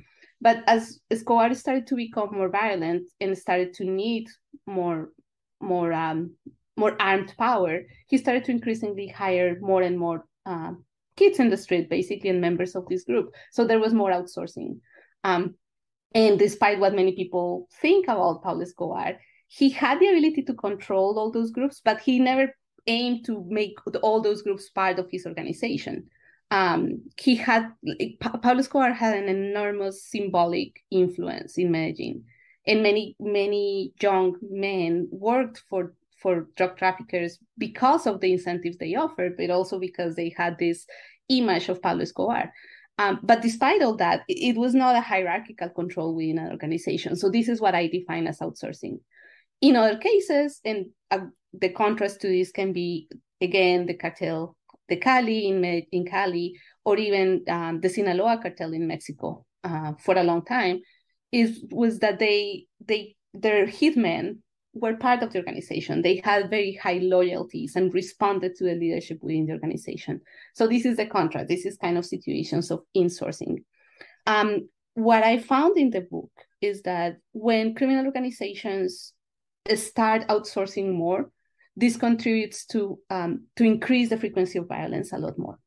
But 0.40 0.64
as 0.66 1.00
Escobar 1.10 1.54
started 1.54 1.86
to 1.88 1.94
become 1.94 2.30
more 2.32 2.48
violent 2.48 3.08
and 3.20 3.36
started 3.36 3.74
to 3.74 3.84
need 3.84 4.28
more, 4.66 5.10
more, 5.60 5.92
um, 5.92 6.34
more 6.80 6.96
armed 7.00 7.32
power, 7.38 7.74
he 8.10 8.16
started 8.18 8.44
to 8.44 8.52
increasingly 8.58 9.08
hire 9.22 9.58
more 9.60 9.82
and 9.82 9.96
more 10.04 10.18
uh, 10.46 10.72
kids 11.16 11.38
in 11.38 11.50
the 11.50 11.56
street, 11.56 11.88
basically, 11.96 12.30
and 12.30 12.40
members 12.40 12.74
of 12.74 12.86
this 12.88 13.04
group. 13.04 13.26
So 13.52 13.64
there 13.64 13.82
was 13.84 13.94
more 13.94 14.10
outsourcing. 14.10 14.80
Um, 15.22 15.42
and 16.14 16.38
despite 16.38 16.80
what 16.80 16.94
many 17.00 17.12
people 17.14 17.68
think 17.80 18.06
about 18.06 18.42
Pablo 18.42 18.62
Escobar, 18.62 19.20
he 19.46 19.68
had 19.70 20.00
the 20.00 20.08
ability 20.08 20.42
to 20.44 20.54
control 20.54 21.18
all 21.18 21.30
those 21.30 21.50
groups, 21.50 21.80
but 21.84 22.00
he 22.00 22.18
never 22.18 22.46
aimed 22.86 23.24
to 23.26 23.44
make 23.48 23.76
all 24.02 24.20
those 24.22 24.42
groups 24.42 24.70
part 24.70 24.98
of 24.98 25.10
his 25.10 25.26
organization. 25.26 26.08
Um, 26.50 27.02
he 27.20 27.36
had 27.36 27.72
Pablo 28.20 28.60
Escobar 28.60 28.92
had 28.92 29.16
an 29.16 29.28
enormous 29.28 30.04
symbolic 30.04 30.82
influence 30.90 31.58
in 31.58 31.70
Medellin, 31.70 32.24
and 32.66 32.82
many 32.82 33.16
many 33.20 33.92
young 34.00 34.36
men 34.42 35.08
worked 35.12 35.62
for 35.68 35.94
for 36.20 36.48
drug 36.56 36.76
traffickers 36.76 37.38
because 37.58 38.06
of 38.06 38.20
the 38.20 38.32
incentives 38.32 38.76
they 38.76 38.94
offered, 38.94 39.36
but 39.36 39.50
also 39.50 39.78
because 39.78 40.14
they 40.14 40.34
had 40.36 40.58
this 40.58 40.86
image 41.28 41.68
of 41.68 41.80
Pablo 41.82 42.02
Escobar. 42.02 42.52
Um, 42.98 43.18
but 43.22 43.40
despite 43.40 43.80
all 43.82 43.96
that, 43.96 44.24
it, 44.28 44.56
was 44.56 44.74
not 44.74 44.94
a 44.94 45.00
hierarchical 45.00 45.70
control 45.70 46.14
within 46.14 46.38
an 46.38 46.50
organization. 46.50 47.16
So 47.16 47.30
this 47.30 47.48
is 47.48 47.60
what 47.60 47.74
I 47.74 47.86
define 47.86 48.26
as 48.26 48.40
outsourcing. 48.40 48.98
In 49.62 49.76
other 49.76 49.96
cases, 49.96 50.60
and 50.64 50.86
uh, 51.10 51.20
the 51.52 51.70
contrast 51.70 52.20
to 52.20 52.28
this 52.28 52.52
can 52.52 52.74
be 52.74 53.08
again 53.40 53.86
the 53.86 53.94
cartel, 53.94 54.54
the 54.88 54.96
Cali 54.96 55.48
in 55.48 55.64
in 55.64 56.04
Cali, 56.06 56.58
or 56.84 56.98
even 56.98 57.42
um, 57.48 57.80
the 57.80 57.88
Sinaloa 57.88 58.38
cartel 58.42 58.74
in 58.74 58.86
Mexico 58.86 59.46
uh, 59.64 59.92
for 59.98 60.16
a 60.16 60.22
long 60.22 60.44
time, 60.44 60.80
is 61.32 61.64
was 61.70 62.00
that 62.00 62.18
they 62.18 62.66
they 62.84 63.16
their 63.32 63.66
hitmen 63.66 64.38
were 64.72 64.96
part 64.96 65.22
of 65.22 65.32
the 65.32 65.38
organization. 65.38 66.02
They 66.02 66.20
had 66.22 66.50
very 66.50 66.74
high 66.74 67.00
loyalties 67.02 67.76
and 67.76 67.92
responded 67.92 68.54
to 68.56 68.64
the 68.64 68.74
leadership 68.74 69.18
within 69.20 69.46
the 69.46 69.52
organization. 69.52 70.20
So 70.54 70.66
this 70.66 70.84
is 70.84 70.96
the 70.96 71.06
contrast. 71.06 71.48
This 71.48 71.66
is 71.66 71.76
kind 71.76 71.98
of 71.98 72.06
situations 72.06 72.70
of 72.70 72.80
insourcing. 72.96 73.64
Um, 74.26 74.68
what 74.94 75.24
I 75.24 75.38
found 75.38 75.76
in 75.76 75.90
the 75.90 76.02
book 76.02 76.30
is 76.60 76.82
that 76.82 77.16
when 77.32 77.74
criminal 77.74 78.06
organizations 78.06 79.12
start 79.74 80.28
outsourcing 80.28 80.92
more, 80.92 81.30
this 81.76 81.96
contributes 81.96 82.66
to 82.66 82.98
um, 83.08 83.46
to 83.56 83.64
increase 83.64 84.10
the 84.10 84.18
frequency 84.18 84.58
of 84.58 84.68
violence 84.68 85.12
a 85.12 85.18
lot 85.18 85.38
more 85.38 85.58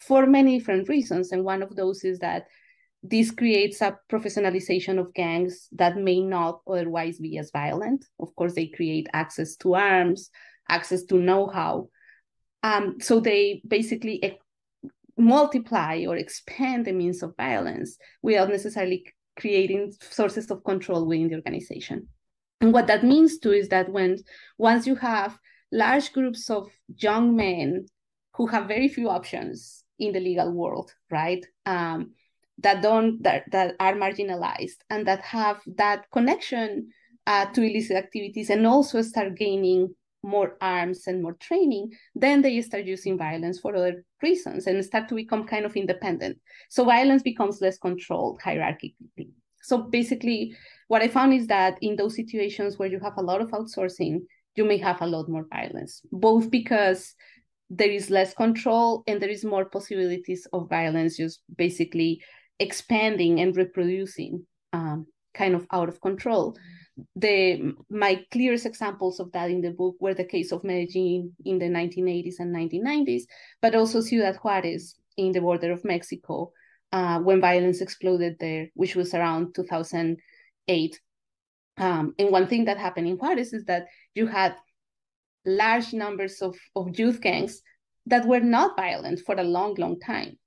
for 0.00 0.26
many 0.26 0.58
different 0.58 0.88
reasons. 0.88 1.32
And 1.32 1.44
one 1.44 1.62
of 1.62 1.74
those 1.74 2.04
is 2.04 2.18
that 2.20 2.46
this 3.10 3.30
creates 3.30 3.80
a 3.80 3.98
professionalization 4.10 4.98
of 4.98 5.12
gangs 5.14 5.68
that 5.72 5.96
may 5.96 6.20
not 6.20 6.60
otherwise 6.66 7.18
be 7.18 7.38
as 7.38 7.50
violent. 7.50 8.04
Of 8.18 8.34
course, 8.36 8.54
they 8.54 8.66
create 8.66 9.08
access 9.12 9.56
to 9.56 9.74
arms, 9.74 10.30
access 10.68 11.04
to 11.04 11.16
know-how. 11.16 11.88
Um, 12.62 12.96
so 13.00 13.20
they 13.20 13.62
basically 13.66 14.38
multiply 15.16 16.04
or 16.06 16.16
expand 16.16 16.84
the 16.84 16.92
means 16.92 17.22
of 17.22 17.36
violence 17.36 17.96
without 18.22 18.48
necessarily 18.48 19.04
creating 19.38 19.92
sources 20.10 20.50
of 20.50 20.64
control 20.64 21.06
within 21.06 21.28
the 21.28 21.36
organization. 21.36 22.08
And 22.60 22.72
what 22.72 22.86
that 22.86 23.04
means 23.04 23.38
too 23.38 23.52
is 23.52 23.68
that 23.68 23.90
when 23.90 24.18
once 24.58 24.86
you 24.86 24.96
have 24.96 25.38
large 25.72 26.12
groups 26.12 26.48
of 26.50 26.68
young 26.98 27.36
men 27.36 27.86
who 28.34 28.46
have 28.46 28.68
very 28.68 28.88
few 28.88 29.08
options 29.08 29.84
in 29.98 30.12
the 30.12 30.20
legal 30.20 30.52
world, 30.52 30.92
right? 31.10 31.44
Um, 31.64 32.12
that 32.58 32.82
don't 32.82 33.22
that, 33.22 33.44
that 33.52 33.74
are 33.80 33.94
marginalized 33.94 34.78
and 34.90 35.06
that 35.06 35.20
have 35.22 35.60
that 35.76 36.06
connection 36.12 36.88
uh, 37.26 37.46
to 37.46 37.62
illicit 37.62 37.96
activities 37.96 38.50
and 38.50 38.66
also 38.66 39.02
start 39.02 39.36
gaining 39.36 39.94
more 40.22 40.56
arms 40.60 41.06
and 41.06 41.22
more 41.22 41.34
training, 41.34 41.90
then 42.14 42.42
they 42.42 42.60
start 42.60 42.84
using 42.84 43.16
violence 43.16 43.60
for 43.60 43.74
other 43.76 44.04
reasons 44.22 44.66
and 44.66 44.84
start 44.84 45.08
to 45.08 45.14
become 45.14 45.46
kind 45.46 45.64
of 45.64 45.76
independent. 45.76 46.36
So 46.68 46.84
violence 46.84 47.22
becomes 47.22 47.60
less 47.60 47.78
controlled 47.78 48.40
hierarchically. 48.44 49.30
So 49.62 49.78
basically, 49.78 50.54
what 50.88 51.02
I 51.02 51.08
found 51.08 51.32
is 51.32 51.46
that 51.48 51.78
in 51.80 51.96
those 51.96 52.16
situations 52.16 52.78
where 52.78 52.88
you 52.88 53.00
have 53.00 53.16
a 53.16 53.22
lot 53.22 53.40
of 53.40 53.50
outsourcing, 53.50 54.20
you 54.54 54.64
may 54.64 54.78
have 54.78 55.00
a 55.02 55.06
lot 55.06 55.28
more 55.28 55.46
violence, 55.52 56.02
both 56.12 56.50
because 56.50 57.14
there 57.68 57.90
is 57.90 58.10
less 58.10 58.32
control 58.32 59.02
and 59.06 59.20
there 59.20 59.28
is 59.28 59.44
more 59.44 59.64
possibilities 59.64 60.46
of 60.52 60.68
violence 60.68 61.16
just 61.16 61.40
basically 61.56 62.22
expanding 62.58 63.40
and 63.40 63.56
reproducing 63.56 64.46
um, 64.72 65.06
kind 65.34 65.54
of 65.54 65.66
out 65.72 65.88
of 65.88 66.00
control 66.00 66.56
the 67.14 67.74
my 67.90 68.24
clearest 68.32 68.66
examples 68.66 69.20
of 69.20 69.30
that 69.32 69.50
in 69.50 69.60
the 69.60 69.70
book 69.70 69.96
were 70.00 70.14
the 70.14 70.24
case 70.24 70.52
of 70.52 70.64
Medellin 70.64 71.32
in 71.44 71.58
the 71.58 71.66
1980s 71.66 72.36
and 72.38 72.54
1990s, 72.54 73.22
but 73.60 73.74
also 73.74 74.00
Ciudad 74.00 74.36
Juarez 74.36 74.94
in 75.16 75.32
the 75.32 75.40
border 75.40 75.72
of 75.72 75.84
Mexico 75.84 76.52
uh, 76.92 77.18
when 77.20 77.40
violence 77.40 77.80
exploded 77.80 78.36
there, 78.40 78.68
which 78.74 78.96
was 78.96 79.14
around 79.14 79.54
2008. 79.54 81.00
Um, 81.78 82.14
and 82.18 82.30
one 82.30 82.46
thing 82.46 82.64
that 82.64 82.78
happened 82.78 83.08
in 83.08 83.18
Juarez 83.18 83.52
is 83.52 83.64
that 83.66 83.86
you 84.14 84.26
had 84.26 84.56
large 85.44 85.92
numbers 85.92 86.40
of, 86.40 86.56
of 86.74 86.98
youth 86.98 87.20
gangs 87.20 87.60
that 88.06 88.26
were 88.26 88.40
not 88.40 88.76
violent 88.76 89.20
for 89.20 89.34
a 89.34 89.44
long, 89.44 89.74
long 89.74 90.00
time. 90.00 90.38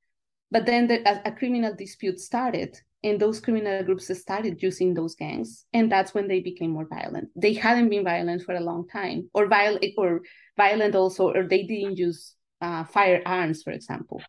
But 0.51 0.65
then 0.65 0.87
the, 0.87 1.07
a, 1.07 1.29
a 1.29 1.31
criminal 1.31 1.75
dispute 1.75 2.19
started 2.19 2.79
and 3.03 3.19
those 3.19 3.39
criminal 3.39 3.83
groups 3.83 4.15
started 4.19 4.61
using 4.61 4.93
those 4.93 5.15
gangs 5.15 5.65
and 5.73 5.91
that's 5.91 6.13
when 6.13 6.27
they 6.27 6.41
became 6.41 6.71
more 6.71 6.87
violent. 6.87 7.29
They 7.35 7.53
hadn't 7.53 7.89
been 7.89 8.03
violent 8.03 8.43
for 8.43 8.55
a 8.55 8.59
long 8.59 8.87
time 8.87 9.29
or 9.33 9.47
violent 9.47 9.85
or 9.97 10.21
violent 10.57 10.95
also 10.95 11.31
or 11.31 11.43
they 11.43 11.63
didn't 11.63 11.97
use 11.97 12.35
uh, 12.61 12.83
firearms 12.83 13.63
for 13.63 13.71
example. 13.71 14.21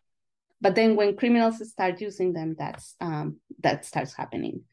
But 0.61 0.75
then 0.75 0.95
when 0.95 1.17
criminals 1.17 1.67
start 1.69 1.99
using 1.99 2.33
them 2.33 2.55
that's 2.57 2.95
um, 3.01 3.37
that 3.61 3.85
starts 3.85 4.13
happening. 4.13 4.63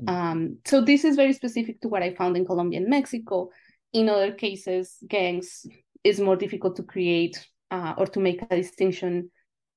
Mm. 0.00 0.08
um, 0.08 0.58
so 0.64 0.80
this 0.80 1.04
is 1.04 1.16
very 1.16 1.32
specific 1.32 1.80
to 1.80 1.88
what 1.88 2.04
i 2.04 2.14
found 2.14 2.36
in 2.36 2.44
colombia 2.44 2.78
and 2.78 2.88
mexico. 2.88 3.50
In 3.92 4.08
other 4.08 4.32
cases 4.32 4.98
gangs 5.08 5.66
is 6.04 6.20
more 6.20 6.36
difficult 6.36 6.76
to 6.76 6.84
create 6.84 7.44
uh, 7.72 7.94
or 7.98 8.06
to 8.06 8.20
make 8.20 8.40
a 8.42 8.56
distinction 8.56 9.30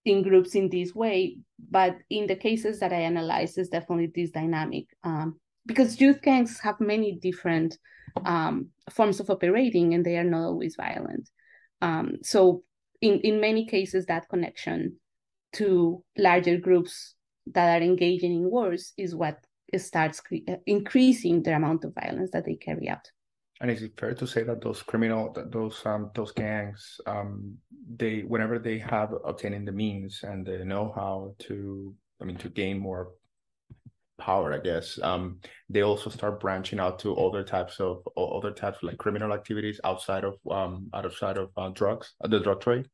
in 0.05 0.23
groups 0.23 0.55
in 0.55 0.69
this 0.69 0.95
way. 0.95 1.37
But 1.69 1.97
in 2.09 2.27
the 2.27 2.35
cases 2.35 2.79
that 2.79 2.91
I 2.91 3.01
analyze 3.01 3.57
is 3.57 3.69
definitely 3.69 4.11
this 4.13 4.31
dynamic 4.31 4.85
um, 5.03 5.39
because 5.65 6.01
youth 6.01 6.21
gangs 6.21 6.59
have 6.59 6.79
many 6.79 7.13
different 7.21 7.77
um, 8.25 8.69
forms 8.89 9.19
of 9.19 9.29
operating 9.29 9.93
and 9.93 10.05
they 10.05 10.17
are 10.17 10.23
not 10.23 10.45
always 10.45 10.75
violent. 10.75 11.29
Um, 11.81 12.17
so 12.23 12.63
in, 13.01 13.19
in 13.21 13.39
many 13.39 13.65
cases, 13.65 14.05
that 14.07 14.29
connection 14.29 14.97
to 15.53 16.03
larger 16.17 16.57
groups 16.57 17.15
that 17.47 17.81
are 17.81 17.83
engaging 17.83 18.33
in 18.33 18.49
wars 18.49 18.93
is 18.97 19.15
what 19.15 19.37
starts 19.77 20.19
cre- 20.19 20.35
increasing 20.65 21.43
the 21.43 21.55
amount 21.55 21.83
of 21.83 21.95
violence 21.95 22.31
that 22.31 22.45
they 22.45 22.55
carry 22.55 22.89
out. 22.89 23.09
And 23.61 23.69
is 23.69 23.83
it 23.83 23.93
fair 23.95 24.15
to 24.15 24.25
say 24.25 24.41
that 24.43 24.59
those 24.59 24.81
criminal, 24.81 25.31
that 25.33 25.51
those 25.51 25.85
um, 25.85 26.09
those 26.15 26.31
gangs, 26.31 26.99
um, 27.05 27.57
they 27.95 28.21
whenever 28.21 28.57
they 28.57 28.79
have 28.79 29.13
obtaining 29.23 29.65
the 29.65 29.71
means 29.71 30.21
and 30.23 30.43
the 30.43 30.65
know-how 30.65 31.35
to, 31.45 31.95
I 32.19 32.25
mean, 32.25 32.37
to 32.37 32.49
gain 32.49 32.79
more 32.79 33.09
power, 34.17 34.51
I 34.53 34.59
guess, 34.59 34.99
um, 35.03 35.39
they 35.69 35.81
also 35.81 36.09
start 36.09 36.39
branching 36.39 36.79
out 36.79 36.97
to 36.99 37.15
other 37.15 37.43
types 37.43 37.79
of 37.79 38.01
other 38.17 38.51
types 38.51 38.77
of 38.77 38.83
like 38.83 38.97
criminal 38.97 39.31
activities 39.31 39.79
outside 39.83 40.23
of 40.23 40.35
um 40.49 40.89
outside 40.93 41.37
of 41.37 41.49
uh, 41.55 41.69
drugs, 41.69 42.13
uh, 42.23 42.27
the 42.27 42.39
drug 42.39 42.61
trade. 42.61 42.87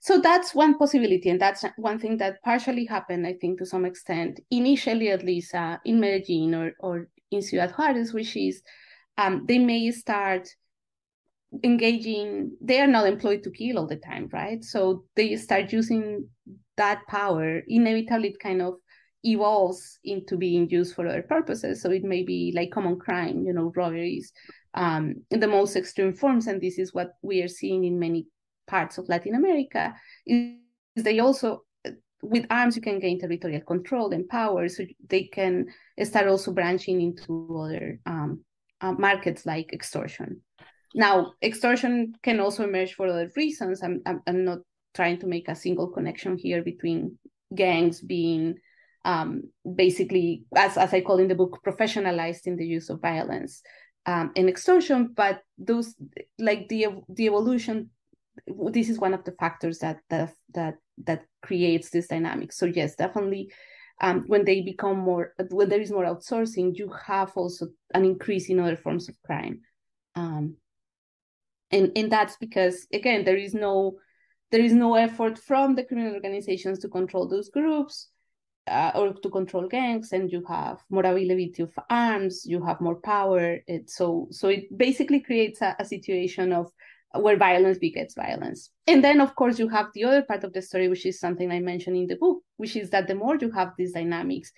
So 0.00 0.18
that's 0.20 0.56
one 0.56 0.76
possibility, 0.76 1.28
and 1.28 1.40
that's 1.40 1.64
one 1.76 2.00
thing 2.00 2.16
that 2.16 2.42
partially 2.42 2.86
happened, 2.86 3.26
I 3.26 3.34
think, 3.40 3.58
to 3.58 3.66
some 3.66 3.84
extent, 3.84 4.40
initially 4.50 5.10
at 5.10 5.22
least 5.22 5.54
uh, 5.54 5.78
in 5.84 6.00
Medellin 6.00 6.54
or 6.54 6.72
or 6.80 7.08
in 7.30 7.42
Ciudad 7.42 7.70
Juarez, 7.72 8.12
which 8.12 8.36
is 8.36 8.62
um, 9.18 9.44
they 9.46 9.58
may 9.58 9.90
start 9.90 10.48
engaging 11.64 12.52
they 12.60 12.80
are 12.80 12.86
not 12.86 13.06
employed 13.06 13.42
to 13.42 13.50
kill 13.50 13.78
all 13.78 13.86
the 13.86 13.96
time 13.96 14.28
right? 14.32 14.62
So 14.64 15.04
they 15.16 15.36
start 15.36 15.72
using 15.72 16.28
that 16.76 17.06
power 17.08 17.60
inevitably 17.66 18.30
it 18.30 18.40
kind 18.40 18.62
of 18.62 18.74
evolves 19.24 19.98
into 20.04 20.36
being 20.36 20.70
used 20.70 20.94
for 20.94 21.06
other 21.06 21.22
purposes. 21.22 21.82
So 21.82 21.90
it 21.90 22.04
may 22.04 22.22
be 22.22 22.52
like 22.54 22.70
common 22.70 22.98
crime 22.98 23.44
you 23.44 23.52
know 23.52 23.72
robberies 23.74 24.32
um, 24.74 25.16
in 25.30 25.40
the 25.40 25.48
most 25.48 25.76
extreme 25.76 26.14
forms. 26.14 26.46
And 26.46 26.60
this 26.60 26.78
is 26.78 26.94
what 26.94 27.12
we 27.22 27.42
are 27.42 27.48
seeing 27.48 27.84
in 27.84 27.98
many 27.98 28.26
parts 28.66 28.98
of 28.98 29.08
latin 29.08 29.34
america 29.34 29.94
is 30.26 30.52
they 30.94 31.20
also 31.20 31.62
with 32.22 32.46
arms 32.50 32.76
you 32.76 32.82
can 32.82 32.98
gain 32.98 33.20
territorial 33.20 33.60
control 33.62 34.12
and 34.12 34.28
power. 34.28 34.68
So 34.68 34.84
they 35.08 35.24
can 35.24 35.66
start 36.02 36.26
also 36.26 36.52
branching 36.52 37.00
into 37.00 37.48
other 37.58 38.00
um, 38.06 38.44
uh, 38.80 38.92
markets 38.92 39.44
like 39.46 39.72
extortion. 39.72 40.40
Now, 40.94 41.34
extortion 41.42 42.14
can 42.22 42.40
also 42.40 42.64
emerge 42.64 42.94
for 42.94 43.06
other 43.06 43.30
reasons. 43.36 43.82
I'm, 43.82 44.00
I'm, 44.06 44.22
I'm 44.26 44.44
not 44.44 44.58
trying 44.94 45.18
to 45.20 45.26
make 45.26 45.48
a 45.48 45.54
single 45.54 45.88
connection 45.88 46.36
here 46.36 46.62
between 46.62 47.18
gangs 47.54 48.00
being 48.00 48.56
um, 49.04 49.44
basically, 49.74 50.44
as, 50.56 50.76
as 50.76 50.92
I 50.92 51.00
call 51.00 51.18
in 51.18 51.28
the 51.28 51.34
book, 51.34 51.60
professionalized 51.64 52.46
in 52.46 52.56
the 52.56 52.66
use 52.66 52.90
of 52.90 53.00
violence 53.00 53.62
um, 54.06 54.32
and 54.36 54.48
extortion. 54.48 55.12
But 55.14 55.40
those, 55.56 55.94
like 56.38 56.68
the 56.68 56.88
the 57.08 57.26
evolution, 57.26 57.90
this 58.72 58.88
is 58.88 58.98
one 58.98 59.14
of 59.14 59.24
the 59.24 59.32
factors 59.32 59.78
that 59.78 59.98
that 60.10 60.32
that 60.54 60.76
that 61.04 61.22
creates 61.42 61.90
this 61.90 62.08
dynamic. 62.08 62.52
So 62.52 62.66
yes, 62.66 62.96
definitely 62.96 63.52
um, 64.00 64.24
when 64.26 64.44
they 64.44 64.60
become 64.60 64.98
more 64.98 65.34
when 65.50 65.68
there 65.68 65.80
is 65.80 65.90
more 65.90 66.04
outsourcing 66.04 66.76
you 66.76 66.92
have 67.06 67.32
also 67.34 67.66
an 67.94 68.04
increase 68.04 68.48
in 68.48 68.60
other 68.60 68.76
forms 68.76 69.08
of 69.08 69.20
crime. 69.22 69.60
Um, 70.14 70.56
and 71.70 71.92
and 71.96 72.10
that's 72.10 72.36
because 72.36 72.86
again 72.92 73.24
there 73.24 73.36
is 73.36 73.54
no 73.54 73.98
there 74.50 74.60
is 74.60 74.72
no 74.72 74.94
effort 74.94 75.38
from 75.38 75.74
the 75.74 75.84
criminal 75.84 76.14
organizations 76.14 76.78
to 76.78 76.88
control 76.88 77.28
those 77.28 77.50
groups 77.50 78.08
uh, 78.66 78.92
or 78.94 79.12
to 79.12 79.30
control 79.30 79.68
gangs 79.68 80.12
and 80.12 80.30
you 80.32 80.44
have 80.48 80.78
more 80.90 81.04
availability 81.04 81.62
of 81.62 81.78
arms 81.90 82.44
you 82.46 82.62
have 82.64 82.80
more 82.80 82.96
power. 82.96 83.58
It 83.66 83.90
so 83.90 84.28
so 84.30 84.48
it 84.48 84.76
basically 84.76 85.20
creates 85.20 85.60
a, 85.60 85.76
a 85.78 85.84
situation 85.84 86.52
of 86.52 86.70
where 87.14 87.36
violence 87.36 87.78
begets 87.78 88.14
violence. 88.14 88.70
And 88.86 89.02
then, 89.02 89.20
of 89.20 89.34
course, 89.34 89.58
you 89.58 89.68
have 89.68 89.86
the 89.94 90.04
other 90.04 90.22
part 90.22 90.44
of 90.44 90.52
the 90.52 90.62
story, 90.62 90.88
which 90.88 91.06
is 91.06 91.20
something 91.20 91.50
I 91.50 91.60
mentioned 91.60 91.96
in 91.96 92.06
the 92.06 92.16
book, 92.16 92.42
which 92.56 92.76
is 92.76 92.90
that 92.90 93.08
the 93.08 93.14
more 93.14 93.36
you 93.36 93.50
have 93.52 93.72
these 93.78 93.92
dynamics, 93.92 94.52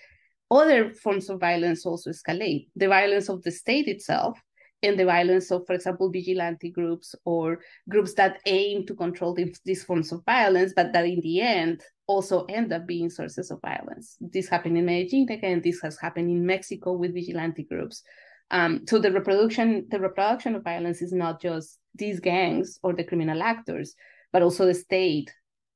other 0.50 0.92
forms 0.92 1.30
of 1.30 1.40
violence 1.40 1.86
also 1.86 2.10
escalate. 2.10 2.68
The 2.74 2.88
violence 2.88 3.28
of 3.28 3.42
the 3.42 3.52
state 3.52 3.86
itself 3.86 4.40
and 4.82 4.98
the 4.98 5.04
violence 5.04 5.50
of, 5.50 5.66
for 5.66 5.74
example, 5.74 6.10
vigilante 6.10 6.70
groups 6.70 7.14
or 7.24 7.60
groups 7.88 8.14
that 8.14 8.40
aim 8.46 8.86
to 8.86 8.94
control 8.94 9.34
these, 9.64 9.84
forms 9.84 10.10
of 10.10 10.24
violence, 10.24 10.72
but 10.74 10.92
that 10.92 11.04
in 11.04 11.20
the 11.20 11.40
end 11.40 11.82
also 12.06 12.44
end 12.46 12.72
up 12.72 12.86
being 12.86 13.10
sources 13.10 13.50
of 13.50 13.60
violence. 13.60 14.16
This 14.20 14.48
happened 14.48 14.76
in 14.78 14.86
Medellin 14.86 15.30
again. 15.30 15.60
This 15.62 15.80
has 15.82 15.98
happened 16.00 16.30
in 16.30 16.44
Mexico 16.44 16.94
with 16.94 17.14
vigilante 17.14 17.62
groups. 17.62 18.02
Um, 18.50 18.84
so 18.86 18.98
the 18.98 19.12
reproduction, 19.12 19.86
the 19.90 20.00
reproduction 20.00 20.56
of 20.56 20.64
violence 20.64 21.02
is 21.02 21.12
not 21.12 21.40
just 21.40 21.78
these 21.94 22.20
gangs 22.20 22.78
or 22.82 22.92
the 22.92 23.04
criminal 23.04 23.42
actors, 23.42 23.94
but 24.32 24.42
also 24.42 24.66
the 24.66 24.74
state 24.74 25.32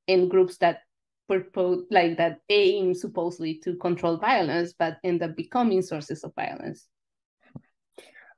in 0.07 0.29
groups 0.29 0.59
that 0.59 0.81
purpose 1.29 1.83
like 1.91 2.17
that 2.19 2.39
aim 2.49 2.95
supposedly 2.95 3.59
to 3.65 3.77
control 3.77 4.19
violence 4.19 4.75
but 4.79 4.99
end 5.05 5.23
up 5.23 5.35
becoming 5.37 5.81
sources 5.83 6.23
of 6.25 6.35
violence. 6.35 6.87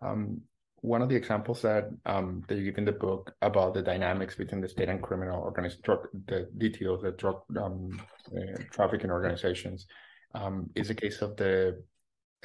Um, 0.00 0.42
one 0.82 1.02
of 1.02 1.08
the 1.08 1.16
examples 1.16 1.62
that 1.62 1.90
um, 2.04 2.44
that 2.46 2.56
you 2.56 2.64
give 2.64 2.78
in 2.78 2.84
the 2.84 2.92
book 2.92 3.34
about 3.42 3.74
the 3.74 3.82
dynamics 3.82 4.36
between 4.36 4.60
the 4.60 4.68
state 4.68 4.88
and 4.88 5.02
criminal 5.02 5.42
organized 5.42 5.82
drug 5.82 6.06
the 6.26 6.48
DTOs 6.58 7.02
the 7.02 7.12
drug 7.12 7.42
um, 7.60 8.00
uh, 8.36 8.62
trafficking 8.70 9.10
organizations 9.10 9.86
um, 10.34 10.70
is 10.74 10.90
a 10.90 10.94
case 10.94 11.22
of 11.22 11.36
the 11.36 11.82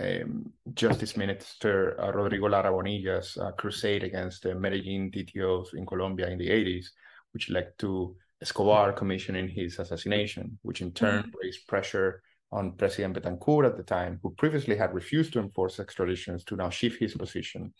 um, 0.01 0.51
Justice 0.73 1.15
Minister 1.15 1.99
uh, 2.01 2.11
Rodrigo 2.11 2.47
Lara 2.47 2.71
Bonilla's 2.71 3.37
uh, 3.37 3.51
crusade 3.51 4.03
against 4.03 4.43
the 4.43 4.55
Medellin 4.55 5.11
DTOs 5.11 5.73
in 5.73 5.85
Colombia 5.85 6.29
in 6.29 6.37
the 6.37 6.49
80s, 6.49 6.87
which 7.33 7.49
led 7.49 7.77
to 7.79 8.15
Escobar 8.41 8.93
commissioning 8.93 9.47
his 9.47 9.79
assassination, 9.79 10.57
which 10.63 10.81
in 10.81 10.91
turn 10.91 11.23
mm-hmm. 11.23 11.37
raised 11.41 11.67
pressure 11.67 12.23
on 12.51 12.73
President 12.73 13.15
Betancur 13.15 13.65
at 13.65 13.77
the 13.77 13.83
time, 13.83 14.19
who 14.21 14.31
previously 14.31 14.75
had 14.75 14.93
refused 14.93 15.33
to 15.33 15.39
enforce 15.39 15.77
extraditions, 15.77 16.43
to 16.45 16.55
now 16.55 16.69
shift 16.69 16.99
his 16.99 17.13
position. 17.13 17.73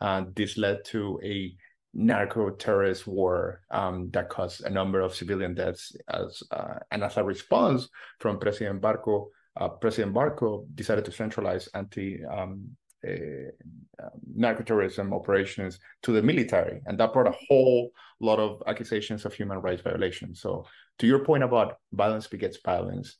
Uh, 0.00 0.24
this 0.34 0.58
led 0.58 0.84
to 0.84 1.18
a 1.24 1.54
narco-terrorist 1.94 3.06
war 3.06 3.62
um, 3.70 4.10
that 4.10 4.28
caused 4.28 4.62
a 4.64 4.70
number 4.70 5.00
of 5.00 5.14
civilian 5.14 5.54
deaths. 5.54 5.96
As 6.08 6.42
uh, 6.50 6.78
and 6.90 7.02
as 7.02 7.16
a 7.16 7.24
response 7.24 7.88
from 8.20 8.38
President 8.38 8.82
Barco, 8.82 9.28
uh, 9.58 9.68
President 9.68 10.14
Barco 10.14 10.64
decided 10.74 11.04
to 11.04 11.12
centralize 11.12 11.68
anti 11.74 12.24
um, 12.24 12.76
uh, 13.06 14.08
narco-terrorism 14.34 15.12
operations 15.12 15.78
to 16.02 16.12
the 16.12 16.22
military, 16.22 16.80
and 16.86 16.98
that 16.98 17.12
brought 17.12 17.28
a 17.28 17.38
whole 17.48 17.90
lot 18.20 18.38
of 18.38 18.62
accusations 18.66 19.24
of 19.24 19.32
human 19.32 19.58
rights 19.58 19.82
violations. 19.82 20.40
So, 20.40 20.64
to 20.98 21.06
your 21.06 21.24
point 21.24 21.44
about 21.44 21.76
violence 21.92 22.26
begets 22.26 22.58
violence, 22.64 23.16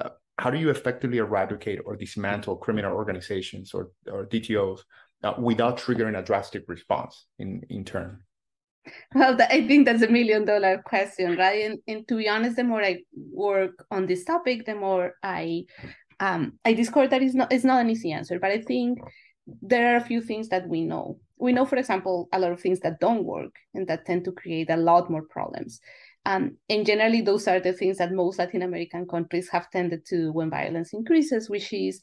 uh, 0.00 0.10
how 0.38 0.50
do 0.50 0.58
you 0.58 0.70
effectively 0.70 1.18
eradicate 1.18 1.80
or 1.84 1.96
dismantle 1.96 2.56
criminal 2.56 2.92
organizations 2.92 3.72
or, 3.74 3.90
or 4.10 4.26
DTOs 4.26 4.80
uh, 5.22 5.34
without 5.38 5.78
triggering 5.78 6.18
a 6.18 6.22
drastic 6.22 6.64
response 6.66 7.26
in, 7.38 7.62
in 7.68 7.84
turn? 7.84 8.20
Well, 9.14 9.36
I 9.40 9.66
think 9.66 9.86
that's 9.86 10.02
a 10.02 10.08
million 10.08 10.44
dollar 10.44 10.82
question, 10.84 11.36
right? 11.36 11.70
And, 11.70 11.78
and 11.86 12.08
to 12.08 12.16
be 12.16 12.28
honest, 12.28 12.56
the 12.56 12.64
more 12.64 12.82
I 12.82 13.00
work 13.12 13.84
on 13.90 14.06
this 14.06 14.24
topic, 14.24 14.66
the 14.66 14.74
more 14.74 15.14
I 15.22 15.64
um, 16.20 16.58
I 16.64 16.74
discover 16.74 17.08
that 17.08 17.22
it's 17.22 17.34
not 17.34 17.52
it's 17.52 17.64
not 17.64 17.80
an 17.80 17.90
easy 17.90 18.12
answer. 18.12 18.38
But 18.38 18.50
I 18.50 18.60
think 18.60 18.98
there 19.62 19.92
are 19.94 19.96
a 19.96 20.04
few 20.04 20.20
things 20.20 20.48
that 20.48 20.68
we 20.68 20.84
know. 20.84 21.18
We 21.38 21.52
know, 21.52 21.64
for 21.64 21.76
example, 21.76 22.28
a 22.32 22.38
lot 22.38 22.52
of 22.52 22.60
things 22.60 22.80
that 22.80 23.00
don't 23.00 23.24
work 23.24 23.54
and 23.74 23.86
that 23.88 24.06
tend 24.06 24.24
to 24.26 24.32
create 24.32 24.70
a 24.70 24.76
lot 24.76 25.10
more 25.10 25.22
problems. 25.22 25.80
Um, 26.26 26.58
and 26.68 26.84
generally, 26.84 27.22
those 27.22 27.48
are 27.48 27.60
the 27.60 27.72
things 27.72 27.96
that 27.96 28.12
most 28.12 28.38
Latin 28.38 28.62
American 28.62 29.06
countries 29.06 29.48
have 29.50 29.70
tended 29.70 30.04
to 30.06 30.32
when 30.32 30.50
violence 30.50 30.92
increases, 30.92 31.48
which 31.48 31.72
is 31.72 32.00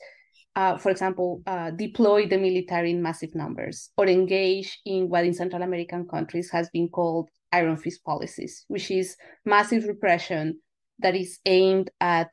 uh, 0.58 0.76
for 0.76 0.90
example, 0.90 1.44
uh, 1.46 1.70
deploy 1.70 2.28
the 2.28 2.38
military 2.38 2.90
in 2.90 3.00
massive 3.00 3.36
numbers 3.36 3.92
or 3.96 4.08
engage 4.08 4.80
in 4.88 5.08
what 5.08 5.24
in 5.24 5.32
Central 5.32 5.62
American 5.62 6.08
countries 6.08 6.50
has 6.50 6.68
been 6.72 6.90
called 6.90 7.30
iron 7.52 7.78
fist 7.78 8.04
policies, 8.04 8.66
which 8.68 8.90
is 8.90 9.16
massive 9.46 9.86
repression 9.86 10.60
that 10.98 11.16
is 11.16 11.38
aimed 11.46 11.92
at 12.02 12.30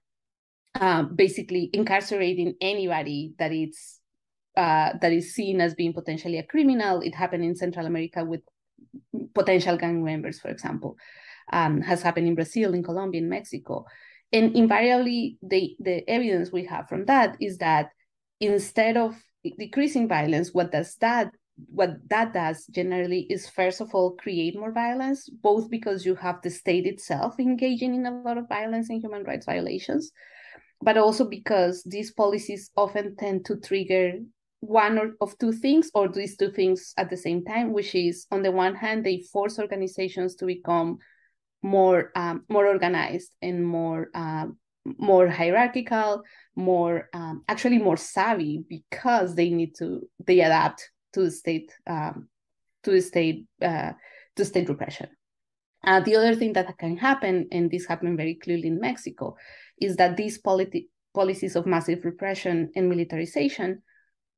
uh, 0.74 1.02
basically 1.02 1.68
incarcerating 1.74 2.54
anybody 2.62 3.34
that 3.38 3.52
it's 3.52 4.00
uh, 4.56 4.94
that 5.02 5.12
is 5.12 5.34
seen 5.34 5.60
as 5.60 5.74
being 5.74 5.92
potentially 5.92 6.38
a 6.38 6.44
criminal. 6.44 7.02
It 7.02 7.14
happened 7.14 7.44
in 7.44 7.54
Central 7.54 7.84
America 7.84 8.24
with 8.24 8.40
potential 9.34 9.76
gang 9.76 10.02
members, 10.02 10.40
for 10.40 10.48
example. 10.48 10.96
Um, 11.52 11.82
has 11.82 12.00
happened 12.00 12.26
in 12.26 12.36
Brazil, 12.36 12.72
in 12.72 12.82
Colombia, 12.82 13.20
in 13.20 13.28
Mexico. 13.28 13.84
And 14.32 14.56
invariably, 14.56 15.36
the, 15.42 15.76
the 15.78 16.08
evidence 16.08 16.50
we 16.50 16.64
have 16.64 16.88
from 16.88 17.04
that 17.04 17.36
is 17.38 17.58
that 17.58 17.90
instead 18.40 18.96
of 18.96 19.16
decreasing 19.58 20.08
violence, 20.08 20.52
what 20.52 20.72
does 20.72 20.96
that 20.96 21.30
what 21.68 21.90
that 22.08 22.32
does 22.32 22.66
generally 22.66 23.26
is 23.30 23.48
first 23.48 23.80
of 23.80 23.94
all 23.94 24.16
create 24.16 24.58
more 24.58 24.72
violence, 24.72 25.28
both 25.28 25.70
because 25.70 26.04
you 26.04 26.16
have 26.16 26.42
the 26.42 26.50
state 26.50 26.86
itself 26.86 27.38
engaging 27.38 27.94
in 27.94 28.06
a 28.06 28.22
lot 28.22 28.38
of 28.38 28.48
violence 28.48 28.90
and 28.90 29.00
human 29.00 29.22
rights 29.22 29.46
violations, 29.46 30.10
but 30.82 30.96
also 30.96 31.24
because 31.24 31.84
these 31.84 32.12
policies 32.12 32.70
often 32.76 33.14
tend 33.16 33.44
to 33.44 33.56
trigger 33.60 34.14
one 34.60 34.98
or 34.98 35.14
of 35.20 35.36
two 35.38 35.52
things 35.52 35.90
or 35.94 36.08
these 36.08 36.36
two 36.36 36.50
things 36.50 36.92
at 36.96 37.10
the 37.10 37.16
same 37.16 37.44
time, 37.44 37.72
which 37.72 37.94
is 37.94 38.26
on 38.30 38.42
the 38.42 38.50
one 38.50 38.74
hand, 38.74 39.04
they 39.04 39.22
force 39.32 39.58
organizations 39.58 40.34
to 40.36 40.46
become 40.46 40.98
more 41.62 42.10
um, 42.16 42.44
more 42.48 42.66
organized 42.66 43.34
and 43.42 43.66
more 43.66 44.08
uh, 44.14 44.46
more 44.84 45.28
hierarchical, 45.28 46.22
more 46.56 47.08
um, 47.14 47.42
actually 47.48 47.78
more 47.78 47.96
savvy 47.96 48.64
because 48.68 49.34
they 49.34 49.50
need 49.50 49.74
to 49.76 50.08
they 50.26 50.40
adapt 50.40 50.90
to 51.12 51.22
the 51.22 51.30
state 51.30 51.72
um, 51.86 52.28
to 52.82 52.90
the 52.90 53.00
state 53.00 53.46
uh, 53.62 53.92
to 54.36 54.44
state 54.44 54.68
repression. 54.68 55.08
Uh, 55.86 56.00
the 56.00 56.16
other 56.16 56.34
thing 56.34 56.54
that 56.54 56.78
can 56.78 56.96
happen, 56.96 57.46
and 57.52 57.70
this 57.70 57.86
happened 57.86 58.16
very 58.16 58.34
clearly 58.34 58.68
in 58.68 58.80
Mexico, 58.80 59.36
is 59.80 59.96
that 59.96 60.16
these 60.16 60.40
politi- 60.40 60.88
policies 61.14 61.56
of 61.56 61.66
massive 61.66 62.04
repression 62.04 62.70
and 62.74 62.88
militarization 62.88 63.82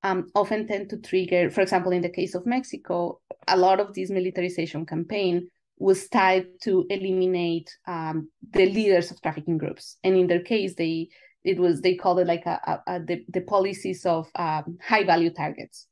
um, 0.03 0.27
often 0.35 0.67
tend 0.67 0.91
to 0.91 0.99
trigger, 0.99 1.49
for 1.51 1.61
example, 1.61 1.93
in 1.93 2.03
the 2.03 2.09
case 2.09 2.35
of 2.35 2.47
Mexico, 2.47 3.21
a 3.47 3.57
lot 3.57 3.81
of 3.81 3.95
this 3.95 4.11
militarization 4.11 4.85
campaign 4.85 5.49
was 5.79 6.09
tied 6.09 6.47
to 6.62 6.87
eliminate 6.89 7.71
um, 7.87 8.31
the 8.53 8.67
leaders 8.67 9.11
of 9.11 9.21
trafficking 9.21 9.59
groups. 9.59 9.99
And 10.03 10.17
in 10.17 10.27
their 10.27 10.43
case, 10.43 10.75
they 10.75 11.09
it 11.45 11.59
was 11.59 11.81
they 11.81 11.95
called 11.95 12.19
it 12.19 12.27
like 12.27 12.45
a, 12.47 12.61
a, 12.67 12.95
a 12.95 13.01
the, 13.01 13.25
the 13.29 13.43
policies 13.43 14.05
of 14.05 14.29
um, 14.35 14.79
high 14.83 15.05
value 15.05 15.31
targets. 15.31 15.87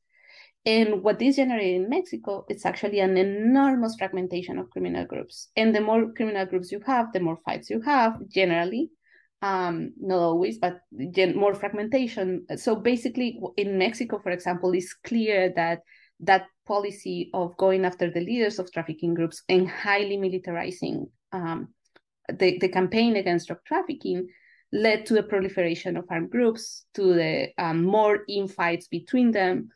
And 0.67 1.03
what 1.03 1.19
this 1.19 1.37
generated 1.37 1.83
in 1.83 1.91
Mexico, 1.91 2.47
it's 2.49 2.65
actually 2.65 3.01
an 3.01 3.19
enormous 3.19 3.97
fragmentation 3.97 4.59
of 4.59 4.71
criminal 4.71 5.05
groups. 5.05 5.51
And 5.57 5.75
the 5.75 5.83
more 5.83 6.11
criminal 6.13 6.47
groups 6.47 6.73
you 6.73 6.81
have, 6.87 7.13
the 7.13 7.21
more 7.21 7.39
fights 7.45 7.69
you 7.69 7.83
have, 7.83 8.15
generally. 8.29 8.91
Um, 9.43 9.93
not 10.01 10.21
always, 10.21 10.57
but 10.57 10.79
gen- 11.11 11.37
more 11.37 11.55
fragmentation. 11.55 12.47
So 12.57 12.77
basically, 12.77 13.39
in 13.59 13.77
Mexico, 13.77 14.19
for 14.23 14.31
example, 14.31 14.73
it's 14.73 14.95
clear 14.95 15.53
that 15.55 15.81
that 16.21 16.47
policy 16.67 17.31
of 17.35 17.57
going 17.57 17.85
after 17.85 18.11
the 18.11 18.21
leaders 18.21 18.59
of 18.59 18.71
trafficking 18.73 19.15
groups 19.15 19.43
and 19.49 19.69
highly 19.69 20.17
militarizing 20.17 21.09
um, 21.33 21.69
the, 22.29 22.59
the 22.59 22.69
campaign 22.69 23.17
against 23.17 23.49
drug 23.49 23.61
trafficking 23.67 24.29
led 24.73 25.07
to 25.07 25.15
the 25.15 25.23
proliferation 25.23 25.97
of 25.97 26.05
armed 26.11 26.31
groups, 26.31 26.87
to 26.95 27.15
the 27.15 27.49
um, 27.59 27.85
more 27.85 28.21
infights 28.29 28.89
between 28.89 29.31
them. 29.31 29.69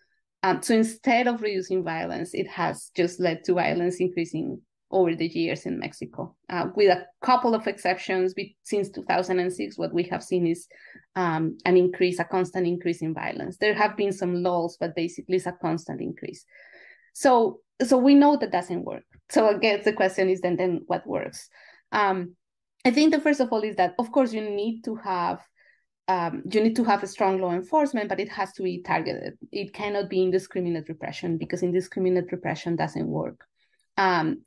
Um, 0.42 0.62
so 0.62 0.74
instead 0.74 1.28
of 1.28 1.42
reducing 1.42 1.84
violence, 1.84 2.34
it 2.34 2.48
has 2.48 2.90
just 2.96 3.20
led 3.20 3.44
to 3.44 3.54
violence 3.54 4.00
increasing 4.00 4.60
over 4.90 5.14
the 5.14 5.26
years 5.26 5.66
in 5.66 5.78
Mexico. 5.78 6.34
Uh, 6.48 6.68
with 6.74 6.88
a 6.88 7.06
couple 7.24 7.54
of 7.54 7.66
exceptions, 7.66 8.34
since 8.64 8.88
2006, 8.90 9.78
what 9.78 9.92
we 9.92 10.04
have 10.04 10.22
seen 10.22 10.46
is 10.46 10.66
um, 11.14 11.58
an 11.64 11.76
increase, 11.76 12.18
a 12.18 12.24
constant 12.24 12.66
increase 12.66 13.02
in 13.02 13.14
violence. 13.14 13.58
There 13.58 13.74
have 13.74 13.96
been 13.96 14.12
some 14.12 14.42
lulls, 14.42 14.76
but 14.80 14.96
basically 14.96 15.36
it's 15.36 15.46
a 15.46 15.52
constant 15.52 16.00
increase. 16.00 16.44
So, 17.18 17.58
so 17.82 17.98
we 17.98 18.14
know 18.14 18.36
that 18.36 18.52
doesn't 18.52 18.84
work. 18.84 19.02
So 19.28 19.48
I 19.48 19.54
guess 19.58 19.84
the 19.84 19.92
question 19.92 20.28
is 20.28 20.40
then, 20.40 20.54
then 20.54 20.82
what 20.86 21.04
works? 21.04 21.48
Um, 21.90 22.36
I 22.84 22.92
think 22.92 23.12
the 23.12 23.20
first 23.20 23.40
of 23.40 23.52
all 23.52 23.62
is 23.62 23.74
that, 23.74 23.94
of 23.98 24.12
course, 24.12 24.32
you 24.32 24.40
need 24.40 24.82
to 24.84 24.94
have 24.94 25.40
um, 26.06 26.44
you 26.50 26.62
need 26.62 26.76
to 26.76 26.84
have 26.84 27.02
a 27.02 27.08
strong 27.08 27.40
law 27.40 27.52
enforcement, 27.52 28.08
but 28.08 28.20
it 28.20 28.30
has 28.30 28.52
to 28.52 28.62
be 28.62 28.82
targeted. 28.82 29.34
It 29.52 29.74
cannot 29.74 30.08
be 30.08 30.22
indiscriminate 30.22 30.88
repression 30.88 31.38
because 31.38 31.62
indiscriminate 31.62 32.32
repression 32.32 32.76
doesn't 32.76 33.06
work. 33.06 33.44
Um, 33.98 34.42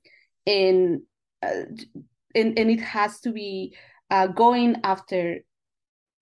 and, 0.47 1.01
uh, 1.43 1.65
and 2.33 2.57
and 2.57 2.71
it 2.71 2.79
has 2.79 3.19
to 3.19 3.31
be 3.31 3.75
uh, 4.09 4.27
going 4.27 4.77
after 4.83 5.41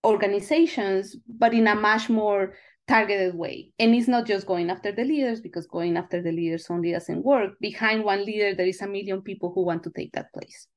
organizations, 0.04 1.16
but 1.28 1.54
in 1.54 1.68
a 1.68 1.76
much 1.76 2.10
more 2.10 2.56
targeted 2.90 3.36
way. 3.36 3.72
And 3.78 3.94
it's 3.94 4.08
not 4.08 4.26
just 4.26 4.48
going 4.48 4.72
after 4.72 4.92
the 4.92 5.04
leaders 5.04 5.42
because 5.42 5.68
going 5.68 5.96
after 5.96 6.22
the 6.22 6.32
leaders 6.32 6.66
only 6.70 6.92
doesn't 6.92 7.24
work. 7.24 7.52
Behind 7.62 8.04
one 8.04 8.26
leader, 8.26 8.56
there 8.56 8.66
is 8.66 8.82
a 8.82 8.88
million 8.88 9.22
people 9.22 9.52
who 9.54 9.64
want 9.64 9.84
to 9.84 9.92
take 9.92 10.12
that 10.14 10.34
place. 10.34 10.68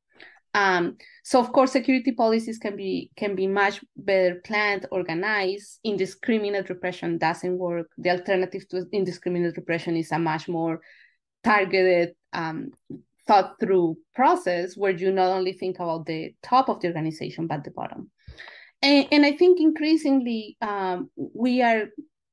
Um, 0.54 0.98
so 1.24 1.40
of 1.40 1.50
course, 1.52 1.72
security 1.72 2.12
policies 2.12 2.58
can 2.58 2.76
be 2.76 3.10
can 3.16 3.34
be 3.34 3.46
much 3.46 3.82
better 3.96 4.42
planned, 4.44 4.84
organized. 4.92 5.80
Indiscriminate 5.82 6.68
repression 6.68 7.16
doesn't 7.16 7.56
work. 7.56 7.88
The 7.96 8.10
alternative 8.10 8.68
to 8.68 8.84
indiscriminate 8.92 9.56
repression 9.56 9.96
is 9.96 10.12
a 10.12 10.18
much 10.18 10.48
more 10.48 10.82
targeted 11.42 12.14
um, 12.34 12.72
thought 13.26 13.58
through 13.58 13.96
process 14.14 14.76
where 14.76 14.92
you 14.92 15.10
not 15.10 15.30
only 15.30 15.54
think 15.54 15.76
about 15.76 16.04
the 16.04 16.34
top 16.42 16.68
of 16.68 16.80
the 16.80 16.88
organization 16.88 17.46
but 17.46 17.64
the 17.64 17.70
bottom 17.70 18.10
and, 18.82 19.06
and 19.10 19.26
i 19.26 19.32
think 19.32 19.60
increasingly 19.60 20.56
um, 20.60 21.10
we 21.16 21.62
are 21.62 21.84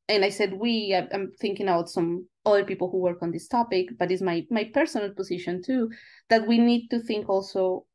and 0.08 0.26
i 0.26 0.30
said 0.30 0.54
we 0.54 0.96
i'm 0.96 1.32
thinking 1.40 1.68
about 1.68 1.90
some 1.90 2.26
other 2.46 2.64
people 2.64 2.90
who 2.90 2.98
work 2.98 3.22
on 3.22 3.32
this 3.32 3.48
topic 3.48 3.88
but 3.98 4.12
it's 4.12 4.22
my 4.22 4.46
my 4.50 4.64
personal 4.74 5.12
position 5.14 5.62
too 5.62 5.90
that 6.30 6.48
we 6.48 6.58
need 6.58 6.88
to 6.90 7.00
think 7.00 7.30
also 7.30 7.86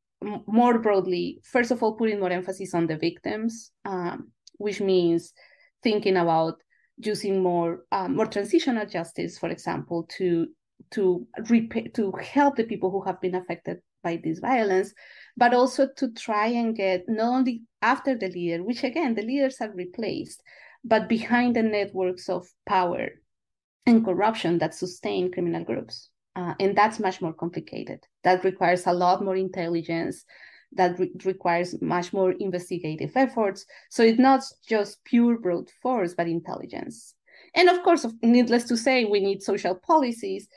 more 0.47 0.79
broadly, 0.79 1.41
first 1.45 1.71
of 1.71 1.83
all, 1.83 1.95
putting 1.95 2.21
more 2.21 2.31
emphasis 2.31 2.75
on 2.75 2.87
the 2.87 2.97
victims, 2.97 3.73
um, 3.85 4.31
which 4.59 4.81
means 4.81 5.33
thinking 5.83 6.17
about 6.17 6.55
using 6.97 7.43
more 7.43 7.85
um, 7.93 8.17
more 8.17 8.27
transitional 8.27 8.87
justice, 8.87 9.39
for 9.39 9.49
example, 9.49 10.07
to 10.19 10.47
to 10.93 11.27
repay, 11.49 11.89
to 11.89 12.13
help 12.13 12.57
the 12.57 12.65
people 12.65 12.91
who 12.91 13.03
have 13.03 13.21
been 13.21 13.35
affected 13.35 13.79
by 14.03 14.21
this 14.23 14.39
violence, 14.39 14.93
but 15.37 15.55
also 15.55 15.89
to 15.97 16.13
try 16.13 16.47
and 16.47 16.77
get 16.77 17.09
not 17.09 17.39
only 17.39 17.63
after 17.83 18.17
the 18.17 18.29
leader, 18.29 18.63
which 18.63 18.85
again 18.85 19.15
the 19.15 19.23
leaders 19.23 19.61
are 19.61 19.71
replaced, 19.73 20.43
but 20.85 21.09
behind 21.09 21.57
the 21.57 21.63
networks 21.63 22.29
of 22.29 22.47
power 22.67 23.09
and 23.87 24.05
corruption 24.05 24.59
that 24.59 24.75
sustain 24.75 25.33
criminal 25.33 25.65
groups. 25.65 26.11
Uh, 26.37 26.55
and 26.59 26.77
that's 26.77 26.99
much 26.99 27.21
more 27.21 27.33
complicated. 27.33 28.01
That 28.25 28.45
requires 28.45 28.87
a 28.87 28.93
lot 28.93 29.25
more 29.25 29.37
intelligence. 29.37 30.25
That 30.73 30.99
re- 30.99 31.13
requires 31.25 31.81
much 31.81 32.13
more 32.13 32.33
investigative 32.33 33.13
efforts. 33.15 33.65
So 33.91 34.03
it's 34.03 34.19
not 34.19 34.43
just 34.67 35.05
pure 35.05 35.39
brute 35.39 35.71
force, 35.81 36.15
but 36.15 36.27
intelligence. 36.27 37.15
And 37.55 37.69
of 37.69 37.83
course, 37.85 38.07
needless 38.23 38.65
to 38.65 38.77
say, 38.77 39.05
we 39.05 39.21
need 39.21 39.43
social 39.43 39.77
policies 39.77 40.49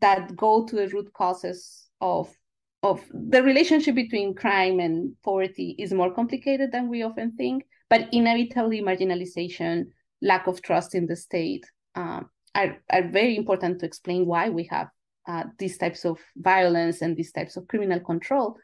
that 0.00 0.36
go 0.36 0.66
to 0.66 0.76
the 0.76 0.88
root 0.88 1.12
causes 1.14 1.88
of 2.00 2.34
of 2.82 3.00
the 3.12 3.42
relationship 3.42 3.94
between 3.94 4.34
crime 4.34 4.80
and 4.80 5.14
poverty 5.22 5.76
is 5.78 5.92
more 5.92 6.12
complicated 6.12 6.72
than 6.72 6.88
we 6.88 7.02
often 7.02 7.32
think. 7.36 7.64
But 7.88 8.08
inevitably, 8.12 8.80
marginalization, 8.80 9.86
lack 10.20 10.46
of 10.46 10.62
trust 10.62 10.94
in 10.94 11.06
the 11.06 11.16
state, 11.16 11.64
um, 11.94 12.30
are, 12.54 12.78
are 12.90 13.08
very 13.08 13.36
important 13.36 13.80
to 13.80 13.86
explain 13.86 14.26
why 14.26 14.48
we 14.48 14.64
have 14.64 14.88
uh, 15.28 15.44
these 15.58 15.78
types 15.78 16.04
of 16.04 16.18
violence 16.36 17.02
and 17.02 17.16
these 17.16 17.32
types 17.32 17.56
of 17.56 17.68
criminal 17.68 18.00
control. 18.00 18.56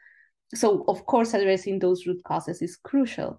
So, 0.54 0.84
of 0.88 1.04
course, 1.06 1.34
addressing 1.34 1.78
those 1.78 2.06
root 2.06 2.22
causes 2.24 2.62
is 2.62 2.76
crucial. 2.76 3.38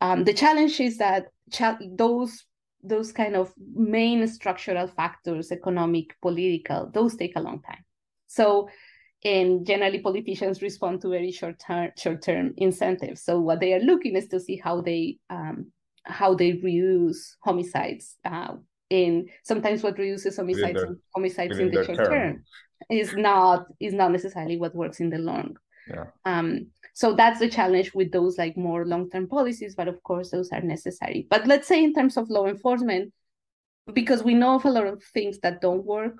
Um, 0.00 0.24
the 0.24 0.34
challenge 0.34 0.80
is 0.80 0.98
that 0.98 1.26
cha- 1.50 1.78
those 1.96 2.44
those 2.82 3.12
kind 3.12 3.36
of 3.36 3.52
main 3.74 4.26
structural 4.26 4.88
factors, 4.88 5.52
economic, 5.52 6.16
political, 6.22 6.90
those 6.94 7.14
take 7.14 7.36
a 7.36 7.40
long 7.40 7.60
time. 7.60 7.84
So, 8.26 8.70
and 9.24 9.66
generally 9.66 10.00
politicians 10.00 10.62
respond 10.62 11.00
to 11.02 11.10
very 11.10 11.30
short 11.30 11.58
term 11.58 11.90
short 11.96 12.22
term 12.22 12.54
incentives. 12.56 13.22
So, 13.22 13.40
what 13.40 13.60
they 13.60 13.74
are 13.74 13.80
looking 13.80 14.16
is 14.16 14.28
to 14.28 14.40
see 14.40 14.56
how 14.56 14.80
they 14.80 15.18
um, 15.28 15.72
how 16.04 16.34
they 16.34 16.52
reduce 16.52 17.36
homicides 17.42 18.16
uh, 18.24 18.54
in 18.88 19.28
sometimes 19.44 19.82
what 19.82 19.98
reduces 19.98 20.36
homicides 20.36 20.82
homicides 21.14 21.58
in 21.58 21.70
the 21.70 21.84
short 21.84 21.98
term. 21.98 22.08
term. 22.08 22.44
is 22.88 23.14
not 23.14 23.66
is 23.78 23.92
not 23.92 24.10
necessarily 24.10 24.56
what 24.56 24.74
works 24.74 25.00
in 25.00 25.10
the 25.10 25.18
long. 25.18 25.56
Yeah. 25.88 26.06
Um, 26.24 26.68
so 26.94 27.14
that's 27.14 27.40
the 27.40 27.48
challenge 27.48 27.92
with 27.94 28.12
those 28.12 28.38
like 28.38 28.56
more 28.56 28.86
long-term 28.86 29.28
policies, 29.28 29.74
but 29.74 29.88
of 29.88 30.02
course 30.02 30.30
those 30.30 30.50
are 30.52 30.60
necessary. 30.60 31.26
But 31.28 31.46
let's 31.46 31.68
say 31.68 31.82
in 31.82 31.94
terms 31.94 32.16
of 32.16 32.30
law 32.30 32.46
enforcement, 32.46 33.12
because 33.92 34.22
we 34.22 34.34
know 34.34 34.56
of 34.56 34.64
a 34.64 34.70
lot 34.70 34.86
of 34.86 35.02
things 35.14 35.38
that 35.40 35.60
don't 35.60 35.84
work, 35.84 36.16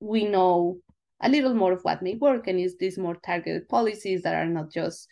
we 0.00 0.24
know 0.24 0.78
a 1.22 1.28
little 1.28 1.54
more 1.54 1.72
of 1.72 1.82
what 1.82 2.02
may 2.02 2.14
work 2.16 2.46
and 2.46 2.58
is 2.58 2.76
these 2.78 2.98
more 2.98 3.16
targeted 3.24 3.68
policies 3.68 4.22
that 4.22 4.34
are 4.34 4.46
not 4.46 4.70
just 4.70 5.08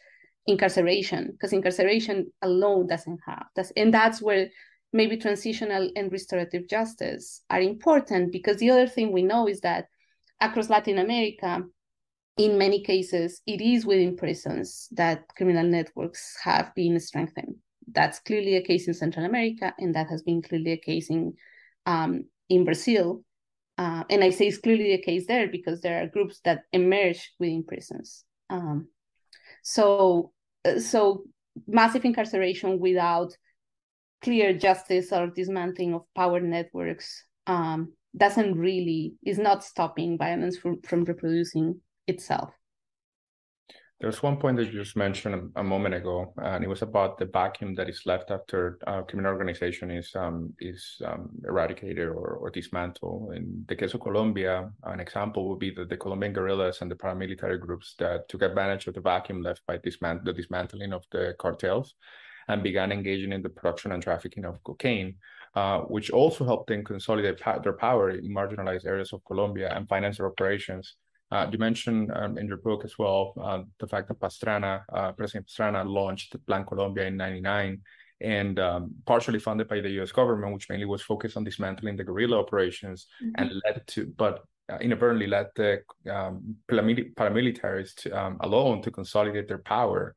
incarceration, 0.47 1.29
because 1.33 1.53
incarceration 1.53 2.31
alone 2.43 2.87
doesn't 2.87 3.21
have 3.27 3.47
and 3.77 3.95
that's 3.95 4.21
where 4.21 4.49
maybe 4.93 5.17
transitional 5.17 5.91
and 5.97 6.11
restorative 6.11 6.69
justice 6.69 7.43
are 7.51 7.61
important 7.61 8.33
because 8.33 8.57
the 8.57 8.71
other 8.71 8.87
thing 8.87 9.13
we 9.13 9.23
know 9.23 9.47
is 9.47 9.61
that 9.61 9.87
across 10.41 10.71
Latin 10.71 10.99
America, 10.99 11.63
in 12.37 12.59
many 12.59 12.83
cases, 12.83 13.43
it 13.47 13.61
is 13.61 13.85
within 13.85 14.17
prisons 14.17 14.89
that 14.93 15.25
criminal 15.37 15.67
networks 15.67 16.37
have 16.43 16.75
been 16.75 16.99
strengthened. 16.99 17.57
That's 17.93 18.21
clearly 18.21 18.57
a 18.57 18.63
case 18.63 18.89
in 18.89 18.95
Central 18.95 19.27
America, 19.27 19.75
and 19.79 19.95
that 19.95 20.09
has 20.09 20.23
been 20.23 20.43
clearly 20.43 20.73
a 20.73 20.77
case 20.77 21.11
in 21.11 21.35
um, 21.87 22.25
in 22.49 22.65
Brazil. 22.65 23.23
Uh, 23.81 24.05
and 24.11 24.23
I 24.23 24.29
say 24.29 24.49
it's 24.49 24.59
clearly 24.59 24.95
the 24.95 25.03
case 25.03 25.27
there 25.27 25.49
because 25.49 25.81
there 25.81 26.03
are 26.03 26.07
groups 26.07 26.41
that 26.45 26.65
emerge 26.71 27.33
within 27.39 27.65
prisons. 27.65 28.25
Um, 28.51 28.89
so, 29.63 30.33
so 30.79 31.23
massive 31.67 32.05
incarceration 32.05 32.79
without 32.79 33.35
clear 34.21 34.53
justice 34.53 35.13
or 35.13 35.29
dismantling 35.29 35.95
of 35.95 36.03
power 36.15 36.41
networks 36.41 37.25
um, 37.47 37.95
doesn't 38.15 38.55
really 38.55 39.15
is 39.25 39.39
not 39.39 39.65
stopping 39.65 40.19
violence 40.19 40.59
from, 40.59 40.83
from 40.83 41.05
reproducing 41.05 41.81
itself. 42.07 42.51
There's 44.01 44.23
one 44.23 44.39
point 44.39 44.57
that 44.57 44.73
you 44.73 44.83
just 44.83 44.97
mentioned 44.97 45.53
a, 45.55 45.61
a, 45.61 45.63
moment 45.63 45.95
ago, 45.95 46.33
and 46.39 46.65
it 46.65 46.69
was 46.69 46.81
about 46.81 47.19
the 47.19 47.27
vacuum 47.27 47.75
that 47.75 47.91
is 47.91 48.07
left 48.07 48.31
after 48.31 48.79
a 48.87 49.03
criminal 49.03 49.33
organization 49.33 49.91
is 49.91 50.11
um, 50.17 50.55
is 50.59 51.03
um, 51.05 51.29
eradicated 51.47 52.09
or, 52.09 52.39
or 52.41 52.49
dismantled. 52.49 53.35
In 53.35 53.63
the 53.69 53.77
case 53.77 53.93
of 53.93 54.01
Colombia, 54.01 54.71
an 54.85 55.01
example 55.01 55.51
would 55.51 55.59
be 55.59 55.71
that 55.73 55.91
the 55.91 55.99
Colombian 55.99 56.33
guerrillas 56.33 56.81
and 56.81 56.91
the 56.91 56.95
paramilitary 56.95 57.61
groups 57.61 57.95
that 57.99 58.27
took 58.31 58.41
advantage 58.41 58.87
of 58.87 58.95
the 58.95 59.03
vacuum 59.03 59.43
left 59.43 59.61
by 59.67 59.77
dismant- 59.77 60.25
the 60.25 60.33
dismantling 60.33 60.95
of 60.95 61.05
the 61.13 61.35
cartels 61.39 61.95
and 62.49 62.63
began 62.63 62.93
engaging 62.93 63.33
in 63.33 63.43
the 63.43 63.51
production 63.51 63.93
and 63.93 64.03
trafficking 64.03 64.47
of 64.47 64.65
cocaine, 64.65 65.15
uh, 65.55 65.81
which 65.81 66.11
also 66.11 66.47
helped 66.47 66.69
them 66.69 66.83
consolidate 66.85 67.39
their 67.63 67.75
power 67.75 68.09
in 68.09 68.35
marginalized 68.35 68.87
areas 68.87 69.13
of 69.13 69.23
Colombia 69.27 69.71
and 69.77 69.87
finance 69.89 70.17
their 70.17 70.27
operations. 70.27 70.97
Uh, 71.33 71.47
you 71.51 71.59
mentioned 71.59 72.11
um, 72.15 72.39
in 72.39 72.47
your 72.49 72.57
book 72.57 72.85
as 72.85 72.99
well 72.99 73.33
uh, 73.41 73.63
the 73.79 73.87
fact 73.87 74.09
that 74.09 74.19
Pastrana, 74.19 74.83
uh, 74.93 75.13
President 75.13 75.47
Pastrana, 75.47 75.87
launched 75.87 76.35
Plan 76.47 76.65
Colombia 76.65 77.07
in 77.07 77.17
'99 77.17 77.81
and 78.21 78.59
um, 78.59 78.95
partially 79.07 79.39
funded 79.39 79.69
by 79.69 79.81
the 79.81 79.89
U.S. 79.91 80.13
government, 80.13 80.53
which 80.53 80.69
mainly 80.69 80.85
was 80.85 81.03
focused 81.03 81.37
on 81.37 81.45
dismantling 81.45 81.97
the 81.97 82.05
guerrilla 82.05 82.39
operations 82.39 83.07
mm-hmm. 83.23 83.33
and 83.43 83.63
led 83.65 83.87
to, 83.87 84.07
but 84.17 84.45
uh, 84.71 84.77
inadvertently 84.79 85.27
led 85.27 85.47
the 85.57 85.81
um, 86.11 86.57
paramilitaries 86.71 87.95
to, 87.95 88.11
um, 88.11 88.37
alone 88.41 88.83
to 88.83 88.91
consolidate 88.91 89.49
their 89.49 89.59
power. 89.59 90.15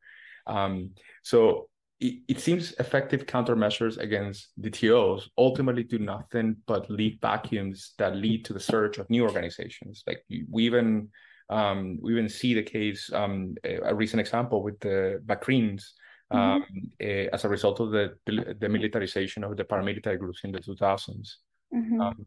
Um, 0.48 0.92
so 1.24 1.70
it, 2.04 2.20
it 2.28 2.40
seems 2.42 2.74
effective 2.80 3.26
countermeasures 3.26 3.98
against 3.98 4.50
DTOs 4.60 5.30
ultimately 5.38 5.84
do 5.84 6.00
nothing 6.00 6.58
but 6.68 6.90
leave 6.90 7.18
vacuums 7.22 7.94
that 7.98 8.18
lead 8.18 8.44
to 8.46 8.54
the 8.54 8.60
search 8.60 8.98
of 8.98 9.10
new 9.10 9.24
organizations. 9.24 10.04
Like 10.06 10.26
we 10.52 10.66
even 10.66 11.10
um, 11.50 12.00
we 12.02 12.12
even 12.14 12.30
see 12.30 12.54
the 12.54 12.64
case, 12.64 13.10
um, 13.14 13.56
a 13.64 13.96
recent 13.96 14.20
example 14.20 14.64
with 14.64 14.80
the 14.80 15.22
mm-hmm. 15.26 16.38
um, 16.38 16.62
mm-hmm. 16.64 16.88
uh, 17.02 17.36
as 17.36 17.46
a 17.46 17.50
result 17.50 17.80
of 17.80 17.92
the 17.92 18.16
the 18.60 18.70
militarization 18.70 19.44
of 19.44 19.56
the 19.56 19.64
paramilitary 19.64 20.20
groups 20.20 20.42
in 20.44 20.52
the 20.52 20.60
2000s. 20.60 21.36
Mm-hmm. 21.74 22.02
Um, 22.02 22.26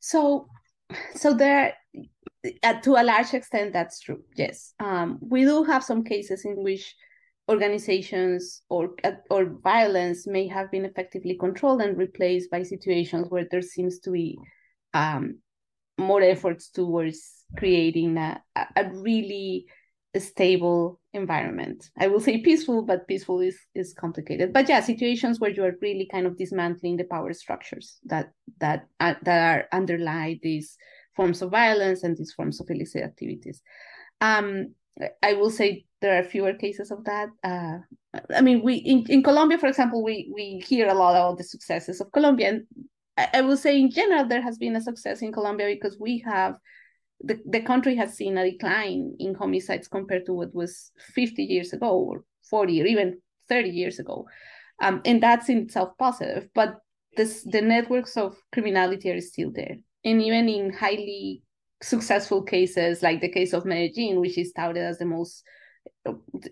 so, 0.00 0.48
so 1.14 1.34
there, 1.34 1.74
uh, 2.62 2.80
to 2.80 2.96
a 2.96 3.04
large 3.04 3.32
extent, 3.32 3.72
that's 3.72 4.00
true. 4.00 4.22
Yes, 4.36 4.74
um, 4.80 5.18
we 5.20 5.44
do 5.44 5.64
have 5.64 5.82
some 5.82 6.04
cases 6.04 6.44
in 6.44 6.62
which 6.62 6.94
organizations 7.48 8.62
or 8.68 8.90
or 9.30 9.56
violence 9.62 10.26
may 10.26 10.46
have 10.46 10.70
been 10.70 10.84
effectively 10.84 11.36
controlled 11.36 11.82
and 11.82 11.98
replaced 11.98 12.50
by 12.50 12.62
situations 12.62 13.26
where 13.28 13.46
there 13.50 13.62
seems 13.62 13.98
to 14.00 14.10
be 14.10 14.38
um, 14.94 15.38
more 15.98 16.22
efforts 16.22 16.70
towards 16.70 17.44
creating 17.58 18.16
a, 18.16 18.40
a 18.56 18.90
really 18.94 19.66
stable 20.18 21.00
environment. 21.14 21.90
I 21.98 22.06
will 22.08 22.20
say 22.20 22.38
peaceful, 22.38 22.82
but 22.82 23.08
peaceful 23.08 23.40
is 23.40 23.58
is 23.74 23.94
complicated. 23.94 24.52
But 24.52 24.68
yeah, 24.68 24.80
situations 24.80 25.40
where 25.40 25.50
you 25.50 25.64
are 25.64 25.74
really 25.80 26.08
kind 26.10 26.26
of 26.26 26.36
dismantling 26.36 26.96
the 26.96 27.04
power 27.04 27.32
structures 27.32 27.98
that 28.04 28.32
that 28.60 28.86
uh, 29.00 29.14
that 29.22 29.56
are 29.56 29.64
underlie 29.72 30.38
these 30.42 30.76
forms 31.16 31.42
of 31.42 31.50
violence 31.50 32.02
and 32.04 32.16
these 32.16 32.32
forms 32.32 32.60
of 32.60 32.70
illicit 32.70 33.02
activities. 33.02 33.62
Um, 34.20 34.74
I 35.22 35.32
will 35.34 35.50
say 35.50 35.86
there 36.00 36.18
are 36.18 36.24
fewer 36.24 36.52
cases 36.52 36.90
of 36.90 37.04
that. 37.04 37.28
Uh, 37.42 37.78
I 38.34 38.40
mean, 38.42 38.62
we 38.62 38.74
in, 38.74 39.06
in 39.08 39.22
Colombia, 39.22 39.58
for 39.58 39.68
example, 39.68 40.02
we 40.02 40.30
we 40.34 40.62
hear 40.66 40.88
a 40.88 40.94
lot 40.94 41.16
about 41.16 41.38
the 41.38 41.44
successes 41.44 42.00
of 42.00 42.12
Colombia, 42.12 42.48
and 42.48 42.66
I, 43.16 43.28
I 43.34 43.40
will 43.40 43.56
say 43.56 43.80
in 43.80 43.90
general 43.90 44.26
there 44.26 44.42
has 44.42 44.58
been 44.58 44.76
a 44.76 44.80
success 44.80 45.22
in 45.22 45.32
Colombia 45.32 45.66
because 45.66 45.98
we 45.98 46.18
have 46.26 46.56
the, 47.22 47.40
the 47.46 47.60
country 47.60 47.94
has 47.96 48.14
seen 48.14 48.36
a 48.36 48.50
decline 48.50 49.14
in 49.18 49.34
homicides 49.34 49.88
compared 49.88 50.26
to 50.26 50.34
what 50.34 50.54
was 50.54 50.90
50 51.14 51.42
years 51.42 51.72
ago 51.72 51.90
or 51.90 52.24
40 52.50 52.82
or 52.82 52.86
even 52.86 53.20
30 53.48 53.70
years 53.70 53.98
ago. 53.98 54.26
Um, 54.80 55.00
and 55.04 55.22
that's 55.22 55.48
in 55.48 55.58
itself 55.58 55.90
positive, 55.98 56.48
but 56.54 56.78
this, 57.16 57.44
the 57.44 57.60
networks 57.60 58.16
of 58.16 58.36
criminality 58.52 59.10
are 59.10 59.20
still 59.20 59.52
there. 59.52 59.76
And 60.04 60.20
even 60.22 60.48
in 60.48 60.72
highly 60.72 61.42
successful 61.82 62.42
cases 62.42 63.02
like 63.02 63.20
the 63.20 63.28
case 63.28 63.52
of 63.52 63.64
Medellin, 63.64 64.20
which 64.20 64.38
is 64.38 64.52
touted 64.52 64.82
as 64.82 64.98
the 64.98 65.04
most 65.04 65.44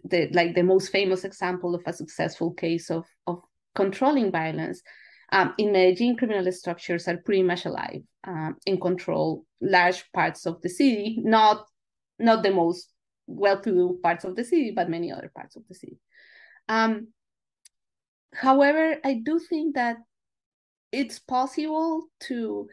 the 0.05 0.29
like 0.33 0.55
the 0.55 0.63
most 0.63 0.91
famous 0.91 1.25
example 1.25 1.75
of 1.75 1.83
a 1.87 1.93
successful 1.93 2.53
case 2.53 2.91
of 2.91 3.07
of 3.27 3.41
controlling 3.75 4.31
violence. 4.31 4.83
Um, 5.33 5.55
in 5.59 5.73
Medellin, 5.73 6.17
criminal 6.17 6.51
structures 6.51 7.07
are 7.07 7.19
pretty 7.19 7.45
much 7.45 7.65
alive 7.65 8.03
um, 8.27 8.57
and 8.67 8.81
control 8.81 9.45
large 9.61 10.05
parts 10.13 10.45
of 10.47 10.61
the 10.63 10.69
city. 10.69 11.19
Not 11.23 11.65
not 12.19 12.43
the 12.43 12.51
most 12.51 12.93
well-to-do 13.27 14.01
parts 14.03 14.25
of 14.25 14.35
the 14.35 14.45
city, 14.45 14.73
but 14.73 14.91
many 14.91 15.13
other 15.13 15.31
parts 15.35 15.55
of 15.55 15.63
the 15.69 15.75
city. 15.75 15.99
Um, 16.69 17.09
however, 18.35 18.97
I 19.05 19.15
do 19.25 19.39
think 19.39 19.77
that 19.77 19.99
it's 20.91 21.21
possible 21.21 22.07
to 22.25 22.69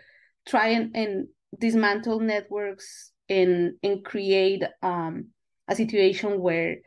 try 0.47 0.69
and, 0.69 0.95
and 0.95 1.27
dismantle 1.57 2.19
networks 2.19 3.11
and 3.29 3.73
and 3.83 4.03
create 4.03 4.63
um, 4.81 5.27
a 5.67 5.75
situation 5.75 6.39
where 6.39 6.77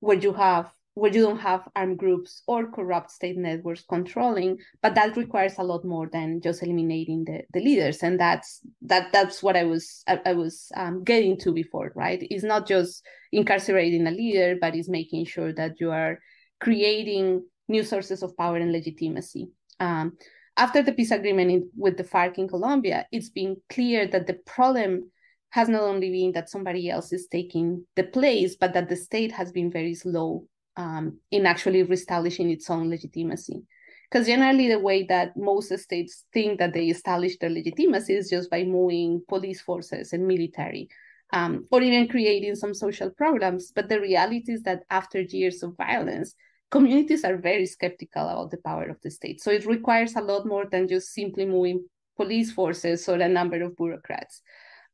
where 0.00 0.18
you 0.18 0.32
have 0.32 0.70
where 0.94 1.12
you 1.12 1.22
don't 1.22 1.40
have 1.40 1.68
armed 1.74 1.98
groups 1.98 2.42
or 2.46 2.70
corrupt 2.70 3.10
state 3.10 3.36
networks 3.36 3.84
controlling 3.88 4.56
but 4.80 4.94
that 4.94 5.16
requires 5.16 5.58
a 5.58 5.64
lot 5.64 5.84
more 5.84 6.08
than 6.12 6.40
just 6.40 6.62
eliminating 6.62 7.24
the, 7.24 7.42
the 7.52 7.60
leaders. 7.60 8.02
And 8.02 8.18
that's 8.18 8.60
that 8.82 9.12
that's 9.12 9.42
what 9.42 9.56
i 9.56 9.64
was 9.64 10.04
i, 10.06 10.20
I 10.24 10.32
was 10.34 10.70
um, 10.76 11.02
getting 11.02 11.36
to 11.38 11.52
before 11.52 11.92
right? 11.94 12.20
It's 12.22 12.44
not 12.44 12.66
just 12.66 13.04
incarcerating 13.32 14.06
a 14.06 14.12
leader 14.12 14.56
but 14.60 14.74
it's 14.74 14.88
making 14.88 15.26
sure 15.26 15.52
that 15.54 15.80
you 15.80 15.90
are 15.90 16.20
creating 16.60 17.44
new 17.68 17.82
sources 17.82 18.22
of 18.22 18.36
power 18.36 18.56
and 18.56 18.72
legitimacy. 18.72 19.48
Um, 19.80 20.16
after 20.56 20.82
the 20.82 20.92
peace 20.92 21.10
agreement 21.10 21.50
in, 21.50 21.70
with 21.76 21.96
the 21.96 22.04
farc 22.04 22.38
in 22.38 22.48
colombia 22.48 23.06
it's 23.12 23.30
been 23.30 23.56
clear 23.68 24.06
that 24.06 24.26
the 24.26 24.38
problem 24.46 25.10
has 25.50 25.68
not 25.68 25.82
only 25.82 26.10
been 26.10 26.32
that 26.32 26.50
somebody 26.50 26.90
else 26.90 27.12
is 27.12 27.28
taking 27.30 27.84
the 27.96 28.04
place 28.04 28.56
but 28.56 28.72
that 28.72 28.88
the 28.88 28.96
state 28.96 29.32
has 29.32 29.52
been 29.52 29.70
very 29.70 29.94
slow 29.94 30.46
um, 30.76 31.18
in 31.30 31.46
actually 31.46 31.82
reestablishing 31.82 32.50
its 32.50 32.68
own 32.70 32.90
legitimacy. 32.90 33.62
Because 34.10 34.26
generally, 34.26 34.68
the 34.68 34.78
way 34.78 35.04
that 35.04 35.36
most 35.36 35.76
states 35.78 36.24
think 36.32 36.58
that 36.58 36.72
they 36.72 36.86
establish 36.86 37.36
their 37.38 37.50
legitimacy 37.50 38.14
is 38.14 38.30
just 38.30 38.50
by 38.50 38.62
moving 38.62 39.22
police 39.28 39.60
forces 39.60 40.12
and 40.12 40.26
military, 40.26 40.88
um, 41.32 41.66
or 41.70 41.82
even 41.82 42.06
creating 42.06 42.54
some 42.54 42.74
social 42.74 43.10
programs. 43.10 43.72
But 43.74 43.88
the 43.88 44.00
reality 44.00 44.52
is 44.52 44.62
that 44.62 44.82
after 44.90 45.20
years 45.20 45.62
of 45.62 45.76
violence, 45.76 46.34
communities 46.70 47.24
are 47.24 47.36
very 47.36 47.66
skeptical 47.66 48.28
about 48.28 48.50
the 48.50 48.58
power 48.58 48.84
of 48.84 49.00
the 49.02 49.10
state. 49.10 49.40
So 49.42 49.50
it 49.50 49.66
requires 49.66 50.16
a 50.16 50.20
lot 50.20 50.46
more 50.46 50.66
than 50.70 50.88
just 50.88 51.12
simply 51.12 51.46
moving 51.46 51.86
police 52.16 52.52
forces 52.52 53.08
or 53.08 53.16
a 53.16 53.28
number 53.28 53.62
of 53.62 53.76
bureaucrats. 53.76 54.42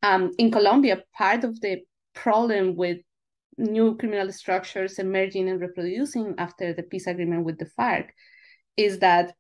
Um, 0.02 0.32
in 0.38 0.50
Colombia, 0.50 1.02
part 1.16 1.44
of 1.44 1.60
the 1.60 1.82
problem 2.14 2.76
with 2.76 2.98
new 3.58 3.96
criminal 3.96 4.32
structures 4.32 4.98
emerging 4.98 5.48
and 5.48 5.60
reproducing 5.60 6.34
after 6.38 6.72
the 6.72 6.82
peace 6.82 7.06
agreement 7.06 7.44
with 7.44 7.58
the 7.58 7.70
FARC 7.78 8.08
is 8.76 8.98
that 9.00 9.34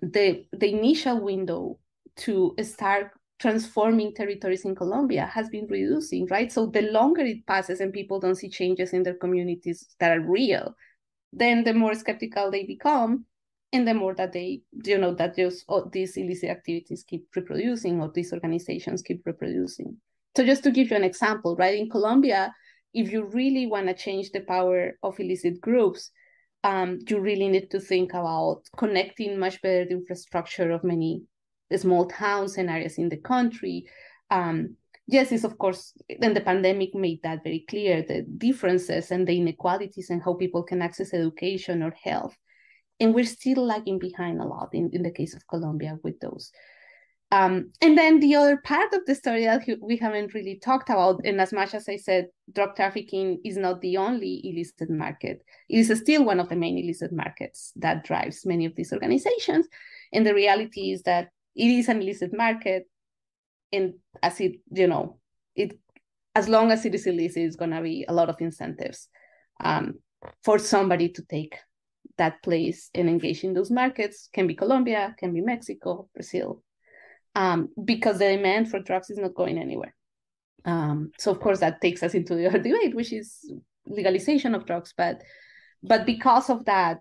the 0.00 0.44
the 0.52 0.72
initial 0.72 1.20
window 1.20 1.78
to 2.16 2.54
start 2.62 3.10
transforming 3.38 4.12
territories 4.14 4.64
in 4.64 4.74
Colombia 4.74 5.26
has 5.26 5.48
been 5.48 5.66
reducing, 5.68 6.26
right? 6.26 6.50
So 6.52 6.66
the 6.66 6.82
longer 6.82 7.22
it 7.22 7.46
passes 7.46 7.80
and 7.80 7.92
people 7.92 8.18
don't 8.18 8.34
see 8.34 8.50
changes 8.50 8.92
in 8.92 9.04
their 9.04 9.14
communities 9.14 9.94
that 10.00 10.16
are 10.16 10.20
real, 10.20 10.74
then 11.32 11.64
the 11.64 11.74
more 11.74 11.94
skeptical 11.94 12.50
they 12.50 12.64
become, 12.64 13.24
and 13.72 13.86
the 13.86 13.94
more 13.94 14.14
that 14.14 14.32
they, 14.32 14.62
you 14.84 14.98
know, 14.98 15.14
that 15.14 15.36
just 15.36 15.64
oh, 15.68 15.88
these 15.92 16.16
illicit 16.16 16.50
activities 16.50 17.04
keep 17.06 17.26
reproducing 17.36 18.00
or 18.00 18.10
these 18.14 18.32
organizations 18.32 19.02
keep 19.02 19.22
reproducing. 19.26 19.96
So 20.36 20.44
just 20.44 20.62
to 20.64 20.70
give 20.70 20.90
you 20.90 20.96
an 20.96 21.04
example, 21.04 21.56
right? 21.56 21.78
In 21.78 21.90
Colombia, 21.90 22.54
if 22.94 23.12
you 23.12 23.24
really 23.24 23.66
want 23.66 23.88
to 23.88 23.94
change 23.94 24.30
the 24.30 24.40
power 24.40 24.92
of 25.02 25.20
illicit 25.20 25.60
groups, 25.60 26.10
um, 26.64 26.98
you 27.08 27.20
really 27.20 27.48
need 27.48 27.70
to 27.70 27.80
think 27.80 28.14
about 28.14 28.62
connecting 28.76 29.38
much 29.38 29.60
better 29.60 29.84
the 29.84 29.92
infrastructure 29.92 30.70
of 30.70 30.82
many 30.84 31.22
small 31.76 32.06
towns 32.06 32.56
and 32.56 32.70
areas 32.70 32.96
in 32.96 33.08
the 33.08 33.18
country. 33.18 33.84
Um, 34.30 34.76
yes, 35.08 35.32
it's 35.32 35.44
of 35.44 35.58
course, 35.58 35.94
then 36.20 36.34
the 36.34 36.40
pandemic 36.40 36.94
made 36.94 37.20
that 37.22 37.42
very 37.42 37.64
clear 37.68 38.02
the 38.02 38.22
differences 38.22 39.10
and 39.10 39.26
the 39.26 39.36
inequalities 39.36 40.10
and 40.10 40.22
how 40.22 40.34
people 40.34 40.62
can 40.62 40.82
access 40.82 41.12
education 41.12 41.82
or 41.82 41.94
health. 42.04 42.36
And 43.00 43.14
we're 43.14 43.24
still 43.24 43.64
lagging 43.64 43.98
behind 43.98 44.40
a 44.40 44.44
lot 44.44 44.68
in, 44.72 44.90
in 44.92 45.02
the 45.02 45.10
case 45.10 45.34
of 45.34 45.46
Colombia 45.48 45.98
with 46.04 46.20
those. 46.20 46.52
Um, 47.30 47.72
and 47.82 47.96
then 47.96 48.20
the 48.20 48.36
other 48.36 48.56
part 48.56 48.94
of 48.94 49.04
the 49.06 49.14
story 49.14 49.44
that 49.44 49.68
we 49.82 49.96
haven't 49.98 50.34
really 50.34 50.58
talked 50.58 50.88
about, 50.88 51.20
and 51.24 51.40
as 51.40 51.52
much 51.52 51.74
as 51.74 51.88
I 51.88 51.96
said, 51.96 52.28
drug 52.54 52.74
trafficking 52.74 53.40
is 53.44 53.56
not 53.56 53.80
the 53.80 53.98
only 53.98 54.40
illicit 54.44 54.90
market, 54.90 55.42
it 55.68 55.78
is 55.78 55.98
still 55.98 56.24
one 56.24 56.40
of 56.40 56.48
the 56.48 56.56
main 56.56 56.78
illicit 56.78 57.12
markets 57.12 57.72
that 57.76 58.04
drives 58.04 58.46
many 58.46 58.64
of 58.64 58.74
these 58.76 58.92
organizations. 58.92 59.66
And 60.12 60.26
the 60.26 60.34
reality 60.34 60.92
is 60.92 61.02
that 61.02 61.28
it 61.54 61.66
is 61.66 61.88
an 61.88 62.00
illicit 62.00 62.34
market, 62.34 62.86
and 63.72 63.94
as 64.22 64.40
it, 64.40 64.56
you 64.70 64.86
know, 64.86 65.18
it 65.54 65.78
as 66.34 66.48
long 66.48 66.70
as 66.70 66.84
it 66.84 66.94
is 66.94 67.06
illicit, 67.06 67.42
it's 67.42 67.56
gonna 67.56 67.82
be 67.82 68.04
a 68.08 68.12
lot 68.12 68.28
of 68.28 68.40
incentives 68.40 69.08
um, 69.62 69.94
for 70.44 70.58
somebody 70.58 71.08
to 71.10 71.22
take 71.22 71.56
that 72.16 72.42
place 72.42 72.90
and 72.94 73.08
engage 73.08 73.44
in 73.44 73.54
those 73.54 73.70
markets. 73.70 74.28
Can 74.32 74.46
be 74.46 74.54
Colombia, 74.54 75.14
can 75.18 75.32
be 75.32 75.40
Mexico, 75.40 76.08
Brazil, 76.14 76.62
um, 77.34 77.68
because 77.84 78.18
the 78.18 78.36
demand 78.36 78.70
for 78.70 78.80
drugs 78.80 79.10
is 79.10 79.18
not 79.18 79.34
going 79.34 79.58
anywhere. 79.58 79.94
Um, 80.64 81.12
so 81.18 81.30
of 81.30 81.40
course 81.40 81.60
that 81.60 81.80
takes 81.80 82.02
us 82.02 82.14
into 82.14 82.34
the 82.34 82.46
other 82.46 82.58
debate, 82.62 82.94
which 82.94 83.12
is 83.12 83.52
legalization 83.86 84.54
of 84.54 84.66
drugs. 84.66 84.92
But 84.96 85.22
but 85.82 86.06
because 86.06 86.50
of 86.50 86.64
that, 86.66 86.98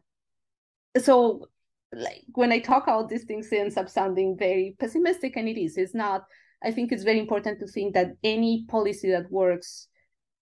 so 1.00 1.48
like 1.92 2.24
when 2.34 2.52
I 2.52 2.60
talk 2.60 2.84
about 2.84 3.10
these 3.10 3.24
things, 3.24 3.52
it 3.52 3.58
ends 3.58 3.78
up 3.78 3.90
sounding 3.90 4.38
very 4.38 4.76
pessimistic, 4.80 5.38
and 5.38 5.48
it 5.48 5.60
is. 5.60 5.78
It's 5.78 5.96
not. 5.96 6.24
I 6.64 6.72
think 6.72 6.92
it's 6.92 7.04
very 7.04 7.20
important 7.20 7.60
to 7.60 7.68
think 7.68 7.94
that 7.94 8.14
any 8.24 8.66
policy 8.68 9.12
that 9.12 9.32
works, 9.32 9.88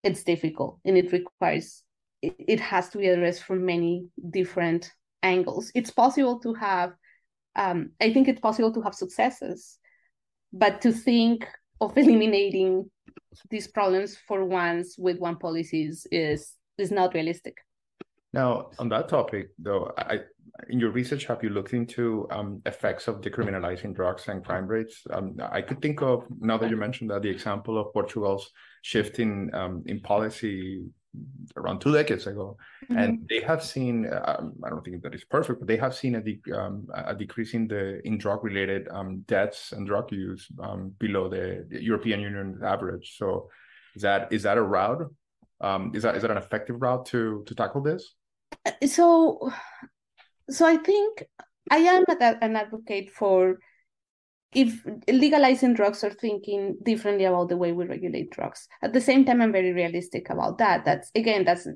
it's 0.03 0.23
difficult 0.23 0.79
and 0.85 0.97
it 0.97 1.11
requires 1.11 1.83
it, 2.21 2.59
has 2.59 2.89
to 2.89 2.97
be 2.97 3.07
addressed 3.07 3.43
from 3.43 3.65
many 3.65 4.07
different 4.31 4.91
angles. 5.21 5.71
It's 5.75 5.91
possible 5.91 6.39
to 6.39 6.53
have 6.53 6.93
um, 7.55 7.91
I 8.01 8.11
think 8.11 8.27
it's 8.27 8.41
possible 8.41 8.73
to 8.73 8.81
have 8.81 8.93
successes 8.93 9.77
but 10.53 10.81
to 10.81 10.91
think 10.91 11.47
of 11.81 11.97
eliminating 11.97 12.89
these 13.49 13.67
problems 13.67 14.17
for 14.27 14.45
once 14.45 14.95
with 14.97 15.19
one 15.19 15.37
policies 15.37 16.07
is 16.11 16.53
is 16.77 16.91
not 16.91 17.13
realistic. 17.13 17.57
Now, 18.33 18.71
on 18.79 18.89
that 18.89 19.07
topic, 19.07 19.51
though, 19.57 19.93
I 19.97 20.19
in 20.69 20.79
your 20.79 20.91
research 20.91 21.25
have 21.25 21.43
you 21.43 21.49
looked 21.49 21.73
into 21.73 22.27
um, 22.31 22.61
effects 22.65 23.07
of 23.07 23.21
decriminalizing 23.21 23.93
drugs 23.93 24.27
and 24.27 24.43
crime 24.43 24.67
rates? 24.67 25.03
Um, 25.11 25.37
I 25.51 25.61
could 25.61 25.81
think 25.81 26.01
of 26.01 26.25
now 26.39 26.57
that 26.57 26.69
you 26.69 26.77
mentioned 26.77 27.09
that 27.09 27.21
the 27.21 27.29
example 27.29 27.77
of 27.77 27.93
Portugal's 27.93 28.51
shift 28.81 29.19
in 29.19 29.53
um, 29.53 29.83
in 29.85 29.99
policy 29.99 30.85
around 31.55 31.79
two 31.79 31.93
decades 31.93 32.27
ago, 32.27 32.57
mm-hmm. 32.85 32.97
and 32.97 33.27
they 33.29 33.41
have 33.41 33.63
seen. 33.63 34.07
Um, 34.25 34.53
I 34.63 34.69
don't 34.69 34.83
think 34.83 35.01
that 35.03 35.15
is 35.15 35.23
perfect, 35.23 35.59
but 35.59 35.67
they 35.67 35.77
have 35.77 35.95
seen 35.95 36.15
a, 36.15 36.21
de- 36.21 36.41
um, 36.53 36.87
a 36.93 37.13
decrease 37.13 37.53
in 37.53 37.67
the 37.67 38.05
in 38.07 38.17
drug 38.17 38.43
related 38.43 38.87
um, 38.89 39.23
deaths 39.27 39.71
and 39.71 39.85
drug 39.85 40.11
use 40.11 40.47
um, 40.61 40.93
below 40.99 41.29
the, 41.29 41.65
the, 41.69 41.83
European 41.83 42.19
Union 42.21 42.59
average. 42.63 43.15
So, 43.17 43.49
is 43.95 44.01
that 44.03 44.31
is 44.31 44.43
that 44.43 44.57
a 44.57 44.61
route? 44.61 45.09
Um, 45.61 45.91
is 45.93 46.03
that 46.03 46.15
is 46.15 46.21
that 46.21 46.31
an 46.31 46.37
effective 46.37 46.81
route 46.81 47.05
to 47.07 47.43
to 47.45 47.55
tackle 47.55 47.81
this? 47.81 48.15
Uh, 48.65 48.87
so, 48.87 49.51
so 50.49 50.65
I 50.65 50.77
think 50.77 51.23
I 51.71 51.77
am 51.77 52.03
an 52.09 52.55
advocate 52.55 53.11
for 53.11 53.57
if 54.55 54.85
legalizing 55.09 55.73
drugs 55.73 56.03
or 56.03 56.11
thinking 56.11 56.77
differently 56.83 57.25
about 57.25 57.49
the 57.49 57.57
way 57.57 57.73
we 57.73 57.85
regulate 57.85 58.31
drugs. 58.31 58.67
At 58.81 58.93
the 58.93 59.01
same 59.01 59.25
time, 59.25 59.41
I'm 59.41 59.51
very 59.51 59.73
realistic 59.73 60.29
about 60.29 60.57
that. 60.59 60.85
That's 60.85 61.11
again, 61.13 61.43
that's 61.43 61.67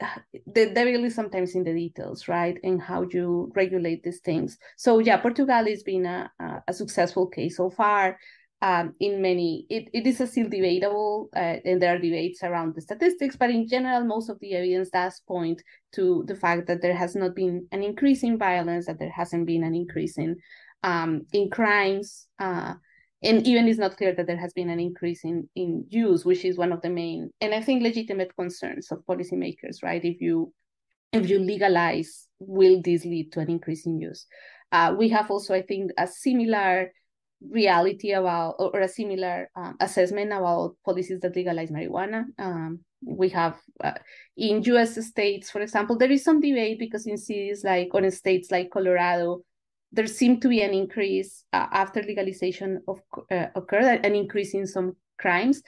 the 0.46 0.70
devil 0.70 1.04
is 1.04 1.14
sometimes 1.14 1.54
in 1.54 1.64
the 1.64 1.74
details, 1.74 2.28
right? 2.28 2.56
And 2.62 2.80
how 2.80 3.02
you 3.10 3.50
regulate 3.56 4.04
these 4.04 4.20
things. 4.20 4.56
So 4.76 5.00
yeah, 5.00 5.16
Portugal 5.16 5.64
has 5.66 5.82
been 5.82 6.06
a, 6.06 6.30
a 6.68 6.72
successful 6.72 7.26
case 7.26 7.56
so 7.56 7.70
far. 7.70 8.18
Um, 8.60 8.94
in 8.98 9.22
many, 9.22 9.66
it, 9.70 9.88
it 9.92 10.04
is 10.04 10.16
still 10.16 10.48
debatable, 10.48 11.28
uh, 11.36 11.58
and 11.64 11.80
there 11.80 11.94
are 11.94 11.98
debates 11.98 12.42
around 12.42 12.74
the 12.74 12.80
statistics, 12.80 13.36
but 13.36 13.50
in 13.50 13.68
general, 13.68 14.04
most 14.04 14.28
of 14.28 14.40
the 14.40 14.54
evidence 14.54 14.90
does 14.90 15.20
point 15.28 15.62
to 15.94 16.24
the 16.26 16.34
fact 16.34 16.66
that 16.66 16.82
there 16.82 16.96
has 16.96 17.14
not 17.14 17.36
been 17.36 17.68
an 17.70 17.84
increase 17.84 18.24
in 18.24 18.36
violence, 18.36 18.86
that 18.86 18.98
there 18.98 19.12
hasn't 19.14 19.46
been 19.46 19.62
an 19.62 19.76
increase 19.76 20.18
in 20.18 20.36
um, 20.82 21.24
in 21.32 21.50
crimes. 21.50 22.26
Uh, 22.40 22.74
and 23.22 23.46
even 23.46 23.66
it's 23.66 23.78
not 23.78 23.96
clear 23.96 24.14
that 24.14 24.26
there 24.26 24.36
has 24.36 24.52
been 24.52 24.70
an 24.70 24.78
increase 24.78 25.24
in, 25.24 25.48
in 25.56 25.84
use, 25.88 26.24
which 26.24 26.44
is 26.44 26.56
one 26.56 26.72
of 26.72 26.82
the 26.82 26.90
main 26.90 27.30
and 27.40 27.54
I 27.54 27.60
think 27.60 27.82
legitimate 27.82 28.34
concerns 28.36 28.92
of 28.92 29.04
policymakers, 29.06 29.82
right? 29.82 30.04
If 30.04 30.20
you 30.20 30.52
if 31.12 31.28
you 31.30 31.38
legalize, 31.38 32.26
will 32.38 32.82
this 32.82 33.04
lead 33.04 33.32
to 33.32 33.40
an 33.40 33.50
increase 33.50 33.86
in 33.86 33.98
use? 33.98 34.26
Uh, 34.70 34.94
we 34.96 35.08
have 35.08 35.30
also, 35.30 35.54
I 35.54 35.62
think, 35.62 35.90
a 35.96 36.06
similar 36.06 36.92
reality 37.40 38.12
about 38.12 38.56
or 38.58 38.80
a 38.80 38.88
similar 38.88 39.50
um, 39.56 39.76
assessment 39.80 40.32
about 40.32 40.76
policies 40.84 41.20
that 41.20 41.36
legalize 41.36 41.70
marijuana. 41.70 42.24
Um, 42.38 42.80
we 43.04 43.28
have 43.28 43.60
uh, 43.82 43.92
in 44.36 44.62
U.S. 44.62 45.06
states, 45.06 45.50
for 45.50 45.60
example, 45.60 45.96
there 45.96 46.10
is 46.10 46.24
some 46.24 46.40
debate 46.40 46.78
because 46.78 47.06
in 47.06 47.16
cities 47.16 47.62
like 47.64 47.90
or 47.94 48.02
in 48.02 48.10
states 48.10 48.50
like 48.50 48.70
Colorado, 48.70 49.42
there 49.92 50.06
seemed 50.06 50.42
to 50.42 50.48
be 50.48 50.62
an 50.62 50.74
increase 50.74 51.44
uh, 51.52 51.66
after 51.72 52.02
legalization 52.02 52.82
of 52.88 53.00
uh, 53.30 53.46
occurred, 53.54 54.04
an 54.04 54.14
increase 54.14 54.54
in 54.54 54.66
some 54.66 54.96
crimes. 55.18 55.62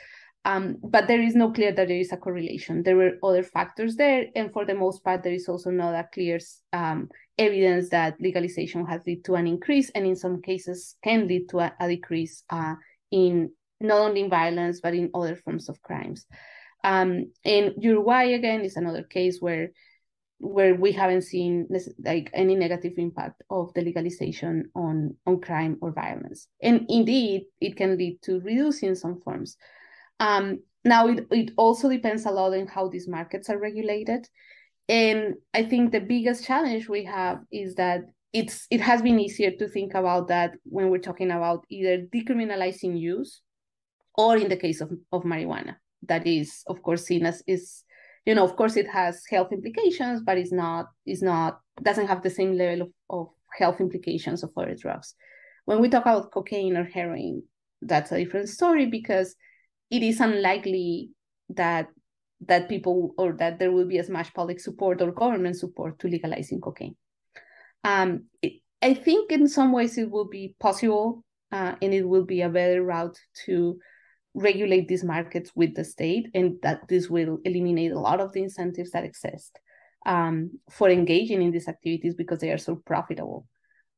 Um, 0.44 0.78
but 0.82 1.06
there 1.06 1.20
is 1.20 1.34
no 1.34 1.50
clear 1.52 1.72
that 1.72 1.88
there 1.88 1.98
is 1.98 2.12
a 2.12 2.16
correlation. 2.16 2.82
There 2.82 2.96
were 2.96 3.18
other 3.22 3.42
factors 3.42 3.96
there, 3.96 4.26
and 4.34 4.52
for 4.52 4.64
the 4.64 4.74
most 4.74 5.04
part, 5.04 5.22
there 5.22 5.34
is 5.34 5.48
also 5.48 5.70
not 5.70 5.94
a 5.94 6.08
clear 6.12 6.38
um, 6.72 7.10
evidence 7.36 7.90
that 7.90 8.20
legalization 8.20 8.86
has 8.86 9.02
led 9.06 9.22
to 9.24 9.34
an 9.34 9.46
increase, 9.46 9.90
and 9.90 10.06
in 10.06 10.16
some 10.16 10.40
cases 10.40 10.96
can 11.04 11.28
lead 11.28 11.48
to 11.50 11.60
a, 11.60 11.74
a 11.78 11.88
decrease 11.88 12.42
uh, 12.48 12.74
in 13.10 13.50
not 13.80 13.98
only 13.98 14.20
in 14.20 14.30
violence 14.30 14.80
but 14.80 14.94
in 14.94 15.10
other 15.14 15.36
forms 15.36 15.68
of 15.68 15.82
crimes. 15.82 16.26
Um, 16.84 17.32
and 17.44 17.74
Uruguay 17.78 18.32
again 18.32 18.62
is 18.62 18.76
another 18.76 19.02
case 19.02 19.38
where 19.40 19.70
where 20.38 20.74
we 20.74 20.90
haven't 20.92 21.22
seen 21.22 21.68
like 22.02 22.30
any 22.32 22.54
negative 22.54 22.94
impact 22.96 23.42
of 23.50 23.74
the 23.74 23.82
legalization 23.82 24.70
on 24.74 25.16
on 25.26 25.40
crime 25.40 25.76
or 25.82 25.92
violence. 25.92 26.48
And 26.62 26.86
indeed, 26.88 27.42
it 27.60 27.76
can 27.76 27.98
lead 27.98 28.22
to 28.22 28.40
reducing 28.40 28.94
some 28.94 29.20
forms. 29.20 29.56
Um, 30.20 30.60
now, 30.84 31.08
it, 31.08 31.26
it 31.30 31.50
also 31.56 31.88
depends 31.88 32.24
a 32.24 32.30
lot 32.30 32.54
on 32.54 32.66
how 32.66 32.88
these 32.88 33.08
markets 33.08 33.50
are 33.50 33.58
regulated. 33.58 34.28
And 34.88 35.34
I 35.52 35.64
think 35.64 35.90
the 35.90 36.00
biggest 36.00 36.44
challenge 36.44 36.88
we 36.88 37.04
have 37.04 37.40
is 37.50 37.74
that 37.74 38.02
it's 38.32 38.66
it 38.70 38.80
has 38.80 39.02
been 39.02 39.18
easier 39.18 39.50
to 39.50 39.68
think 39.68 39.94
about 39.94 40.28
that 40.28 40.54
when 40.64 40.88
we're 40.90 40.98
talking 40.98 41.30
about 41.30 41.64
either 41.68 42.06
decriminalizing 42.14 42.98
use 42.98 43.40
or 44.16 44.36
in 44.36 44.48
the 44.48 44.56
case 44.56 44.80
of, 44.80 44.90
of 45.12 45.22
marijuana 45.24 45.76
that 46.06 46.26
is 46.26 46.62
of 46.68 46.82
course 46.82 47.04
seen 47.04 47.26
as 47.26 47.42
is 47.46 47.84
you 48.26 48.34
know 48.34 48.44
of 48.44 48.56
course 48.56 48.76
it 48.76 48.88
has 48.88 49.22
health 49.28 49.52
implications 49.52 50.22
but 50.24 50.38
it's 50.38 50.52
not 50.52 50.86
is 51.06 51.22
not 51.22 51.60
doesn't 51.82 52.06
have 52.06 52.22
the 52.22 52.30
same 52.30 52.56
level 52.56 52.82
of, 52.82 52.88
of 53.10 53.28
health 53.58 53.80
implications 53.80 54.42
of 54.42 54.50
other 54.56 54.76
drugs 54.76 55.14
when 55.64 55.80
we 55.80 55.88
talk 55.88 56.02
about 56.02 56.30
cocaine 56.30 56.76
or 56.76 56.84
heroin 56.84 57.42
that's 57.82 58.12
a 58.12 58.18
different 58.18 58.48
story 58.48 58.86
because 58.86 59.34
it 59.90 60.02
is 60.02 60.20
unlikely 60.20 61.10
that 61.48 61.88
that 62.46 62.68
people 62.68 63.14
or 63.18 63.32
that 63.34 63.58
there 63.58 63.70
will 63.70 63.86
be 63.86 63.98
as 63.98 64.08
much 64.08 64.32
public 64.32 64.60
support 64.60 65.02
or 65.02 65.12
government 65.12 65.56
support 65.56 65.98
to 65.98 66.08
legalizing 66.08 66.60
cocaine. 66.60 66.96
Um, 67.84 68.26
it, 68.42 68.54
i 68.82 68.94
think 68.94 69.30
in 69.30 69.46
some 69.48 69.72
ways 69.72 69.98
it 69.98 70.10
will 70.10 70.28
be 70.28 70.54
possible 70.58 71.24
uh, 71.52 71.74
and 71.82 71.92
it 71.92 72.08
will 72.08 72.24
be 72.24 72.42
a 72.42 72.48
better 72.48 72.82
route 72.82 73.18
to 73.46 73.78
regulate 74.34 74.86
these 74.86 75.04
markets 75.04 75.50
with 75.54 75.74
the 75.74 75.84
state 75.84 76.28
and 76.34 76.56
that 76.62 76.86
this 76.88 77.10
will 77.10 77.38
eliminate 77.44 77.92
a 77.92 77.98
lot 77.98 78.20
of 78.20 78.32
the 78.32 78.42
incentives 78.42 78.90
that 78.92 79.04
exist 79.04 79.58
um, 80.06 80.50
for 80.70 80.88
engaging 80.88 81.42
in 81.42 81.50
these 81.50 81.68
activities 81.68 82.14
because 82.14 82.38
they 82.38 82.50
are 82.50 82.58
so 82.58 82.76
profitable. 82.76 83.46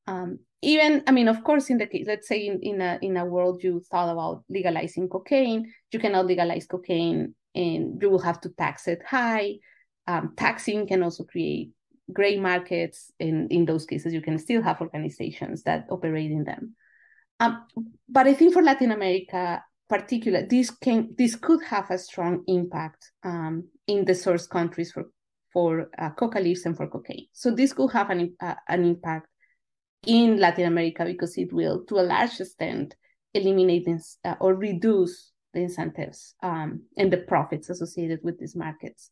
Um, 0.07 0.39
even 0.63 1.03
i 1.07 1.11
mean 1.11 1.29
of 1.29 1.43
course 1.45 1.71
in 1.71 1.79
the 1.79 1.87
case 1.87 2.07
let's 2.07 2.29
say 2.29 2.47
in, 2.47 2.61
in 2.63 2.81
a 2.81 2.99
in 3.03 3.17
a 3.17 3.25
world 3.25 3.63
you 3.63 3.81
thought 3.91 4.11
about 4.11 4.45
legalizing 4.49 5.09
cocaine 5.09 5.71
you 5.91 5.99
cannot 5.99 6.27
legalize 6.27 6.67
cocaine 6.67 7.35
and 7.55 8.01
you 8.01 8.09
will 8.09 8.21
have 8.21 8.41
to 8.41 8.49
tax 8.51 8.89
it 8.89 9.03
high 9.07 9.55
um, 10.07 10.33
taxing 10.37 10.87
can 10.87 11.03
also 11.03 11.25
create 11.25 11.71
gray 12.13 12.39
markets 12.39 13.13
and 13.21 13.51
in 13.53 13.65
those 13.65 13.85
cases 13.85 14.13
you 14.13 14.21
can 14.21 14.39
still 14.39 14.63
have 14.63 14.81
organizations 14.81 15.63
that 15.63 15.87
operate 15.91 16.31
in 16.31 16.45
them 16.45 16.75
um, 17.41 17.65
but 18.09 18.27
i 18.27 18.35
think 18.35 18.53
for 18.53 18.63
latin 18.63 18.93
america 18.93 19.63
particular 19.89 20.47
this 20.47 20.71
can 20.71 21.15
this 21.19 21.35
could 21.37 21.63
have 21.65 21.91
a 21.91 21.99
strong 21.99 22.43
impact 22.47 23.11
um, 23.25 23.69
in 23.87 24.05
the 24.05 24.15
source 24.15 24.47
countries 24.47 24.91
for 24.93 25.05
for 25.53 25.91
uh, 25.99 26.11
coca 26.11 26.41
leaves 26.41 26.65
and 26.65 26.77
for 26.77 26.89
cocaine. 26.89 27.27
So 27.33 27.51
this 27.51 27.73
could 27.73 27.93
have 27.93 28.11
an 28.11 28.35
uh, 28.41 28.55
an 28.69 28.85
impact 28.85 29.27
in 30.07 30.39
Latin 30.39 30.67
America 30.67 31.05
because 31.05 31.37
it 31.39 31.53
will, 31.53 31.85
to 31.85 31.99
a 31.99 32.03
large 32.03 32.41
extent, 32.41 32.95
eliminate 33.35 33.89
uh, 34.25 34.35
or 34.41 34.55
reduce 34.55 35.33
the 35.55 35.61
incentives 35.61 36.35
um, 36.43 36.83
and 36.97 37.13
the 37.13 37.19
profits 37.19 37.71
associated 37.71 38.21
with 38.23 38.39
these 38.39 38.57
markets. 38.57 39.11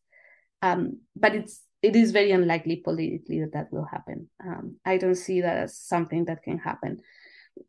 Um, 0.61 0.99
but 1.15 1.35
it's 1.35 1.61
it 1.81 1.95
is 1.95 2.11
very 2.11 2.31
unlikely 2.31 2.77
politically 2.77 3.39
that 3.39 3.53
that 3.53 3.73
will 3.73 3.85
happen. 3.85 4.29
Um, 4.45 4.75
I 4.85 4.97
don't 4.97 5.15
see 5.15 5.41
that 5.41 5.57
as 5.57 5.79
something 5.79 6.25
that 6.25 6.43
can 6.43 6.59
happen 6.59 7.01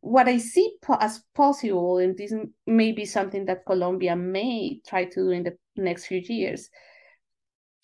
what 0.00 0.28
I 0.28 0.38
see 0.38 0.76
po- 0.80 0.98
as 1.00 1.22
possible, 1.34 1.98
and 1.98 2.16
this 2.16 2.32
may 2.66 2.92
be 2.92 3.04
something 3.04 3.46
that 3.46 3.66
Colombia 3.66 4.16
may 4.16 4.80
try 4.86 5.04
to 5.04 5.14
do 5.14 5.30
in 5.30 5.44
the 5.44 5.56
next 5.76 6.06
few 6.06 6.20
years, 6.24 6.68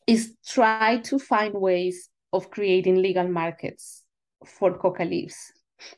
is 0.06 0.34
try 0.46 0.98
to 0.98 1.18
find 1.18 1.54
ways 1.54 2.08
of 2.32 2.50
creating 2.50 3.02
legal 3.02 3.28
markets 3.28 4.04
for 4.44 4.76
coca 4.78 5.04
leaves, 5.04 5.52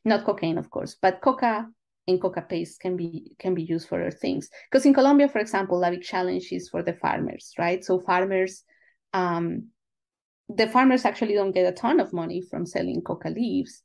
not 0.05 0.25
cocaine, 0.25 0.59
of 0.59 0.71
course, 0.71 0.97
but 1.01 1.21
coca 1.21 1.67
and 2.07 2.21
coca 2.21 2.43
paste 2.43 2.81
can 2.81 2.97
be 2.97 3.33
can 3.39 3.55
be 3.55 3.63
used 3.63 3.89
for 3.89 4.01
other 4.01 4.11
things. 4.11 4.49
Because 4.71 4.87
in 4.87 4.95
Colombia, 4.95 5.29
for 5.29 5.39
example, 5.39 5.83
a 5.85 5.91
big 5.91 6.03
challenge 6.03 6.49
is 6.53 6.69
for 6.69 6.83
the 6.83 6.95
farmers, 6.95 7.53
right? 7.59 7.85
So 7.85 8.01
farmers, 8.01 8.65
um, 9.13 9.69
the 10.49 10.69
farmers 10.69 11.05
actually 11.05 11.35
don't 11.35 11.53
get 11.53 11.67
a 11.67 11.73
ton 11.73 12.01
of 12.01 12.13
money 12.13 12.41
from 12.41 12.67
selling 12.67 13.03
coca 13.03 13.29
leaves 13.29 13.83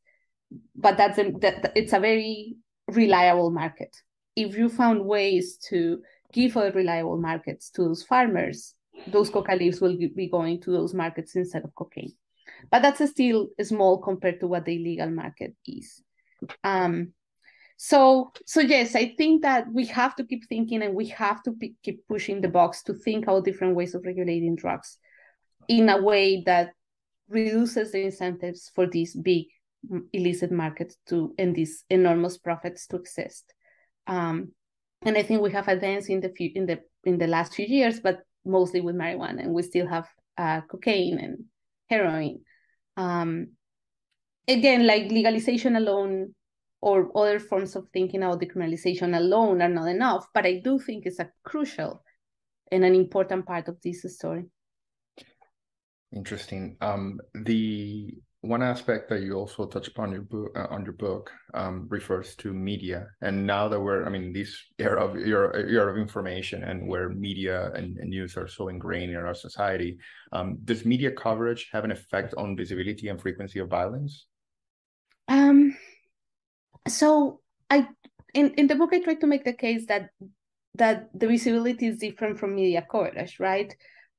but 0.75 0.97
that's 0.97 1.17
a, 1.17 1.31
that 1.41 1.71
it's 1.75 1.93
a 1.93 1.99
very 1.99 2.55
reliable 2.87 3.51
market. 3.51 3.95
If 4.35 4.57
you 4.57 4.69
found 4.69 5.05
ways 5.05 5.57
to 5.69 6.01
give 6.33 6.57
other 6.57 6.71
reliable 6.71 7.17
markets 7.17 7.69
to 7.71 7.83
those 7.83 8.03
farmers, 8.03 8.73
those 9.07 9.29
coca 9.29 9.55
leaves 9.55 9.81
will 9.81 9.97
be 9.97 10.29
going 10.29 10.61
to 10.61 10.71
those 10.71 10.93
markets 10.93 11.35
instead 11.35 11.63
of 11.63 11.73
cocaine. 11.75 12.13
But 12.71 12.81
that's 12.81 13.09
still 13.09 13.47
small 13.61 13.99
compared 13.99 14.39
to 14.39 14.47
what 14.47 14.65
the 14.65 14.75
illegal 14.75 15.09
market 15.09 15.55
is. 15.65 16.01
Um, 16.63 17.13
so, 17.77 18.31
so 18.45 18.61
yes, 18.61 18.95
I 18.95 19.15
think 19.17 19.41
that 19.41 19.65
we 19.71 19.85
have 19.87 20.15
to 20.15 20.23
keep 20.23 20.47
thinking 20.47 20.81
and 20.81 20.95
we 20.95 21.07
have 21.07 21.43
to 21.43 21.51
p- 21.51 21.75
keep 21.83 22.07
pushing 22.07 22.41
the 22.41 22.47
box 22.47 22.83
to 22.83 22.93
think 22.93 23.25
about 23.25 23.45
different 23.45 23.75
ways 23.75 23.95
of 23.95 24.05
regulating 24.05 24.55
drugs 24.55 24.97
in 25.67 25.89
a 25.89 26.01
way 26.01 26.43
that 26.45 26.71
reduces 27.27 27.91
the 27.91 28.03
incentives 28.03 28.71
for 28.73 28.87
these 28.87 29.15
big 29.15 29.47
illicit 30.13 30.51
markets 30.51 30.97
to 31.07 31.33
and 31.37 31.55
these 31.55 31.83
enormous 31.89 32.37
profits 32.37 32.87
to 32.87 32.95
exist. 32.95 33.53
Um, 34.07 34.51
and 35.01 35.17
I 35.17 35.23
think 35.23 35.41
we 35.41 35.51
have 35.51 35.67
advanced 35.67 36.09
in 36.09 36.21
the 36.21 36.29
few, 36.29 36.51
in 36.55 36.65
the 36.65 36.79
in 37.03 37.17
the 37.17 37.27
last 37.27 37.53
few 37.53 37.65
years, 37.65 37.99
but 37.99 38.19
mostly 38.45 38.81
with 38.81 38.95
marijuana, 38.95 39.41
and 39.41 39.53
we 39.53 39.63
still 39.63 39.87
have 39.87 40.07
uh, 40.37 40.61
cocaine 40.61 41.19
and 41.19 41.43
heroin. 41.89 42.41
Um, 42.97 43.47
again, 44.47 44.87
like 44.87 45.11
legalization 45.11 45.75
alone 45.75 46.33
or 46.81 47.11
other 47.17 47.39
forms 47.39 47.75
of 47.75 47.87
thinking 47.91 48.23
about 48.23 48.41
decriminalization 48.41 49.17
alone 49.17 49.61
are 49.61 49.69
not 49.69 49.87
enough, 49.87 50.27
but 50.33 50.45
I 50.45 50.61
do 50.63 50.79
think 50.79 51.05
it's 51.05 51.19
a 51.19 51.31
crucial 51.43 52.03
and 52.71 52.83
an 52.83 52.95
important 52.95 53.45
part 53.45 53.67
of 53.67 53.81
this 53.81 54.03
story. 54.15 54.45
Interesting. 56.15 56.77
Um, 56.81 57.19
the 57.33 58.13
one 58.45 58.61
aspect 58.61 59.09
that 59.09 59.21
you 59.21 59.33
also 59.33 59.65
touch 59.65 59.87
upon 59.87 60.11
your 60.11 60.21
book 60.21 60.51
uh, 60.55 60.67
on 60.69 60.83
your 60.83 60.93
book 60.93 61.31
um, 61.53 61.87
refers 61.89 62.35
to 62.35 62.53
media. 62.53 63.07
And 63.21 63.45
now 63.45 63.67
that 63.67 63.79
we're 63.79 64.05
i 64.05 64.09
mean 64.09 64.33
this 64.33 64.55
era 64.79 65.03
of 65.03 65.15
your 65.15 65.55
era, 65.55 65.91
of 65.91 65.97
information 65.97 66.63
and 66.63 66.87
where 66.87 67.09
media 67.09 67.71
and, 67.73 67.97
and, 67.97 68.09
news 68.09 68.37
are 68.37 68.47
so 68.47 68.67
ingrained 68.69 69.11
in 69.11 69.17
our 69.17 69.33
society 69.33 69.97
um, 70.31 70.57
does 70.63 70.85
media 70.85 71.11
coverage 71.11 71.69
have 71.71 71.83
an 71.83 71.91
effect 71.91 72.33
on 72.37 72.55
visibility 72.55 73.07
and 73.09 73.19
frequency 73.19 73.59
of 73.59 73.69
violence? 73.69 74.27
Um 75.27 75.75
so 76.87 77.41
i 77.69 77.87
in, 78.33 78.53
in 78.55 78.67
the 78.67 78.75
book 78.75 78.93
i 78.93 78.99
try 78.99 79.15
to 79.15 79.27
make 79.27 79.43
the 79.43 79.53
case 79.53 79.85
that 79.87 80.09
that 80.75 81.09
the 81.13 81.27
visibility 81.27 81.87
is 81.87 81.97
different 81.97 82.37
from 82.39 82.55
media 82.55 82.85
coverage 82.91 83.39
right 83.39 83.75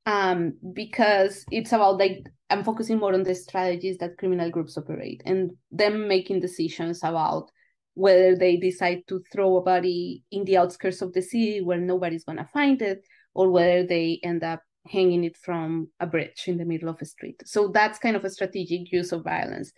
um, 0.07 0.55
because 0.73 1.45
it's 1.51 1.73
about 1.73 1.99
like 1.99 2.25
I'm 2.49 2.63
focusing 2.63 2.99
more 2.99 3.13
on 3.13 3.25
the 3.25 3.35
strategies 3.35 3.99
that 3.99 4.19
criminal 4.19 4.51
groups 4.51 4.79
operate 4.79 5.21
and 5.27 5.51
them 5.73 6.07
making 6.07 6.41
decisions 6.41 7.01
about 7.03 7.51
whether 7.95 8.37
they 8.37 8.57
decide 8.57 9.03
to 9.09 9.23
throw 9.33 9.57
a 9.57 9.63
body 9.63 10.23
in 10.31 10.45
the 10.45 10.57
outskirts 10.57 11.03
of 11.03 11.13
the 11.13 11.23
city 11.23 11.61
where 11.61 11.81
nobody's 11.81 12.25
gonna 12.25 12.49
find 12.53 12.81
it, 12.83 13.05
or 13.35 13.51
whether 13.51 13.85
they 13.85 14.21
end 14.23 14.45
up 14.45 14.63
hanging 14.87 15.25
it 15.25 15.37
from 15.37 15.89
a 15.99 16.07
bridge 16.07 16.45
in 16.47 16.59
the 16.59 16.65
middle 16.65 16.89
of 16.89 17.01
a 17.01 17.05
street. 17.05 17.41
So 17.45 17.69
that's 17.69 17.99
kind 17.99 18.15
of 18.15 18.25
a 18.25 18.31
strategic 18.31 18.93
use 18.93 19.13
of 19.13 19.25
violence. 19.25 19.73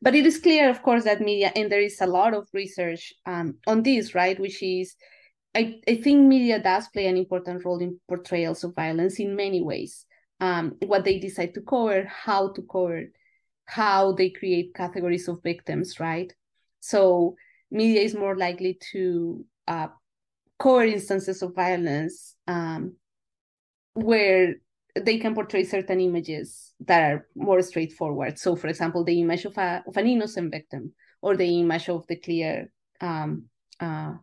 But 0.00 0.14
it 0.14 0.24
is 0.24 0.38
clear, 0.38 0.70
of 0.70 0.82
course, 0.82 1.04
that 1.04 1.20
media, 1.20 1.52
and 1.54 1.70
there 1.70 1.82
is 1.82 2.00
a 2.00 2.06
lot 2.06 2.32
of 2.32 2.48
research 2.54 3.12
um, 3.26 3.58
on 3.66 3.82
this, 3.82 4.14
right, 4.14 4.38
which 4.40 4.62
is 4.62 4.94
I, 5.54 5.80
I 5.86 5.96
think 5.96 6.26
media 6.26 6.60
does 6.60 6.88
play 6.88 7.06
an 7.06 7.16
important 7.16 7.64
role 7.64 7.78
in 7.78 8.00
portrayals 8.08 8.64
of 8.64 8.74
violence 8.74 9.20
in 9.20 9.36
many 9.36 9.62
ways. 9.62 10.04
Um, 10.40 10.76
what 10.80 11.04
they 11.04 11.18
decide 11.18 11.54
to 11.54 11.60
cover, 11.60 12.04
how 12.04 12.52
to 12.52 12.62
cover, 12.62 13.04
how 13.66 14.12
they 14.12 14.30
create 14.30 14.74
categories 14.74 15.28
of 15.28 15.42
victims, 15.42 16.00
right? 16.00 16.32
So 16.80 17.36
media 17.70 18.02
is 18.02 18.14
more 18.14 18.36
likely 18.36 18.78
to 18.92 19.44
uh, 19.68 19.88
cover 20.58 20.84
instances 20.84 21.40
of 21.42 21.54
violence 21.54 22.34
um, 22.48 22.96
where 23.94 24.56
they 25.00 25.18
can 25.18 25.34
portray 25.34 25.64
certain 25.64 26.00
images 26.00 26.72
that 26.80 27.12
are 27.12 27.28
more 27.34 27.62
straightforward. 27.62 28.38
So, 28.38 28.54
for 28.56 28.68
example, 28.68 29.04
the 29.04 29.20
image 29.20 29.44
of, 29.44 29.56
a, 29.58 29.82
of 29.86 29.96
an 29.96 30.06
innocent 30.06 30.52
victim 30.52 30.92
or 31.22 31.36
the 31.36 31.60
image 31.60 31.88
of 31.88 32.06
the 32.06 32.16
clear 32.16 32.70
um, 33.00 33.44
uh, 33.80 34.14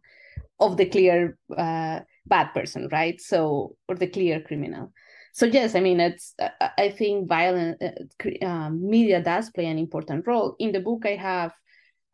of 0.62 0.78
the 0.78 0.86
clear 0.86 1.38
uh, 1.58 2.00
bad 2.26 2.54
person, 2.54 2.88
right? 2.92 3.20
So 3.20 3.76
or 3.90 3.96
the 3.96 4.08
clear 4.08 4.40
criminal. 4.40 4.94
So 5.34 5.46
yes, 5.46 5.76
I 5.76 5.80
mean 5.80 6.00
it's. 6.00 6.36
I 6.78 6.90
think 6.90 7.28
violent 7.28 7.82
uh, 7.82 8.46
um, 8.46 8.88
media 8.90 9.22
does 9.22 9.50
play 9.50 9.66
an 9.66 9.80
important 9.80 10.28
role. 10.28 10.56
In 10.60 10.72
the 10.72 10.80
book, 10.80 11.06
I 11.06 11.16
have 11.16 11.52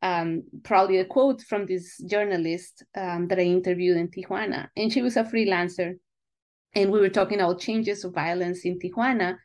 um, 0.02 0.43
probably 0.64 1.00
a 1.00 1.06
quote 1.06 1.41
from 1.41 1.66
this 1.66 1.98
journalist 2.08 2.84
um, 2.95 3.28
that 3.28 3.39
I 3.39 3.43
interviewed 3.43 3.98
in 3.98 4.10
Tijuana, 4.10 4.70
and 4.78 4.91
she 4.91 5.02
was 5.02 5.18
a 5.18 5.24
freelancer, 5.24 5.95
and 6.74 6.91
we 6.91 7.00
were 7.00 7.10
talking 7.10 7.39
about 7.39 7.60
changes 7.60 8.06
of 8.06 8.14
violence 8.14 8.66
in 8.66 8.80
Tijuana. 8.80 9.38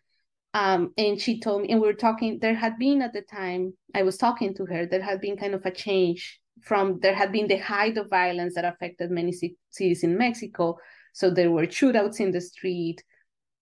Um, 0.55 0.93
and 0.99 1.19
she 1.19 1.41
told 1.41 1.63
me, 1.63 1.71
and 1.71 1.81
we 1.81 1.87
were 1.87 1.95
talking. 1.95 2.39
There 2.39 2.55
had 2.55 2.79
been 2.79 3.01
at 3.01 3.15
the 3.15 3.23
time 3.23 3.73
I 3.95 4.03
was 4.03 4.19
talking 4.19 4.55
to 4.57 4.67
her, 4.67 4.87
there 4.87 5.03
had 5.03 5.21
been 5.23 5.39
kind 5.39 5.55
of 5.55 5.65
a 5.65 5.71
change 5.71 6.42
from 6.63 7.01
there 7.01 7.15
had 7.15 7.33
been 7.33 7.49
the 7.49 7.59
height 7.59 7.99
of 7.99 8.09
violence 8.09 8.55
that 8.55 8.65
affected 8.65 9.11
many 9.11 9.33
cities 9.33 10.03
in 10.03 10.17
Mexico. 10.17 10.79
So 11.13 11.31
there 11.31 11.51
were 11.51 11.67
shootouts 11.67 12.21
in 12.21 12.31
the 12.31 12.41
street, 12.41 13.03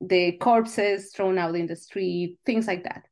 the 0.01 0.33
corpses 0.33 1.13
thrown 1.15 1.39
out 1.39 1.57
in 1.57 1.67
the 1.67 1.77
street, 1.77 2.39
things 2.47 2.67
like 2.67 2.85
that. 2.85 3.03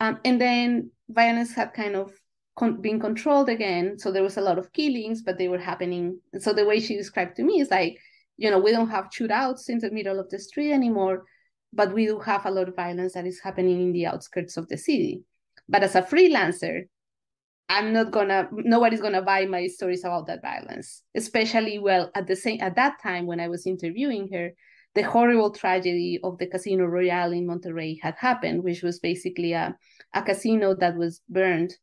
Um, 0.00 0.18
and 0.24 0.40
then 0.40 0.90
violence 1.08 1.54
had 1.54 1.74
kind 1.74 1.94
of 1.96 2.12
con- 2.56 2.80
been 2.80 2.98
controlled 2.98 3.48
again. 3.48 3.98
So 3.98 4.10
there 4.10 4.22
was 4.22 4.36
a 4.36 4.42
lot 4.42 4.58
of 4.58 4.72
killings, 4.72 5.22
but 5.22 5.38
they 5.38 5.48
were 5.48 5.58
happening. 5.58 6.18
So 6.38 6.52
the 6.52 6.64
way 6.64 6.80
she 6.80 6.96
described 6.96 7.36
to 7.36 7.44
me 7.44 7.60
is 7.60 7.70
like, 7.70 7.98
you 8.36 8.50
know, 8.50 8.58
we 8.58 8.72
don't 8.72 8.90
have 8.90 9.10
shootouts 9.10 9.68
in 9.68 9.78
the 9.78 9.90
middle 9.90 10.18
of 10.18 10.28
the 10.30 10.38
street 10.38 10.72
anymore, 10.72 11.24
but 11.72 11.92
we 11.92 12.06
do 12.06 12.18
have 12.18 12.46
a 12.46 12.50
lot 12.50 12.68
of 12.68 12.76
violence 12.76 13.14
that 13.14 13.26
is 13.26 13.40
happening 13.40 13.80
in 13.80 13.92
the 13.92 14.06
outskirts 14.06 14.56
of 14.56 14.68
the 14.68 14.76
city. 14.76 15.22
But 15.68 15.82
as 15.82 15.94
a 15.94 16.02
freelancer, 16.02 16.88
I'm 17.68 17.92
not 17.92 18.10
gonna 18.10 18.48
nobody's 18.52 19.00
gonna 19.00 19.22
buy 19.22 19.46
my 19.46 19.66
stories 19.66 20.04
about 20.04 20.26
that 20.26 20.42
violence. 20.42 21.02
Especially 21.14 21.78
well 21.78 22.10
at 22.14 22.26
the 22.26 22.36
same 22.36 22.60
at 22.60 22.76
that 22.76 23.00
time 23.02 23.26
when 23.26 23.40
I 23.40 23.48
was 23.48 23.66
interviewing 23.66 24.28
her, 24.32 24.50
the 24.94 25.02
horrible 25.02 25.50
tragedy 25.50 26.20
of 26.22 26.38
the 26.38 26.46
Casino 26.46 26.84
Royale 26.84 27.32
in 27.32 27.46
Monterrey 27.46 27.98
had 28.02 28.14
happened, 28.18 28.62
which 28.62 28.82
was 28.82 28.98
basically 28.98 29.52
a, 29.52 29.76
a 30.12 30.22
casino 30.22 30.74
that 30.74 30.96
was 30.96 31.20
burned 31.28 31.74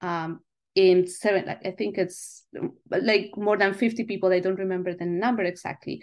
um, 0.00 0.40
in 0.74 1.06
seven, 1.06 1.46
like, 1.46 1.64
I 1.64 1.70
think 1.70 1.96
it's 1.96 2.44
like 2.90 3.30
more 3.36 3.56
than 3.56 3.72
50 3.72 4.04
people. 4.04 4.32
I 4.32 4.40
don't 4.40 4.58
remember 4.58 4.94
the 4.94 5.06
number 5.06 5.42
exactly, 5.42 6.02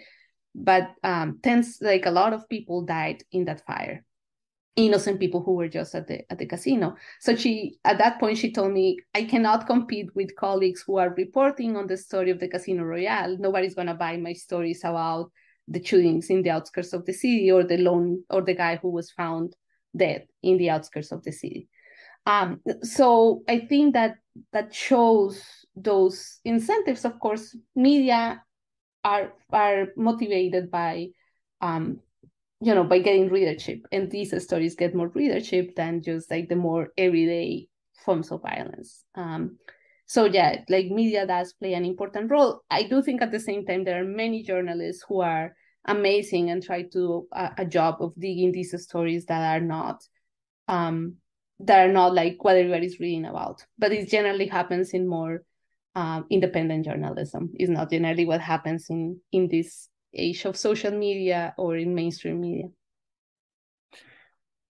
but 0.54 0.90
um, 1.02 1.38
tens, 1.42 1.78
like 1.80 2.06
a 2.06 2.10
lot 2.10 2.32
of 2.32 2.48
people 2.48 2.82
died 2.82 3.22
in 3.30 3.44
that 3.44 3.64
fire 3.66 4.04
innocent 4.76 5.20
people 5.20 5.42
who 5.42 5.54
were 5.54 5.68
just 5.68 5.94
at 5.94 6.06
the 6.08 6.20
at 6.30 6.38
the 6.38 6.46
casino. 6.46 6.96
So 7.20 7.36
she 7.36 7.76
at 7.84 7.98
that 7.98 8.18
point 8.18 8.38
she 8.38 8.52
told 8.52 8.72
me 8.72 8.98
i 9.14 9.24
cannot 9.24 9.66
compete 9.66 10.08
with 10.14 10.34
colleagues 10.36 10.82
who 10.86 10.98
are 10.98 11.14
reporting 11.14 11.76
on 11.76 11.86
the 11.86 11.96
story 11.96 12.30
of 12.30 12.40
the 12.40 12.48
casino 12.48 12.82
royale. 12.82 13.36
Nobody's 13.38 13.74
going 13.74 13.86
to 13.88 13.94
buy 13.94 14.16
my 14.16 14.32
stories 14.32 14.80
about 14.84 15.30
the 15.68 15.82
shootings 15.82 16.28
in 16.28 16.42
the 16.42 16.50
outskirts 16.50 16.92
of 16.92 17.06
the 17.06 17.12
city 17.12 17.50
or 17.50 17.64
the 17.64 17.78
lone 17.78 18.22
or 18.30 18.42
the 18.42 18.54
guy 18.54 18.76
who 18.76 18.90
was 18.90 19.10
found 19.12 19.54
dead 19.96 20.26
in 20.42 20.58
the 20.58 20.70
outskirts 20.70 21.12
of 21.12 21.22
the 21.22 21.32
city. 21.32 21.68
Um, 22.26 22.60
so 22.82 23.42
i 23.48 23.60
think 23.60 23.94
that 23.94 24.16
that 24.52 24.74
shows 24.74 25.42
those 25.76 26.40
incentives. 26.44 27.04
Of 27.04 27.18
course 27.20 27.56
media 27.74 28.42
are 29.04 29.32
are 29.52 29.88
motivated 29.96 30.70
by 30.70 31.08
um, 31.60 32.00
you 32.64 32.74
know 32.74 32.84
by 32.84 32.98
getting 32.98 33.28
readership. 33.28 33.86
And 33.92 34.10
these 34.10 34.34
stories 34.42 34.74
get 34.74 34.94
more 34.94 35.08
readership 35.08 35.76
than 35.76 36.02
just 36.02 36.30
like 36.30 36.48
the 36.48 36.56
more 36.56 36.88
everyday 36.96 37.68
forms 38.04 38.32
of 38.32 38.42
violence. 38.42 39.04
Um, 39.14 39.58
so 40.06 40.26
yeah 40.26 40.60
like 40.68 40.86
media 40.86 41.26
does 41.26 41.52
play 41.54 41.74
an 41.74 41.84
important 41.84 42.30
role. 42.30 42.62
I 42.70 42.84
do 42.84 43.02
think 43.02 43.22
at 43.22 43.32
the 43.32 43.40
same 43.40 43.64
time 43.66 43.84
there 43.84 44.00
are 44.00 44.06
many 44.06 44.42
journalists 44.42 45.04
who 45.08 45.20
are 45.20 45.54
amazing 45.86 46.50
and 46.50 46.62
try 46.62 46.82
to 46.92 47.26
a, 47.32 47.50
a 47.58 47.64
job 47.66 47.96
of 48.00 48.14
digging 48.18 48.52
these 48.52 48.74
stories 48.82 49.26
that 49.26 49.42
are 49.54 49.60
not 49.60 50.02
um 50.68 51.16
that 51.60 51.86
are 51.86 51.92
not 51.92 52.14
like 52.14 52.42
what 52.42 52.56
everybody's 52.56 52.98
reading 52.98 53.26
about. 53.26 53.64
But 53.78 53.92
it 53.92 54.08
generally 54.08 54.46
happens 54.46 54.90
in 54.90 55.06
more 55.06 55.42
um, 55.94 56.26
independent 56.30 56.84
journalism. 56.84 57.50
Is 57.58 57.68
not 57.68 57.90
generally 57.90 58.24
what 58.24 58.40
happens 58.40 58.86
in 58.90 59.20
in 59.32 59.48
this 59.48 59.88
age 60.14 60.44
of 60.44 60.56
social 60.56 60.90
media 60.90 61.54
or 61.56 61.76
in 61.76 61.94
mainstream 61.94 62.40
media? 62.40 62.68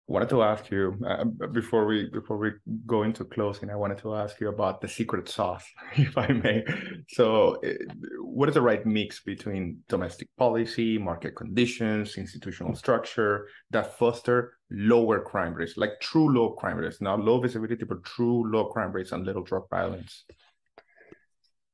Wanted 0.07 0.29
to 0.31 0.43
ask 0.43 0.71
you 0.71 0.99
uh, 1.09 1.25
before 1.47 1.87
we 1.87 2.11
before 2.11 2.37
we 2.37 2.51
go 2.85 3.05
into 3.05 3.25
closing 3.25 3.71
i 3.71 3.75
wanted 3.75 3.97
to 3.97 4.15
ask 4.15 4.39
you 4.39 4.51
about 4.51 4.83
the 4.83 4.89
secret 4.89 5.31
sauce 5.31 5.65
if 5.97 6.19
i 6.19 6.27
may. 6.29 6.63
So 7.09 7.57
uh, 7.65 7.73
what 8.21 8.51
is 8.51 8.55
the 8.55 8.61
right 8.61 8.85
mix 8.85 9.23
between 9.23 9.79
domestic 9.89 10.29
policy 10.37 10.99
market 10.99 11.35
conditions 11.37 12.19
institutional 12.19 12.75
structure 12.75 13.49
that 13.71 13.97
foster 13.99 14.59
lower 14.71 15.21
crime 15.23 15.55
rates 15.55 15.79
like 15.79 15.93
true 16.03 16.29
low 16.29 16.51
crime 16.53 16.77
rates? 16.77 17.01
Not 17.01 17.21
low 17.21 17.41
visibility 17.41 17.87
but 17.87 18.05
true 18.05 18.51
low 18.53 18.67
crime 18.67 18.93
rates 18.93 19.13
and 19.13 19.25
little 19.25 19.43
drug 19.43 19.71
violence. 19.71 20.25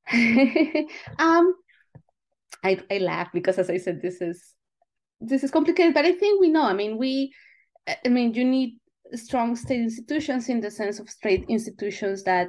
Um 1.19 1.55
I, 2.63 2.81
I 2.91 2.99
laugh 2.99 3.29
because 3.33 3.59
as 3.59 3.71
I 3.71 3.79
said, 3.79 4.03
this 4.03 4.21
is 4.21 4.55
this 5.21 5.45
is 5.45 5.51
complicated, 5.51 5.95
but 5.95 6.05
I 6.05 6.13
think 6.13 6.41
we 6.41 6.49
know. 6.49 6.65
I 6.65 6.73
mean, 6.75 6.97
we 6.99 7.33
I 8.05 8.09
mean, 8.09 8.35
you 8.35 8.45
need 8.45 8.79
strong 9.15 9.57
state 9.57 9.81
institutions 9.81 10.49
in 10.49 10.61
the 10.61 10.71
sense 10.71 10.99
of 10.99 11.11
state 11.11 11.45
institutions 11.49 12.23
that 12.25 12.49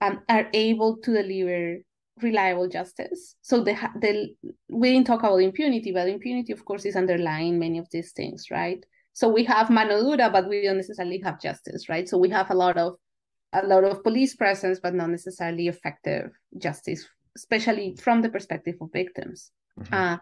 um, 0.00 0.20
are 0.28 0.48
able 0.52 0.98
to 0.98 1.12
deliver 1.12 1.78
reliable 2.22 2.68
justice. 2.68 3.36
So 3.42 3.62
the 3.64 3.74
the 4.00 4.34
we 4.68 4.92
didn't 4.92 5.06
talk 5.06 5.20
about 5.20 5.38
impunity, 5.38 5.92
but 5.92 6.08
impunity, 6.08 6.52
of 6.52 6.64
course, 6.64 6.84
is 6.84 6.96
underlying 6.96 7.58
many 7.58 7.78
of 7.78 7.88
these 7.90 8.12
things, 8.12 8.46
right? 8.50 8.84
So 9.12 9.28
we 9.28 9.44
have 9.44 9.70
mano 9.70 10.00
dura, 10.02 10.30
but 10.30 10.48
we 10.48 10.62
don't 10.62 10.76
necessarily 10.76 11.20
have 11.24 11.40
justice, 11.40 11.88
right? 11.88 12.08
So 12.08 12.18
we 12.18 12.30
have 12.30 12.50
a 12.50 12.54
lot 12.54 12.76
of 12.76 12.96
a 13.52 13.64
lot 13.66 13.84
of 13.84 14.02
police 14.02 14.34
presence, 14.34 14.80
but 14.82 14.94
not 14.94 15.10
necessarily 15.10 15.68
effective 15.68 16.30
justice 16.58 17.08
especially 17.36 17.96
from 17.96 18.22
the 18.22 18.28
perspective 18.28 18.76
of 18.80 18.92
victims. 18.92 19.50
Mm-hmm. 19.78 19.94
Uh, 19.94 20.16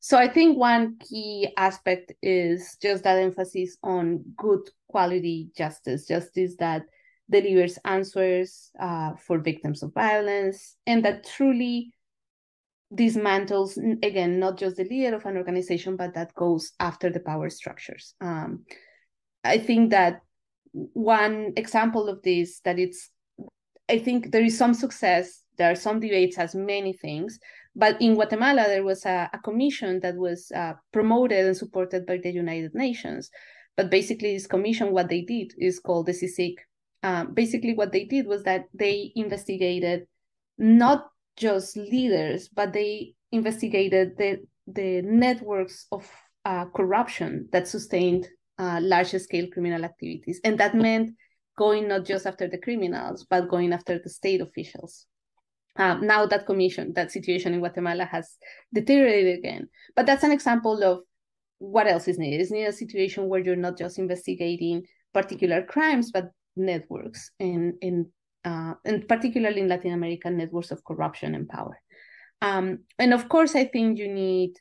so 0.00 0.16
I 0.16 0.28
think 0.28 0.58
one 0.58 0.96
key 0.98 1.52
aspect 1.56 2.12
is 2.22 2.76
just 2.80 3.04
that 3.04 3.18
emphasis 3.18 3.76
on 3.82 4.24
good 4.36 4.60
quality 4.88 5.50
justice, 5.56 6.06
justice 6.06 6.56
that 6.58 6.84
delivers 7.30 7.78
answers 7.84 8.70
uh, 8.80 9.12
for 9.14 9.38
victims 9.38 9.82
of 9.82 9.94
violence 9.94 10.76
and 10.86 11.04
that 11.04 11.24
truly 11.24 11.92
dismantles 12.92 13.78
again 14.02 14.40
not 14.40 14.58
just 14.58 14.76
the 14.76 14.84
leader 14.84 15.14
of 15.14 15.24
an 15.24 15.36
organization 15.36 15.94
but 15.94 16.12
that 16.14 16.34
goes 16.34 16.72
after 16.80 17.08
the 17.08 17.20
power 17.20 17.48
structures 17.48 18.14
um, 18.20 18.64
i 19.44 19.56
think 19.56 19.90
that 19.90 20.22
one 20.72 21.52
example 21.56 22.08
of 22.08 22.20
this 22.22 22.60
that 22.64 22.80
it's 22.80 23.10
i 23.88 23.96
think 23.96 24.32
there 24.32 24.42
is 24.42 24.58
some 24.58 24.74
success 24.74 25.42
there 25.60 25.70
are 25.70 25.76
some 25.76 26.00
debates 26.00 26.38
as 26.38 26.54
many 26.54 26.94
things, 26.94 27.38
but 27.76 28.00
in 28.00 28.14
Guatemala 28.14 28.64
there 28.66 28.82
was 28.82 29.04
a, 29.04 29.28
a 29.34 29.38
commission 29.40 30.00
that 30.00 30.16
was 30.16 30.50
uh, 30.56 30.72
promoted 30.90 31.44
and 31.44 31.54
supported 31.54 32.06
by 32.06 32.16
the 32.16 32.30
United 32.30 32.74
Nations. 32.74 33.30
But 33.76 33.90
basically, 33.90 34.32
this 34.32 34.46
commission, 34.46 34.90
what 34.90 35.10
they 35.10 35.20
did 35.20 35.52
is 35.58 35.78
called 35.78 36.06
the 36.06 36.12
CICIG. 36.12 36.54
Um, 37.02 37.34
basically, 37.34 37.74
what 37.74 37.92
they 37.92 38.06
did 38.06 38.26
was 38.26 38.42
that 38.44 38.64
they 38.72 39.12
investigated 39.16 40.06
not 40.56 41.08
just 41.36 41.76
leaders, 41.76 42.48
but 42.48 42.72
they 42.72 43.12
investigated 43.30 44.16
the 44.16 44.38
the 44.66 45.02
networks 45.02 45.86
of 45.92 46.10
uh, 46.46 46.64
corruption 46.74 47.48
that 47.52 47.68
sustained 47.68 48.26
uh, 48.58 48.78
large 48.80 49.10
scale 49.10 49.48
criminal 49.52 49.84
activities, 49.84 50.40
and 50.42 50.56
that 50.58 50.74
meant 50.74 51.10
going 51.58 51.86
not 51.86 52.06
just 52.06 52.24
after 52.24 52.48
the 52.48 52.56
criminals, 52.56 53.26
but 53.28 53.50
going 53.50 53.74
after 53.74 53.98
the 53.98 54.08
state 54.08 54.40
officials. 54.40 55.06
Um, 55.76 56.06
now 56.06 56.26
that 56.26 56.46
commission, 56.46 56.92
that 56.94 57.12
situation 57.12 57.54
in 57.54 57.60
Guatemala 57.60 58.04
has 58.04 58.36
deteriorated 58.74 59.38
again. 59.38 59.68
But 59.94 60.06
that's 60.06 60.24
an 60.24 60.32
example 60.32 60.82
of 60.82 61.00
what 61.58 61.86
else 61.86 62.08
is 62.08 62.18
needed. 62.18 62.40
It's 62.40 62.50
needed 62.50 62.68
a 62.68 62.72
situation 62.72 63.28
where 63.28 63.40
you're 63.40 63.56
not 63.56 63.78
just 63.78 63.98
investigating 63.98 64.82
particular 65.12 65.62
crimes, 65.62 66.10
but 66.10 66.30
networks 66.56 67.30
and 67.38 67.74
in 67.80 68.06
uh, 68.44 68.74
and 68.84 69.06
particularly 69.06 69.60
in 69.60 69.68
Latin 69.68 69.92
American 69.92 70.36
networks 70.36 70.70
of 70.70 70.84
corruption 70.84 71.34
and 71.34 71.48
power. 71.48 71.78
Um, 72.42 72.80
and 72.98 73.12
of 73.12 73.28
course, 73.28 73.54
I 73.54 73.66
think 73.66 73.98
you 73.98 74.08
need 74.08 74.54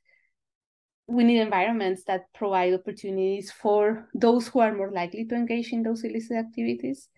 we 1.07 1.23
need 1.23 1.39
environments 1.39 2.03
that 2.03 2.25
provide 2.35 2.73
opportunities 2.73 3.51
for 3.51 4.07
those 4.13 4.47
who 4.47 4.59
are 4.59 4.75
more 4.75 4.91
likely 4.91 5.25
to 5.25 5.35
engage 5.35 5.73
in 5.73 5.81
those 5.81 6.03
illicit 6.03 6.37
activities 6.37 7.09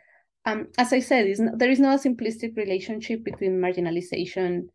um, 0.45 0.67
as 0.77 0.91
I 0.91 0.99
said, 0.99 1.27
not, 1.39 1.59
there 1.59 1.69
is 1.69 1.79
no 1.79 1.89
simplistic 1.97 2.57
relationship 2.57 3.23
between 3.23 3.59
marginalization 3.59 4.67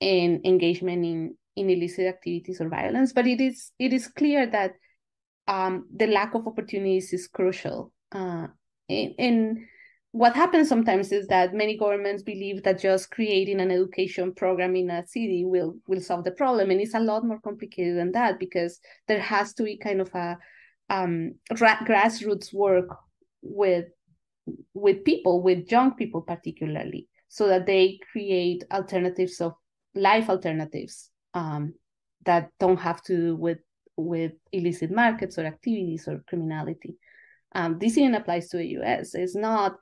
and 0.00 0.46
engagement 0.46 1.04
in, 1.04 1.34
in 1.56 1.70
illicit 1.70 2.06
activities 2.06 2.60
or 2.60 2.68
violence, 2.68 3.12
but 3.12 3.26
it 3.26 3.40
is 3.40 3.72
it 3.78 3.92
is 3.92 4.06
clear 4.06 4.46
that 4.46 4.74
um, 5.48 5.86
the 5.94 6.06
lack 6.06 6.34
of 6.34 6.46
opportunities 6.46 7.12
is 7.12 7.26
crucial. 7.26 7.92
Uh, 8.12 8.46
and, 8.88 9.14
and, 9.18 9.58
what 10.12 10.34
happens 10.34 10.70
sometimes 10.70 11.12
is 11.12 11.26
that 11.26 11.52
many 11.52 11.76
governments 11.76 12.22
believe 12.22 12.62
that 12.62 12.80
just 12.80 13.10
creating 13.10 13.60
an 13.60 13.70
education 13.70 14.32
program 14.32 14.74
in 14.74 14.88
a 14.88 15.06
city 15.06 15.44
will 15.44 15.76
will 15.86 16.00
solve 16.00 16.24
the 16.24 16.30
problem 16.30 16.70
and 16.70 16.80
it's 16.80 16.94
a 16.94 16.98
lot 16.98 17.26
more 17.26 17.38
complicated 17.40 17.98
than 17.98 18.10
that 18.12 18.38
because 18.38 18.80
there 19.06 19.20
has 19.20 19.52
to 19.52 19.62
be 19.62 19.76
kind 19.76 20.00
of 20.00 20.08
a 20.14 20.38
um, 20.88 21.34
grassroots 21.52 22.54
work 22.54 22.88
with 23.42 23.84
with 24.74 25.04
people 25.04 25.42
with 25.42 25.70
young 25.70 25.94
people 25.94 26.22
particularly 26.22 27.08
so 27.28 27.46
that 27.48 27.66
they 27.66 27.98
create 28.12 28.64
alternatives 28.72 29.40
of 29.40 29.52
life 29.94 30.28
alternatives 30.28 31.10
um, 31.34 31.74
that 32.24 32.50
don't 32.58 32.78
have 32.78 33.02
to 33.02 33.16
do 33.16 33.36
with 33.36 33.58
with 33.96 34.32
illicit 34.52 34.90
markets 34.92 35.38
or 35.38 35.44
activities 35.44 36.06
or 36.06 36.22
criminality. 36.28 36.96
Um, 37.54 37.78
this 37.78 37.98
even 37.98 38.14
applies 38.14 38.48
to 38.50 38.58
the 38.58 38.76
us 38.76 39.14
it's 39.14 39.34
not 39.34 39.76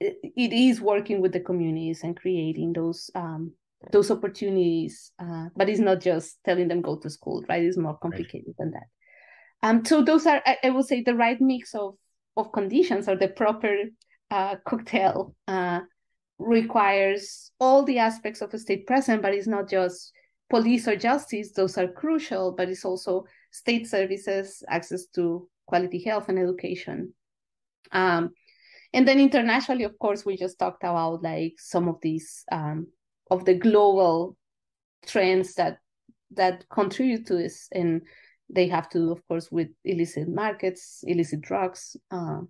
it 0.00 0.52
is 0.52 0.80
working 0.80 1.20
with 1.20 1.32
the 1.32 1.40
communities 1.40 2.02
and 2.02 2.16
creating 2.16 2.72
those 2.72 3.10
um, 3.14 3.52
those 3.92 4.10
opportunities 4.10 5.12
uh, 5.18 5.46
but 5.56 5.68
it's 5.68 5.80
not 5.80 6.00
just 6.00 6.38
telling 6.44 6.68
them 6.68 6.80
go 6.80 6.96
to 6.96 7.10
school 7.10 7.44
right? 7.48 7.62
It's 7.62 7.76
more 7.76 7.98
complicated 7.98 8.46
right. 8.48 8.56
than 8.58 8.70
that. 8.72 8.86
Um, 9.62 9.84
so 9.84 10.02
those 10.02 10.26
are 10.26 10.42
I, 10.44 10.56
I, 10.64 10.70
would 10.70 10.86
say 10.86 11.02
the 11.02 11.14
right 11.14 11.38
mix 11.38 11.74
of 11.74 11.96
of 12.36 12.52
conditions 12.52 13.08
or 13.08 13.16
the 13.16 13.28
proper 13.28 13.76
uh, 14.30 14.56
cocktail 14.66 15.34
uh, 15.48 15.80
requires 16.38 17.50
all 17.60 17.82
the 17.84 17.98
aspects 17.98 18.40
of 18.40 18.54
a 18.54 18.58
state 18.58 18.86
present 18.86 19.22
but 19.22 19.34
it's 19.34 19.46
not 19.46 19.68
just 19.68 20.12
police 20.48 20.88
or 20.88 20.96
justice. 20.96 21.52
Those 21.52 21.78
are 21.78 21.88
crucial 21.88 22.52
but 22.52 22.68
it's 22.68 22.84
also 22.84 23.24
state 23.50 23.86
services 23.86 24.62
access 24.68 25.06
to 25.14 25.48
quality 25.66 26.02
health 26.02 26.28
and 26.28 26.38
education. 26.38 27.14
Um, 27.92 28.30
and 28.92 29.06
then 29.06 29.20
internationally 29.20 29.84
of 29.84 29.98
course 29.98 30.24
we 30.24 30.36
just 30.36 30.58
talked 30.58 30.82
about 30.82 31.22
like 31.22 31.54
some 31.58 31.88
of 31.88 31.96
these 32.02 32.44
um, 32.50 32.86
of 33.30 33.44
the 33.44 33.54
global 33.54 34.36
trends 35.06 35.54
that 35.54 35.78
that 36.32 36.68
contribute 36.68 37.26
to 37.26 37.34
this. 37.34 37.68
And 37.72 38.02
they 38.52 38.68
have 38.68 38.88
to 38.88 38.98
do 38.98 39.12
of 39.12 39.26
course 39.28 39.50
with 39.50 39.68
illicit 39.84 40.28
markets 40.28 41.04
illicit 41.06 41.40
drugs 41.40 41.96
uh, 42.10 42.40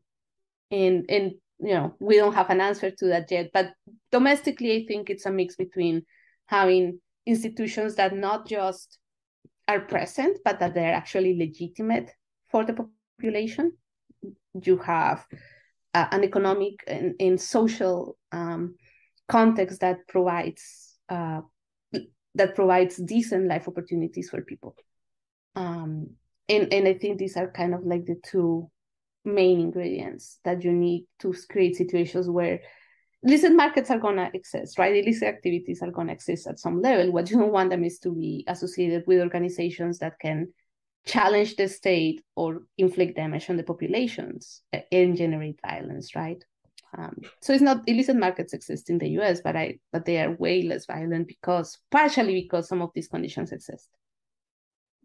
and 0.70 1.04
and 1.08 1.32
you 1.58 1.74
know 1.74 1.94
we 2.00 2.16
don't 2.16 2.34
have 2.34 2.50
an 2.50 2.60
answer 2.60 2.90
to 2.90 3.06
that 3.06 3.30
yet 3.30 3.50
but 3.52 3.72
domestically 4.10 4.76
i 4.76 4.86
think 4.86 5.10
it's 5.10 5.26
a 5.26 5.30
mix 5.30 5.56
between 5.56 6.02
having 6.46 6.98
institutions 7.26 7.94
that 7.96 8.14
not 8.14 8.46
just 8.46 8.98
are 9.68 9.80
present 9.80 10.38
but 10.44 10.58
that 10.58 10.74
they're 10.74 10.94
actually 10.94 11.36
legitimate 11.36 12.10
for 12.48 12.64
the 12.64 12.74
population 13.18 13.72
you 14.64 14.76
have 14.78 15.26
uh, 15.94 16.06
an 16.12 16.24
economic 16.24 16.74
and, 16.86 17.14
and 17.20 17.40
social 17.40 18.16
um, 18.32 18.74
context 19.28 19.80
that 19.80 19.98
provides 20.08 20.98
uh, 21.08 21.40
that 22.34 22.54
provides 22.54 22.96
decent 22.96 23.48
life 23.48 23.66
opportunities 23.66 24.30
for 24.30 24.42
people. 24.42 24.76
Um, 25.54 26.10
and 26.48 26.72
and 26.72 26.88
I 26.88 26.94
think 26.94 27.18
these 27.18 27.36
are 27.36 27.50
kind 27.50 27.74
of 27.74 27.84
like 27.84 28.06
the 28.06 28.16
two 28.22 28.70
main 29.24 29.60
ingredients 29.60 30.38
that 30.44 30.64
you 30.64 30.72
need 30.72 31.06
to 31.20 31.34
create 31.50 31.76
situations 31.76 32.28
where 32.28 32.60
illicit 33.22 33.52
markets 33.52 33.90
are 33.90 33.98
gonna 33.98 34.30
exist, 34.32 34.78
right? 34.78 34.96
Illicit 34.96 35.28
activities 35.28 35.82
are 35.82 35.90
gonna 35.90 36.12
exist 36.12 36.46
at 36.46 36.58
some 36.58 36.80
level. 36.80 37.12
What 37.12 37.30
you 37.30 37.38
don't 37.38 37.52
want 37.52 37.70
them 37.70 37.84
is 37.84 37.98
to 38.00 38.14
be 38.14 38.44
associated 38.48 39.04
with 39.06 39.20
organizations 39.20 39.98
that 39.98 40.18
can 40.18 40.48
challenge 41.06 41.56
the 41.56 41.68
state 41.68 42.22
or 42.36 42.62
inflict 42.78 43.16
damage 43.16 43.48
on 43.50 43.56
the 43.56 43.62
populations 43.62 44.62
and 44.92 45.16
generate 45.16 45.58
violence, 45.62 46.14
right? 46.14 46.42
Um, 46.96 47.16
so 47.40 47.52
it's 47.52 47.62
not 47.62 47.82
illicit 47.86 48.16
markets 48.16 48.52
exist 48.52 48.90
in 48.90 48.98
the 48.98 49.08
U.S., 49.10 49.40
but 49.40 49.56
I 49.56 49.78
but 49.92 50.04
they 50.04 50.20
are 50.20 50.32
way 50.32 50.62
less 50.62 50.86
violent 50.86 51.28
because 51.28 51.78
partially 51.90 52.42
because 52.42 52.68
some 52.68 52.82
of 52.82 52.90
these 52.94 53.08
conditions 53.08 53.52
exist. 53.52 53.88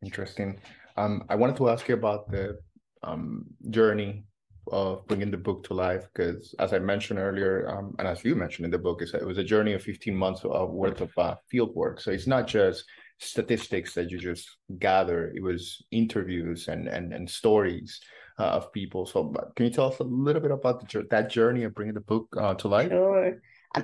Interesting. 0.03 0.59
Um, 0.97 1.23
I 1.29 1.35
wanted 1.35 1.57
to 1.57 1.69
ask 1.69 1.87
you 1.87 1.95
about 1.95 2.29
the 2.29 2.57
um, 3.03 3.45
journey 3.69 4.23
of 4.71 5.05
bringing 5.07 5.29
the 5.29 5.37
book 5.37 5.63
to 5.65 5.73
life 5.73 6.07
because, 6.13 6.55
as 6.59 6.73
I 6.73 6.79
mentioned 6.79 7.19
earlier, 7.19 7.69
um, 7.69 7.95
and 7.99 8.07
as 8.07 8.23
you 8.23 8.35
mentioned 8.35 8.65
in 8.65 8.71
the 8.71 8.79
book, 8.79 9.01
it 9.01 9.25
was 9.25 9.37
a 9.37 9.43
journey 9.43 9.73
of 9.73 9.83
15 9.83 10.15
months 10.15 10.43
of 10.43 10.71
worth 10.71 11.01
of 11.01 11.11
uh, 11.17 11.35
field 11.49 11.75
work. 11.75 11.99
So 11.99 12.11
it's 12.11 12.27
not 12.27 12.47
just 12.47 12.83
statistics 13.19 13.93
that 13.93 14.09
you 14.09 14.17
just 14.17 14.57
gather. 14.79 15.31
It 15.35 15.43
was 15.43 15.83
interviews 15.91 16.67
and 16.67 16.87
and 16.87 17.13
and 17.13 17.29
stories 17.29 17.99
uh, 18.39 18.43
of 18.43 18.71
people. 18.71 19.05
So, 19.05 19.33
can 19.55 19.65
you 19.65 19.71
tell 19.71 19.91
us 19.91 19.99
a 19.99 20.03
little 20.03 20.41
bit 20.41 20.51
about 20.51 20.89
the, 20.89 21.05
that 21.09 21.29
journey 21.29 21.63
of 21.63 21.75
bringing 21.75 21.93
the 21.93 22.01
book 22.01 22.27
uh, 22.37 22.55
to 22.55 22.67
life? 22.67 22.89
Sure. 22.89 23.37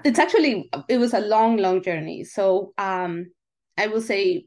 It's 0.05 0.19
actually 0.19 0.69
it 0.87 0.97
was 0.97 1.13
a 1.13 1.19
long, 1.19 1.57
long 1.57 1.83
journey. 1.83 2.23
So, 2.23 2.73
um, 2.77 3.31
I 3.77 3.87
will 3.87 4.01
say 4.01 4.45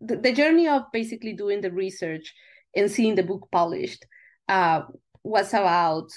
the, 0.00 0.32
journey 0.32 0.68
of 0.68 0.82
basically 0.92 1.32
doing 1.32 1.60
the 1.60 1.70
research 1.70 2.34
and 2.74 2.90
seeing 2.90 3.14
the 3.14 3.22
book 3.22 3.48
published 3.50 4.04
uh, 4.48 4.82
was 5.22 5.50
about. 5.50 6.08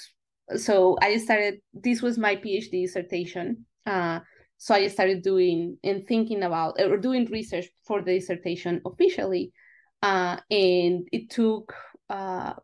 So 0.56 0.96
I 1.00 1.16
started. 1.18 1.60
This 1.72 2.02
was 2.02 2.18
my 2.18 2.36
PhD 2.36 2.82
dissertation. 2.82 3.66
Uh, 3.86 4.20
so 4.58 4.74
I 4.74 4.86
started 4.88 5.22
doing 5.22 5.78
and 5.82 6.06
thinking 6.06 6.42
about 6.42 6.80
or 6.80 6.96
doing 6.96 7.26
research 7.26 7.66
for 7.84 8.02
the 8.02 8.14
dissertation 8.14 8.80
officially, 8.86 9.52
uh, 10.02 10.36
and 10.50 11.08
it 11.12 11.30
took 11.30 11.74
uh, 12.10 12.54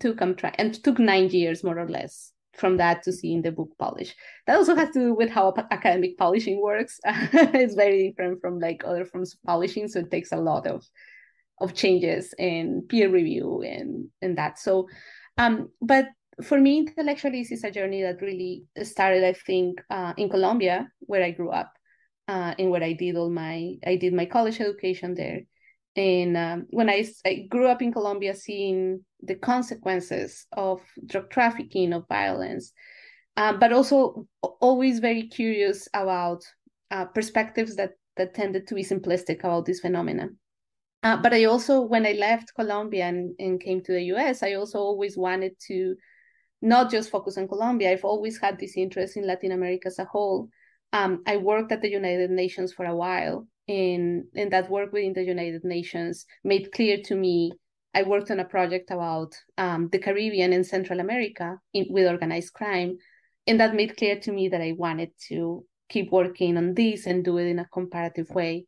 took 0.00 0.20
I'm 0.20 0.34
trying 0.34 0.56
and 0.58 0.74
took 0.74 0.98
nine 0.98 1.28
years 1.30 1.62
more 1.62 1.78
or 1.78 1.88
less 1.88 2.32
from 2.56 2.76
that 2.76 3.02
to 3.02 3.12
seeing 3.12 3.42
the 3.42 3.52
book 3.52 3.70
published. 3.78 4.14
That 4.46 4.56
also 4.56 4.74
has 4.74 4.90
to 4.90 5.00
do 5.00 5.14
with 5.14 5.30
how 5.30 5.54
academic 5.70 6.16
publishing 6.16 6.60
works. 6.62 7.00
it's 7.04 7.74
very 7.74 8.08
different 8.08 8.40
from 8.40 8.58
like 8.58 8.82
other 8.84 9.04
forms 9.04 9.34
of 9.34 9.42
publishing, 9.42 9.88
so 9.88 10.00
it 10.00 10.10
takes 10.10 10.32
a 10.32 10.36
lot 10.36 10.66
of 10.66 10.84
of 11.60 11.72
changes 11.72 12.34
and 12.38 12.88
peer 12.88 13.08
review 13.08 13.62
and 13.62 14.08
and 14.22 14.38
that. 14.38 14.58
So, 14.58 14.88
um, 15.38 15.70
but 15.80 16.06
for 16.42 16.58
me, 16.58 16.78
intellectually, 16.78 17.42
this 17.42 17.52
is 17.52 17.64
a 17.64 17.70
journey 17.70 18.02
that 18.02 18.20
really 18.20 18.64
started, 18.82 19.22
I 19.22 19.34
think, 19.34 19.80
uh, 19.90 20.14
in 20.16 20.28
Colombia, 20.28 20.88
where 21.00 21.22
I 21.22 21.30
grew 21.30 21.50
up, 21.50 21.72
uh, 22.26 22.54
and 22.58 22.70
where 22.70 22.82
I 22.82 22.92
did 22.92 23.16
all 23.16 23.30
my 23.30 23.74
I 23.86 23.96
did 23.96 24.12
my 24.12 24.26
college 24.26 24.60
education 24.60 25.14
there. 25.14 25.42
And 25.96 26.36
um, 26.36 26.66
when 26.70 26.90
I, 26.90 27.06
I 27.24 27.46
grew 27.48 27.68
up 27.68 27.80
in 27.80 27.92
Colombia, 27.92 28.34
seeing 28.34 29.04
the 29.22 29.36
consequences 29.36 30.46
of 30.52 30.80
drug 31.06 31.30
trafficking, 31.30 31.92
of 31.92 32.08
violence, 32.08 32.72
uh, 33.36 33.52
but 33.52 33.72
also 33.72 34.26
always 34.60 34.98
very 34.98 35.28
curious 35.28 35.88
about 35.94 36.44
uh, 36.90 37.04
perspectives 37.06 37.76
that 37.76 37.92
that 38.16 38.34
tended 38.34 38.66
to 38.68 38.74
be 38.74 38.84
simplistic 38.84 39.40
about 39.40 39.66
this 39.66 39.80
phenomenon. 39.80 40.36
Uh, 41.02 41.16
but 41.16 41.34
I 41.34 41.44
also, 41.44 41.82
when 41.82 42.06
I 42.06 42.12
left 42.12 42.54
Colombia 42.54 43.06
and, 43.06 43.34
and 43.38 43.60
came 43.60 43.82
to 43.82 43.92
the 43.92 44.02
US, 44.14 44.42
I 44.42 44.54
also 44.54 44.78
always 44.78 45.18
wanted 45.18 45.52
to 45.66 45.96
not 46.62 46.90
just 46.90 47.10
focus 47.10 47.36
on 47.36 47.48
Colombia. 47.48 47.92
I've 47.92 48.04
always 48.04 48.38
had 48.38 48.58
this 48.58 48.76
interest 48.76 49.16
in 49.16 49.26
Latin 49.26 49.52
America 49.52 49.88
as 49.88 49.98
a 49.98 50.06
whole. 50.06 50.48
Um, 50.92 51.22
I 51.26 51.36
worked 51.36 51.72
at 51.72 51.82
the 51.82 51.90
United 51.90 52.30
Nations 52.30 52.72
for 52.72 52.86
a 52.86 52.96
while, 52.96 53.46
and, 53.68 54.24
and 54.34 54.52
that 54.52 54.70
work 54.70 54.92
within 54.92 55.12
the 55.12 55.24
United 55.24 55.64
Nations 55.64 56.26
made 56.42 56.72
clear 56.72 56.98
to 57.04 57.14
me. 57.14 57.52
I 57.94 58.02
worked 58.02 58.30
on 58.30 58.40
a 58.40 58.44
project 58.44 58.90
about 58.90 59.34
um, 59.56 59.88
the 59.92 59.98
Caribbean 59.98 60.52
and 60.52 60.66
Central 60.66 61.00
America 61.00 61.58
in, 61.72 61.86
with 61.90 62.08
organized 62.08 62.52
crime, 62.52 62.98
and 63.46 63.60
that 63.60 63.74
made 63.74 63.96
clear 63.96 64.18
to 64.20 64.32
me 64.32 64.48
that 64.48 64.60
I 64.60 64.72
wanted 64.76 65.10
to 65.28 65.64
keep 65.88 66.10
working 66.10 66.56
on 66.56 66.74
this 66.74 67.06
and 67.06 67.24
do 67.24 67.38
it 67.38 67.46
in 67.46 67.58
a 67.58 67.68
comparative 67.72 68.30
way. 68.30 68.66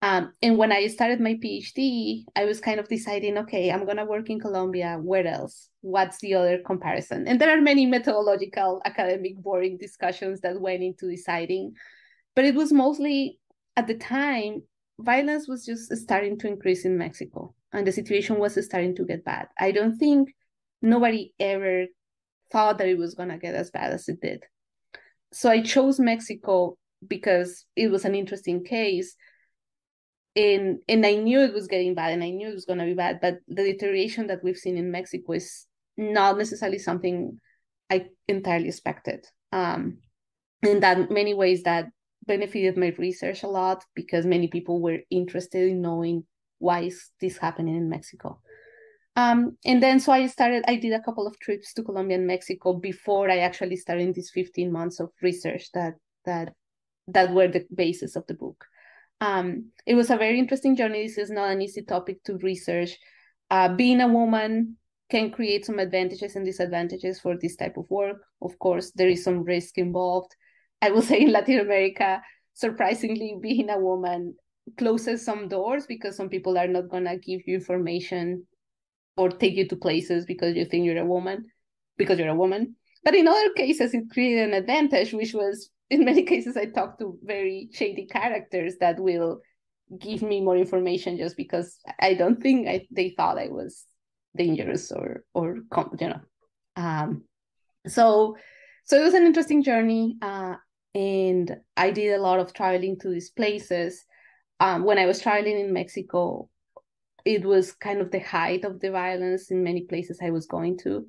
Um, 0.00 0.32
and 0.42 0.56
when 0.56 0.70
I 0.70 0.86
started 0.86 1.20
my 1.20 1.34
PhD, 1.34 2.22
I 2.36 2.44
was 2.44 2.60
kind 2.60 2.78
of 2.78 2.88
deciding, 2.88 3.36
okay, 3.38 3.70
I'm 3.72 3.84
gonna 3.84 4.04
work 4.04 4.30
in 4.30 4.38
Colombia. 4.38 4.98
Where 5.02 5.26
else? 5.26 5.70
What's 5.80 6.18
the 6.18 6.34
other 6.34 6.58
comparison? 6.58 7.26
And 7.26 7.40
there 7.40 7.56
are 7.56 7.60
many 7.60 7.84
methodological, 7.86 8.80
academic, 8.84 9.38
boring 9.38 9.76
discussions 9.76 10.40
that 10.42 10.60
went 10.60 10.82
into 10.82 11.10
deciding. 11.10 11.72
But 12.36 12.44
it 12.44 12.54
was 12.54 12.72
mostly 12.72 13.40
at 13.78 13.86
the 13.86 13.94
time, 13.94 14.62
violence 14.98 15.46
was 15.46 15.64
just 15.64 15.96
starting 15.96 16.36
to 16.40 16.48
increase 16.48 16.84
in 16.84 16.98
Mexico, 16.98 17.54
and 17.72 17.86
the 17.86 17.92
situation 17.92 18.38
was 18.38 18.62
starting 18.64 18.96
to 18.96 19.04
get 19.04 19.24
bad. 19.24 19.46
I 19.58 19.70
don't 19.70 19.96
think 19.96 20.34
nobody 20.82 21.32
ever 21.38 21.86
thought 22.50 22.78
that 22.78 22.88
it 22.88 22.98
was 22.98 23.14
gonna 23.14 23.38
get 23.38 23.54
as 23.54 23.70
bad 23.70 23.92
as 23.92 24.08
it 24.08 24.20
did. 24.20 24.42
So 25.32 25.48
I 25.48 25.62
chose 25.62 26.00
Mexico 26.00 26.76
because 27.06 27.64
it 27.76 27.88
was 27.88 28.04
an 28.04 28.16
interesting 28.16 28.64
case 28.64 29.14
and 30.34 30.78
and 30.88 31.06
I 31.06 31.14
knew 31.14 31.40
it 31.40 31.54
was 31.54 31.68
getting 31.68 31.94
bad 31.94 32.12
and 32.12 32.24
I 32.24 32.30
knew 32.30 32.48
it 32.48 32.54
was 32.54 32.64
going 32.64 32.80
to 32.80 32.84
be 32.84 32.94
bad 32.94 33.20
but 33.20 33.38
the 33.46 33.62
deterioration 33.62 34.26
that 34.26 34.42
we've 34.42 34.56
seen 34.56 34.76
in 34.76 34.90
Mexico 34.90 35.34
is 35.34 35.66
not 35.96 36.36
necessarily 36.36 36.78
something 36.78 37.40
I 37.88 38.06
entirely 38.26 38.68
expected 38.68 39.26
um 39.52 39.98
in 40.62 40.80
that 40.80 41.10
many 41.10 41.34
ways 41.34 41.62
that 41.62 41.86
benefited 42.28 42.76
my 42.76 42.94
research 42.98 43.42
a 43.44 43.48
lot 43.48 43.84
because 43.96 44.26
many 44.26 44.48
people 44.48 44.80
were 44.82 45.00
interested 45.10 45.68
in 45.68 45.82
knowing 45.82 46.24
why 46.60 46.82
is 46.82 47.10
this 47.20 47.38
happening 47.38 47.76
in 47.76 47.88
Mexico 47.90 48.40
Um, 49.16 49.58
and 49.64 49.82
then 49.82 50.00
so 50.00 50.12
I 50.12 50.28
started, 50.28 50.64
I 50.68 50.76
did 50.76 50.92
a 50.92 51.02
couple 51.02 51.26
of 51.26 51.38
trips 51.40 51.74
to 51.74 51.82
Colombia 51.82 52.18
and 52.18 52.26
Mexico 52.26 52.74
before 52.74 53.30
I 53.30 53.38
actually 53.38 53.76
started 53.76 54.14
these 54.14 54.30
15 54.32 54.72
months 54.72 55.00
of 55.00 55.10
research 55.22 55.64
that 55.74 55.94
that 56.24 56.54
that 57.08 57.32
were 57.34 57.48
the 57.48 57.66
basis 57.74 58.16
of 58.16 58.26
the 58.28 58.34
book. 58.34 58.64
Um, 59.20 59.72
it 59.86 59.94
was 59.96 60.10
a 60.10 60.16
very 60.16 60.38
interesting 60.38 60.76
journey. 60.76 61.02
This 61.06 61.18
is 61.18 61.30
not 61.30 61.50
an 61.50 61.62
easy 61.62 61.82
topic 61.82 62.22
to 62.24 62.38
research. 62.38 62.96
Uh, 63.50 63.74
being 63.74 64.00
a 64.00 64.08
woman 64.08 64.76
can 65.10 65.30
create 65.30 65.64
some 65.64 65.78
advantages 65.78 66.36
and 66.36 66.44
disadvantages 66.44 67.20
for 67.20 67.36
this 67.36 67.56
type 67.56 67.76
of 67.76 67.90
work. 67.90 68.18
Of 68.42 68.58
course, 68.58 68.92
there 68.92 69.08
is 69.08 69.24
some 69.24 69.42
risk 69.42 69.78
involved. 69.78 70.34
I 70.80 70.90
will 70.90 71.02
say 71.10 71.20
in 71.22 71.32
Latin 71.32 71.60
America, 71.60 72.22
surprisingly, 72.54 73.36
being 73.40 73.70
a 73.70 73.78
woman 73.78 74.34
closes 74.76 75.24
some 75.24 75.48
doors 75.48 75.86
because 75.86 76.16
some 76.16 76.28
people 76.28 76.58
are 76.58 76.68
not 76.68 76.90
to 76.90 77.18
give 77.24 77.40
you 77.46 77.54
information 77.54 78.46
or 79.16 79.30
take 79.30 79.54
you 79.54 79.66
to 79.68 79.76
places 79.76 80.26
because 80.26 80.54
you 80.54 80.64
think 80.64 80.84
you're 80.84 80.98
a 80.98 81.06
woman, 81.06 81.46
because 81.96 82.18
you're 82.18 82.28
a 82.28 82.34
woman. 82.34 82.76
But 83.04 83.14
in 83.14 83.26
other 83.26 83.52
cases, 83.54 83.94
it 83.94 84.10
created 84.12 84.48
an 84.48 84.54
advantage, 84.54 85.12
which 85.12 85.32
was 85.32 85.70
in 85.90 86.04
many 86.04 86.22
cases, 86.22 86.56
I 86.56 86.66
talked 86.66 87.00
to 87.00 87.18
very 87.22 87.68
shady 87.72 88.06
characters 88.06 88.76
that 88.80 89.00
will 89.00 89.40
give 89.98 90.22
me 90.22 90.40
more 90.40 90.56
information 90.56 91.16
just 91.16 91.36
because 91.36 91.78
I 91.98 92.14
don't 92.14 92.42
think 92.42 92.68
I, 92.68 92.86
they 92.90 93.10
thought 93.10 93.38
I 93.38 93.48
was 93.48 93.84
dangerous 94.36 94.92
or 94.92 95.24
or 95.32 95.56
you 95.98 96.08
know. 96.08 96.20
Um, 96.76 97.24
so 97.86 98.36
so 98.84 99.00
it 99.00 99.04
was 99.04 99.14
an 99.14 99.24
interesting 99.24 99.62
journey, 99.62 100.16
uh, 100.20 100.56
and 100.98 101.56
I 101.76 101.92
did 101.92 102.14
a 102.14 102.20
lot 102.20 102.40
of 102.40 102.52
traveling 102.52 102.98
to 102.98 103.08
these 103.08 103.30
places. 103.30 104.04
Um, 104.58 104.82
when 104.82 104.98
I 104.98 105.06
was 105.06 105.20
traveling 105.20 105.56
in 105.56 105.72
Mexico, 105.72 106.50
it 107.24 107.44
was 107.44 107.70
kind 107.72 108.00
of 108.00 108.10
the 108.10 108.18
height 108.18 108.64
of 108.64 108.80
the 108.80 108.90
violence 108.90 109.52
in 109.52 109.62
many 109.62 109.82
places 109.82 110.18
I 110.20 110.30
was 110.30 110.46
going 110.46 110.76
to. 110.78 111.06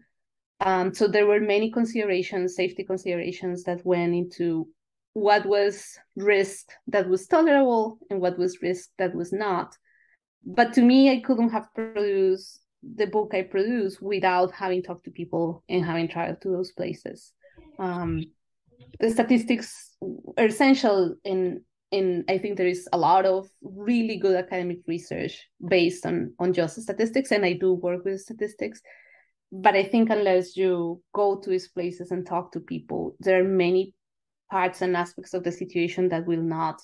Um, 0.59 0.93
so 0.93 1.07
there 1.07 1.25
were 1.25 1.39
many 1.39 1.71
considerations, 1.71 2.55
safety 2.55 2.83
considerations 2.83 3.63
that 3.63 3.83
went 3.83 4.13
into 4.13 4.67
what 5.13 5.43
was 5.47 5.97
risk 6.15 6.67
that 6.87 7.09
was 7.09 7.25
tolerable 7.25 7.97
and 8.11 8.21
what 8.21 8.37
was 8.37 8.61
risk 8.61 8.89
that 8.99 9.15
was 9.15 9.33
not. 9.33 9.75
But 10.45 10.73
to 10.73 10.83
me, 10.83 11.11
I 11.11 11.19
couldn't 11.19 11.49
have 11.49 11.73
produced 11.73 12.59
the 12.83 13.07
book 13.07 13.33
I 13.33 13.41
produced 13.41 14.03
without 14.03 14.51
having 14.51 14.83
talked 14.83 15.05
to 15.05 15.11
people 15.11 15.63
and 15.67 15.83
having 15.83 16.09
traveled 16.09 16.41
to 16.41 16.49
those 16.49 16.71
places. 16.73 17.33
Um, 17.79 18.25
the 18.99 19.09
statistics 19.09 19.95
are 20.37 20.45
essential 20.45 21.15
in 21.23 21.61
in 21.91 22.23
I 22.29 22.37
think 22.37 22.57
there 22.57 22.67
is 22.67 22.87
a 22.93 22.97
lot 22.97 23.25
of 23.25 23.49
really 23.63 24.17
good 24.17 24.35
academic 24.35 24.79
research 24.87 25.47
based 25.67 26.05
on 26.05 26.33
on 26.39 26.53
just 26.53 26.81
statistics, 26.81 27.31
and 27.31 27.45
I 27.45 27.53
do 27.53 27.73
work 27.73 28.05
with 28.05 28.21
statistics. 28.21 28.81
But 29.51 29.75
I 29.75 29.83
think 29.83 30.09
unless 30.11 30.55
you 30.55 31.01
go 31.13 31.39
to 31.39 31.49
these 31.49 31.69
places 31.69 32.11
and 32.11 32.25
talk 32.25 32.51
to 32.51 32.59
people, 32.59 33.15
there 33.19 33.41
are 33.41 33.47
many 33.47 33.95
parts 34.51 34.81
and 34.81 34.95
aspects 34.95 35.33
of 35.33 35.43
the 35.43 35.51
situation 35.51 36.09
that 36.09 36.27
will 36.27 36.41
not 36.41 36.79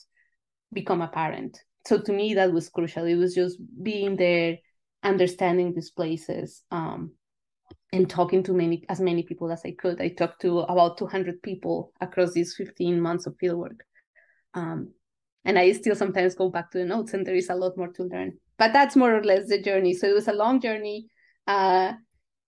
become 0.74 1.02
apparent. 1.02 1.60
So 1.88 2.00
to 2.00 2.12
me, 2.12 2.34
that 2.34 2.52
was 2.52 2.70
crucial. 2.70 3.06
It 3.06 3.16
was 3.16 3.36
just 3.36 3.60
being 3.84 4.16
there, 4.16 4.58
understanding 5.04 5.74
these 5.74 5.92
places, 5.92 6.64
um, 6.72 7.12
and 7.96 8.10
talking 8.10 8.44
to 8.44 8.54
many 8.54 8.84
as 8.90 9.00
many 9.00 9.24
people 9.24 9.52
as 9.52 9.62
I 9.66 9.72
could. 9.72 10.02
I 10.02 10.10
talked 10.10 10.42
to 10.42 10.60
about 10.60 10.98
200 10.98 11.42
people 11.42 11.94
across 12.02 12.34
these 12.34 12.54
15 12.56 13.00
months 13.00 13.26
of 13.26 13.38
fieldwork. 13.42 13.80
Um, 14.54 14.92
and 15.46 15.58
I 15.58 15.72
still 15.72 15.96
sometimes 15.96 16.36
go 16.36 16.50
back 16.50 16.72
to 16.72 16.80
the 16.80 16.86
notes, 16.86 17.14
and 17.14 17.26
there 17.26 17.36
is 17.36 17.50
a 17.50 17.56
lot 17.56 17.78
more 17.78 17.88
to 17.94 18.04
learn. 18.04 18.34
But 18.58 18.74
that's 18.74 18.96
more 18.96 19.16
or 19.16 19.24
less 19.24 19.48
the 19.48 19.62
journey. 19.62 19.94
So 19.94 20.08
it 20.08 20.14
was 20.14 20.28
a 20.28 20.34
long 20.34 20.60
journey. 20.60 21.08
Uh, 21.48 21.94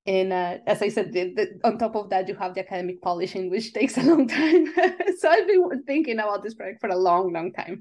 and 0.06 0.34
uh, 0.34 0.58
as 0.66 0.82
I 0.82 0.90
said, 0.90 1.14
the, 1.14 1.34
the, 1.34 1.60
on 1.64 1.78
top 1.78 1.96
of 1.96 2.10
that, 2.10 2.28
you 2.28 2.36
have 2.36 2.54
the 2.54 2.62
academic 2.62 3.02
polishing, 3.02 3.50
which 3.50 3.74
takes 3.80 3.98
a 3.98 4.04
long 4.04 4.28
time. 4.28 4.74
so 5.20 5.30
I've 5.30 5.48
been 5.48 5.84
thinking 5.86 6.20
about 6.20 6.44
this 6.44 6.56
project 6.56 6.82
for 6.82 6.90
a 6.90 6.98
long, 6.98 7.32
long 7.32 7.54
time. 7.54 7.80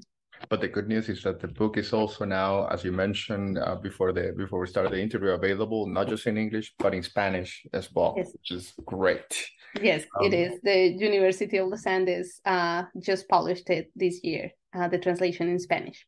But 0.49 0.61
the 0.61 0.67
good 0.67 0.87
news 0.87 1.09
is 1.09 1.23
that 1.23 1.39
the 1.39 1.47
book 1.47 1.77
is 1.77 1.93
also 1.93 2.25
now, 2.25 2.67
as 2.67 2.83
you 2.83 2.91
mentioned 2.91 3.57
uh, 3.57 3.75
before 3.75 4.11
the 4.11 4.33
before 4.37 4.59
we 4.59 4.67
started 4.67 4.91
the 4.91 5.01
interview, 5.01 5.29
available 5.29 5.87
not 5.87 6.07
just 6.07 6.27
in 6.27 6.37
English 6.37 6.73
but 6.79 6.93
in 6.93 7.03
Spanish 7.03 7.65
as 7.73 7.93
well, 7.93 8.13
yes. 8.17 8.31
which 8.33 8.51
is 8.51 8.73
great. 8.85 9.49
Yes, 9.81 10.05
um, 10.19 10.25
it 10.25 10.33
is. 10.33 10.59
The 10.63 10.87
University 11.09 11.57
of 11.57 11.67
Los 11.67 11.85
Andes 11.85 12.39
uh, 12.45 12.83
just 12.99 13.27
published 13.27 13.69
it 13.69 13.91
this 13.95 14.23
year, 14.23 14.51
uh, 14.75 14.87
the 14.87 14.97
translation 14.97 15.49
in 15.49 15.59
Spanish. 15.59 16.05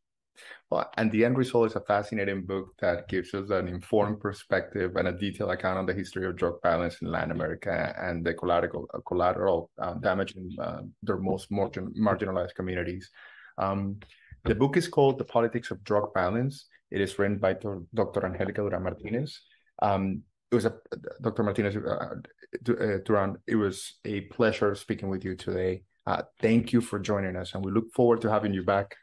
Well, 0.69 0.89
and 0.97 1.11
the 1.11 1.25
end 1.25 1.37
result 1.37 1.71
is 1.71 1.75
a 1.75 1.81
fascinating 1.81 2.45
book 2.45 2.75
that 2.79 3.07
gives 3.07 3.33
us 3.33 3.49
an 3.49 3.67
informed 3.67 4.19
perspective 4.19 4.95
and 4.95 5.07
a 5.07 5.11
detailed 5.11 5.51
account 5.51 5.79
on 5.79 5.85
the 5.85 5.93
history 5.93 6.25
of 6.27 6.35
drug 6.37 6.61
violence 6.61 7.01
in 7.01 7.11
Latin 7.11 7.31
America 7.31 7.93
and 7.99 8.23
the 8.23 8.33
collateral 8.33 8.87
uh, 8.93 8.99
collateral 9.07 9.71
uh, 9.81 9.95
damage 9.95 10.35
in 10.35 10.49
uh, 10.61 10.81
their 11.01 11.17
most 11.17 11.51
margin, 11.51 11.93
marginalized 11.99 12.55
communities. 12.55 13.09
Um, 13.57 13.99
the 14.43 14.55
book 14.55 14.77
is 14.77 14.87
called 14.87 15.17
The 15.17 15.25
Politics 15.25 15.71
of 15.71 15.83
Drug 15.83 16.13
Violence. 16.13 16.65
It 16.91 17.01
is 17.01 17.17
written 17.19 17.37
by 17.37 17.55
Dr. 17.93 18.25
Angelica 18.25 18.61
Duran 18.61 18.83
Martinez. 18.83 19.41
Um, 19.81 20.23
it 20.51 20.55
was 20.55 20.65
a 20.65 20.73
Dr. 21.21 21.43
Martinez 21.43 21.75
uh, 21.75 22.97
Duran. 23.05 23.37
It 23.47 23.55
was 23.55 23.99
a 24.05 24.21
pleasure 24.21 24.73
speaking 24.75 25.09
with 25.09 25.23
you 25.23 25.35
today. 25.35 25.83
Uh, 26.07 26.23
thank 26.41 26.73
you 26.73 26.81
for 26.81 26.97
joining 26.97 27.35
us, 27.35 27.53
and 27.53 27.63
we 27.63 27.71
look 27.71 27.91
forward 27.93 28.21
to 28.21 28.31
having 28.31 28.53
you 28.53 28.63
back 28.63 28.95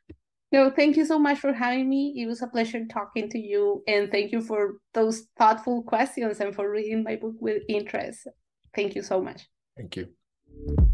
no, 0.52 0.70
thank 0.70 0.96
you 0.96 1.04
so 1.04 1.18
much 1.18 1.38
for 1.38 1.52
having 1.52 1.88
me. 1.88 2.14
It 2.16 2.26
was 2.26 2.40
a 2.40 2.46
pleasure 2.46 2.84
talking 2.86 3.28
to 3.30 3.38
you. 3.38 3.82
And 3.88 4.10
thank 4.10 4.32
you 4.32 4.40
for 4.40 4.76
those 4.94 5.26
thoughtful 5.36 5.82
questions 5.82 6.40
and 6.40 6.54
for 6.54 6.70
reading 6.70 7.02
my 7.02 7.16
book 7.16 7.34
with 7.40 7.62
interest. 7.68 8.28
Thank 8.74 8.94
you 8.94 9.02
so 9.02 9.20
much. 9.20 9.48
Thank 9.76 9.96
you. 9.96 10.85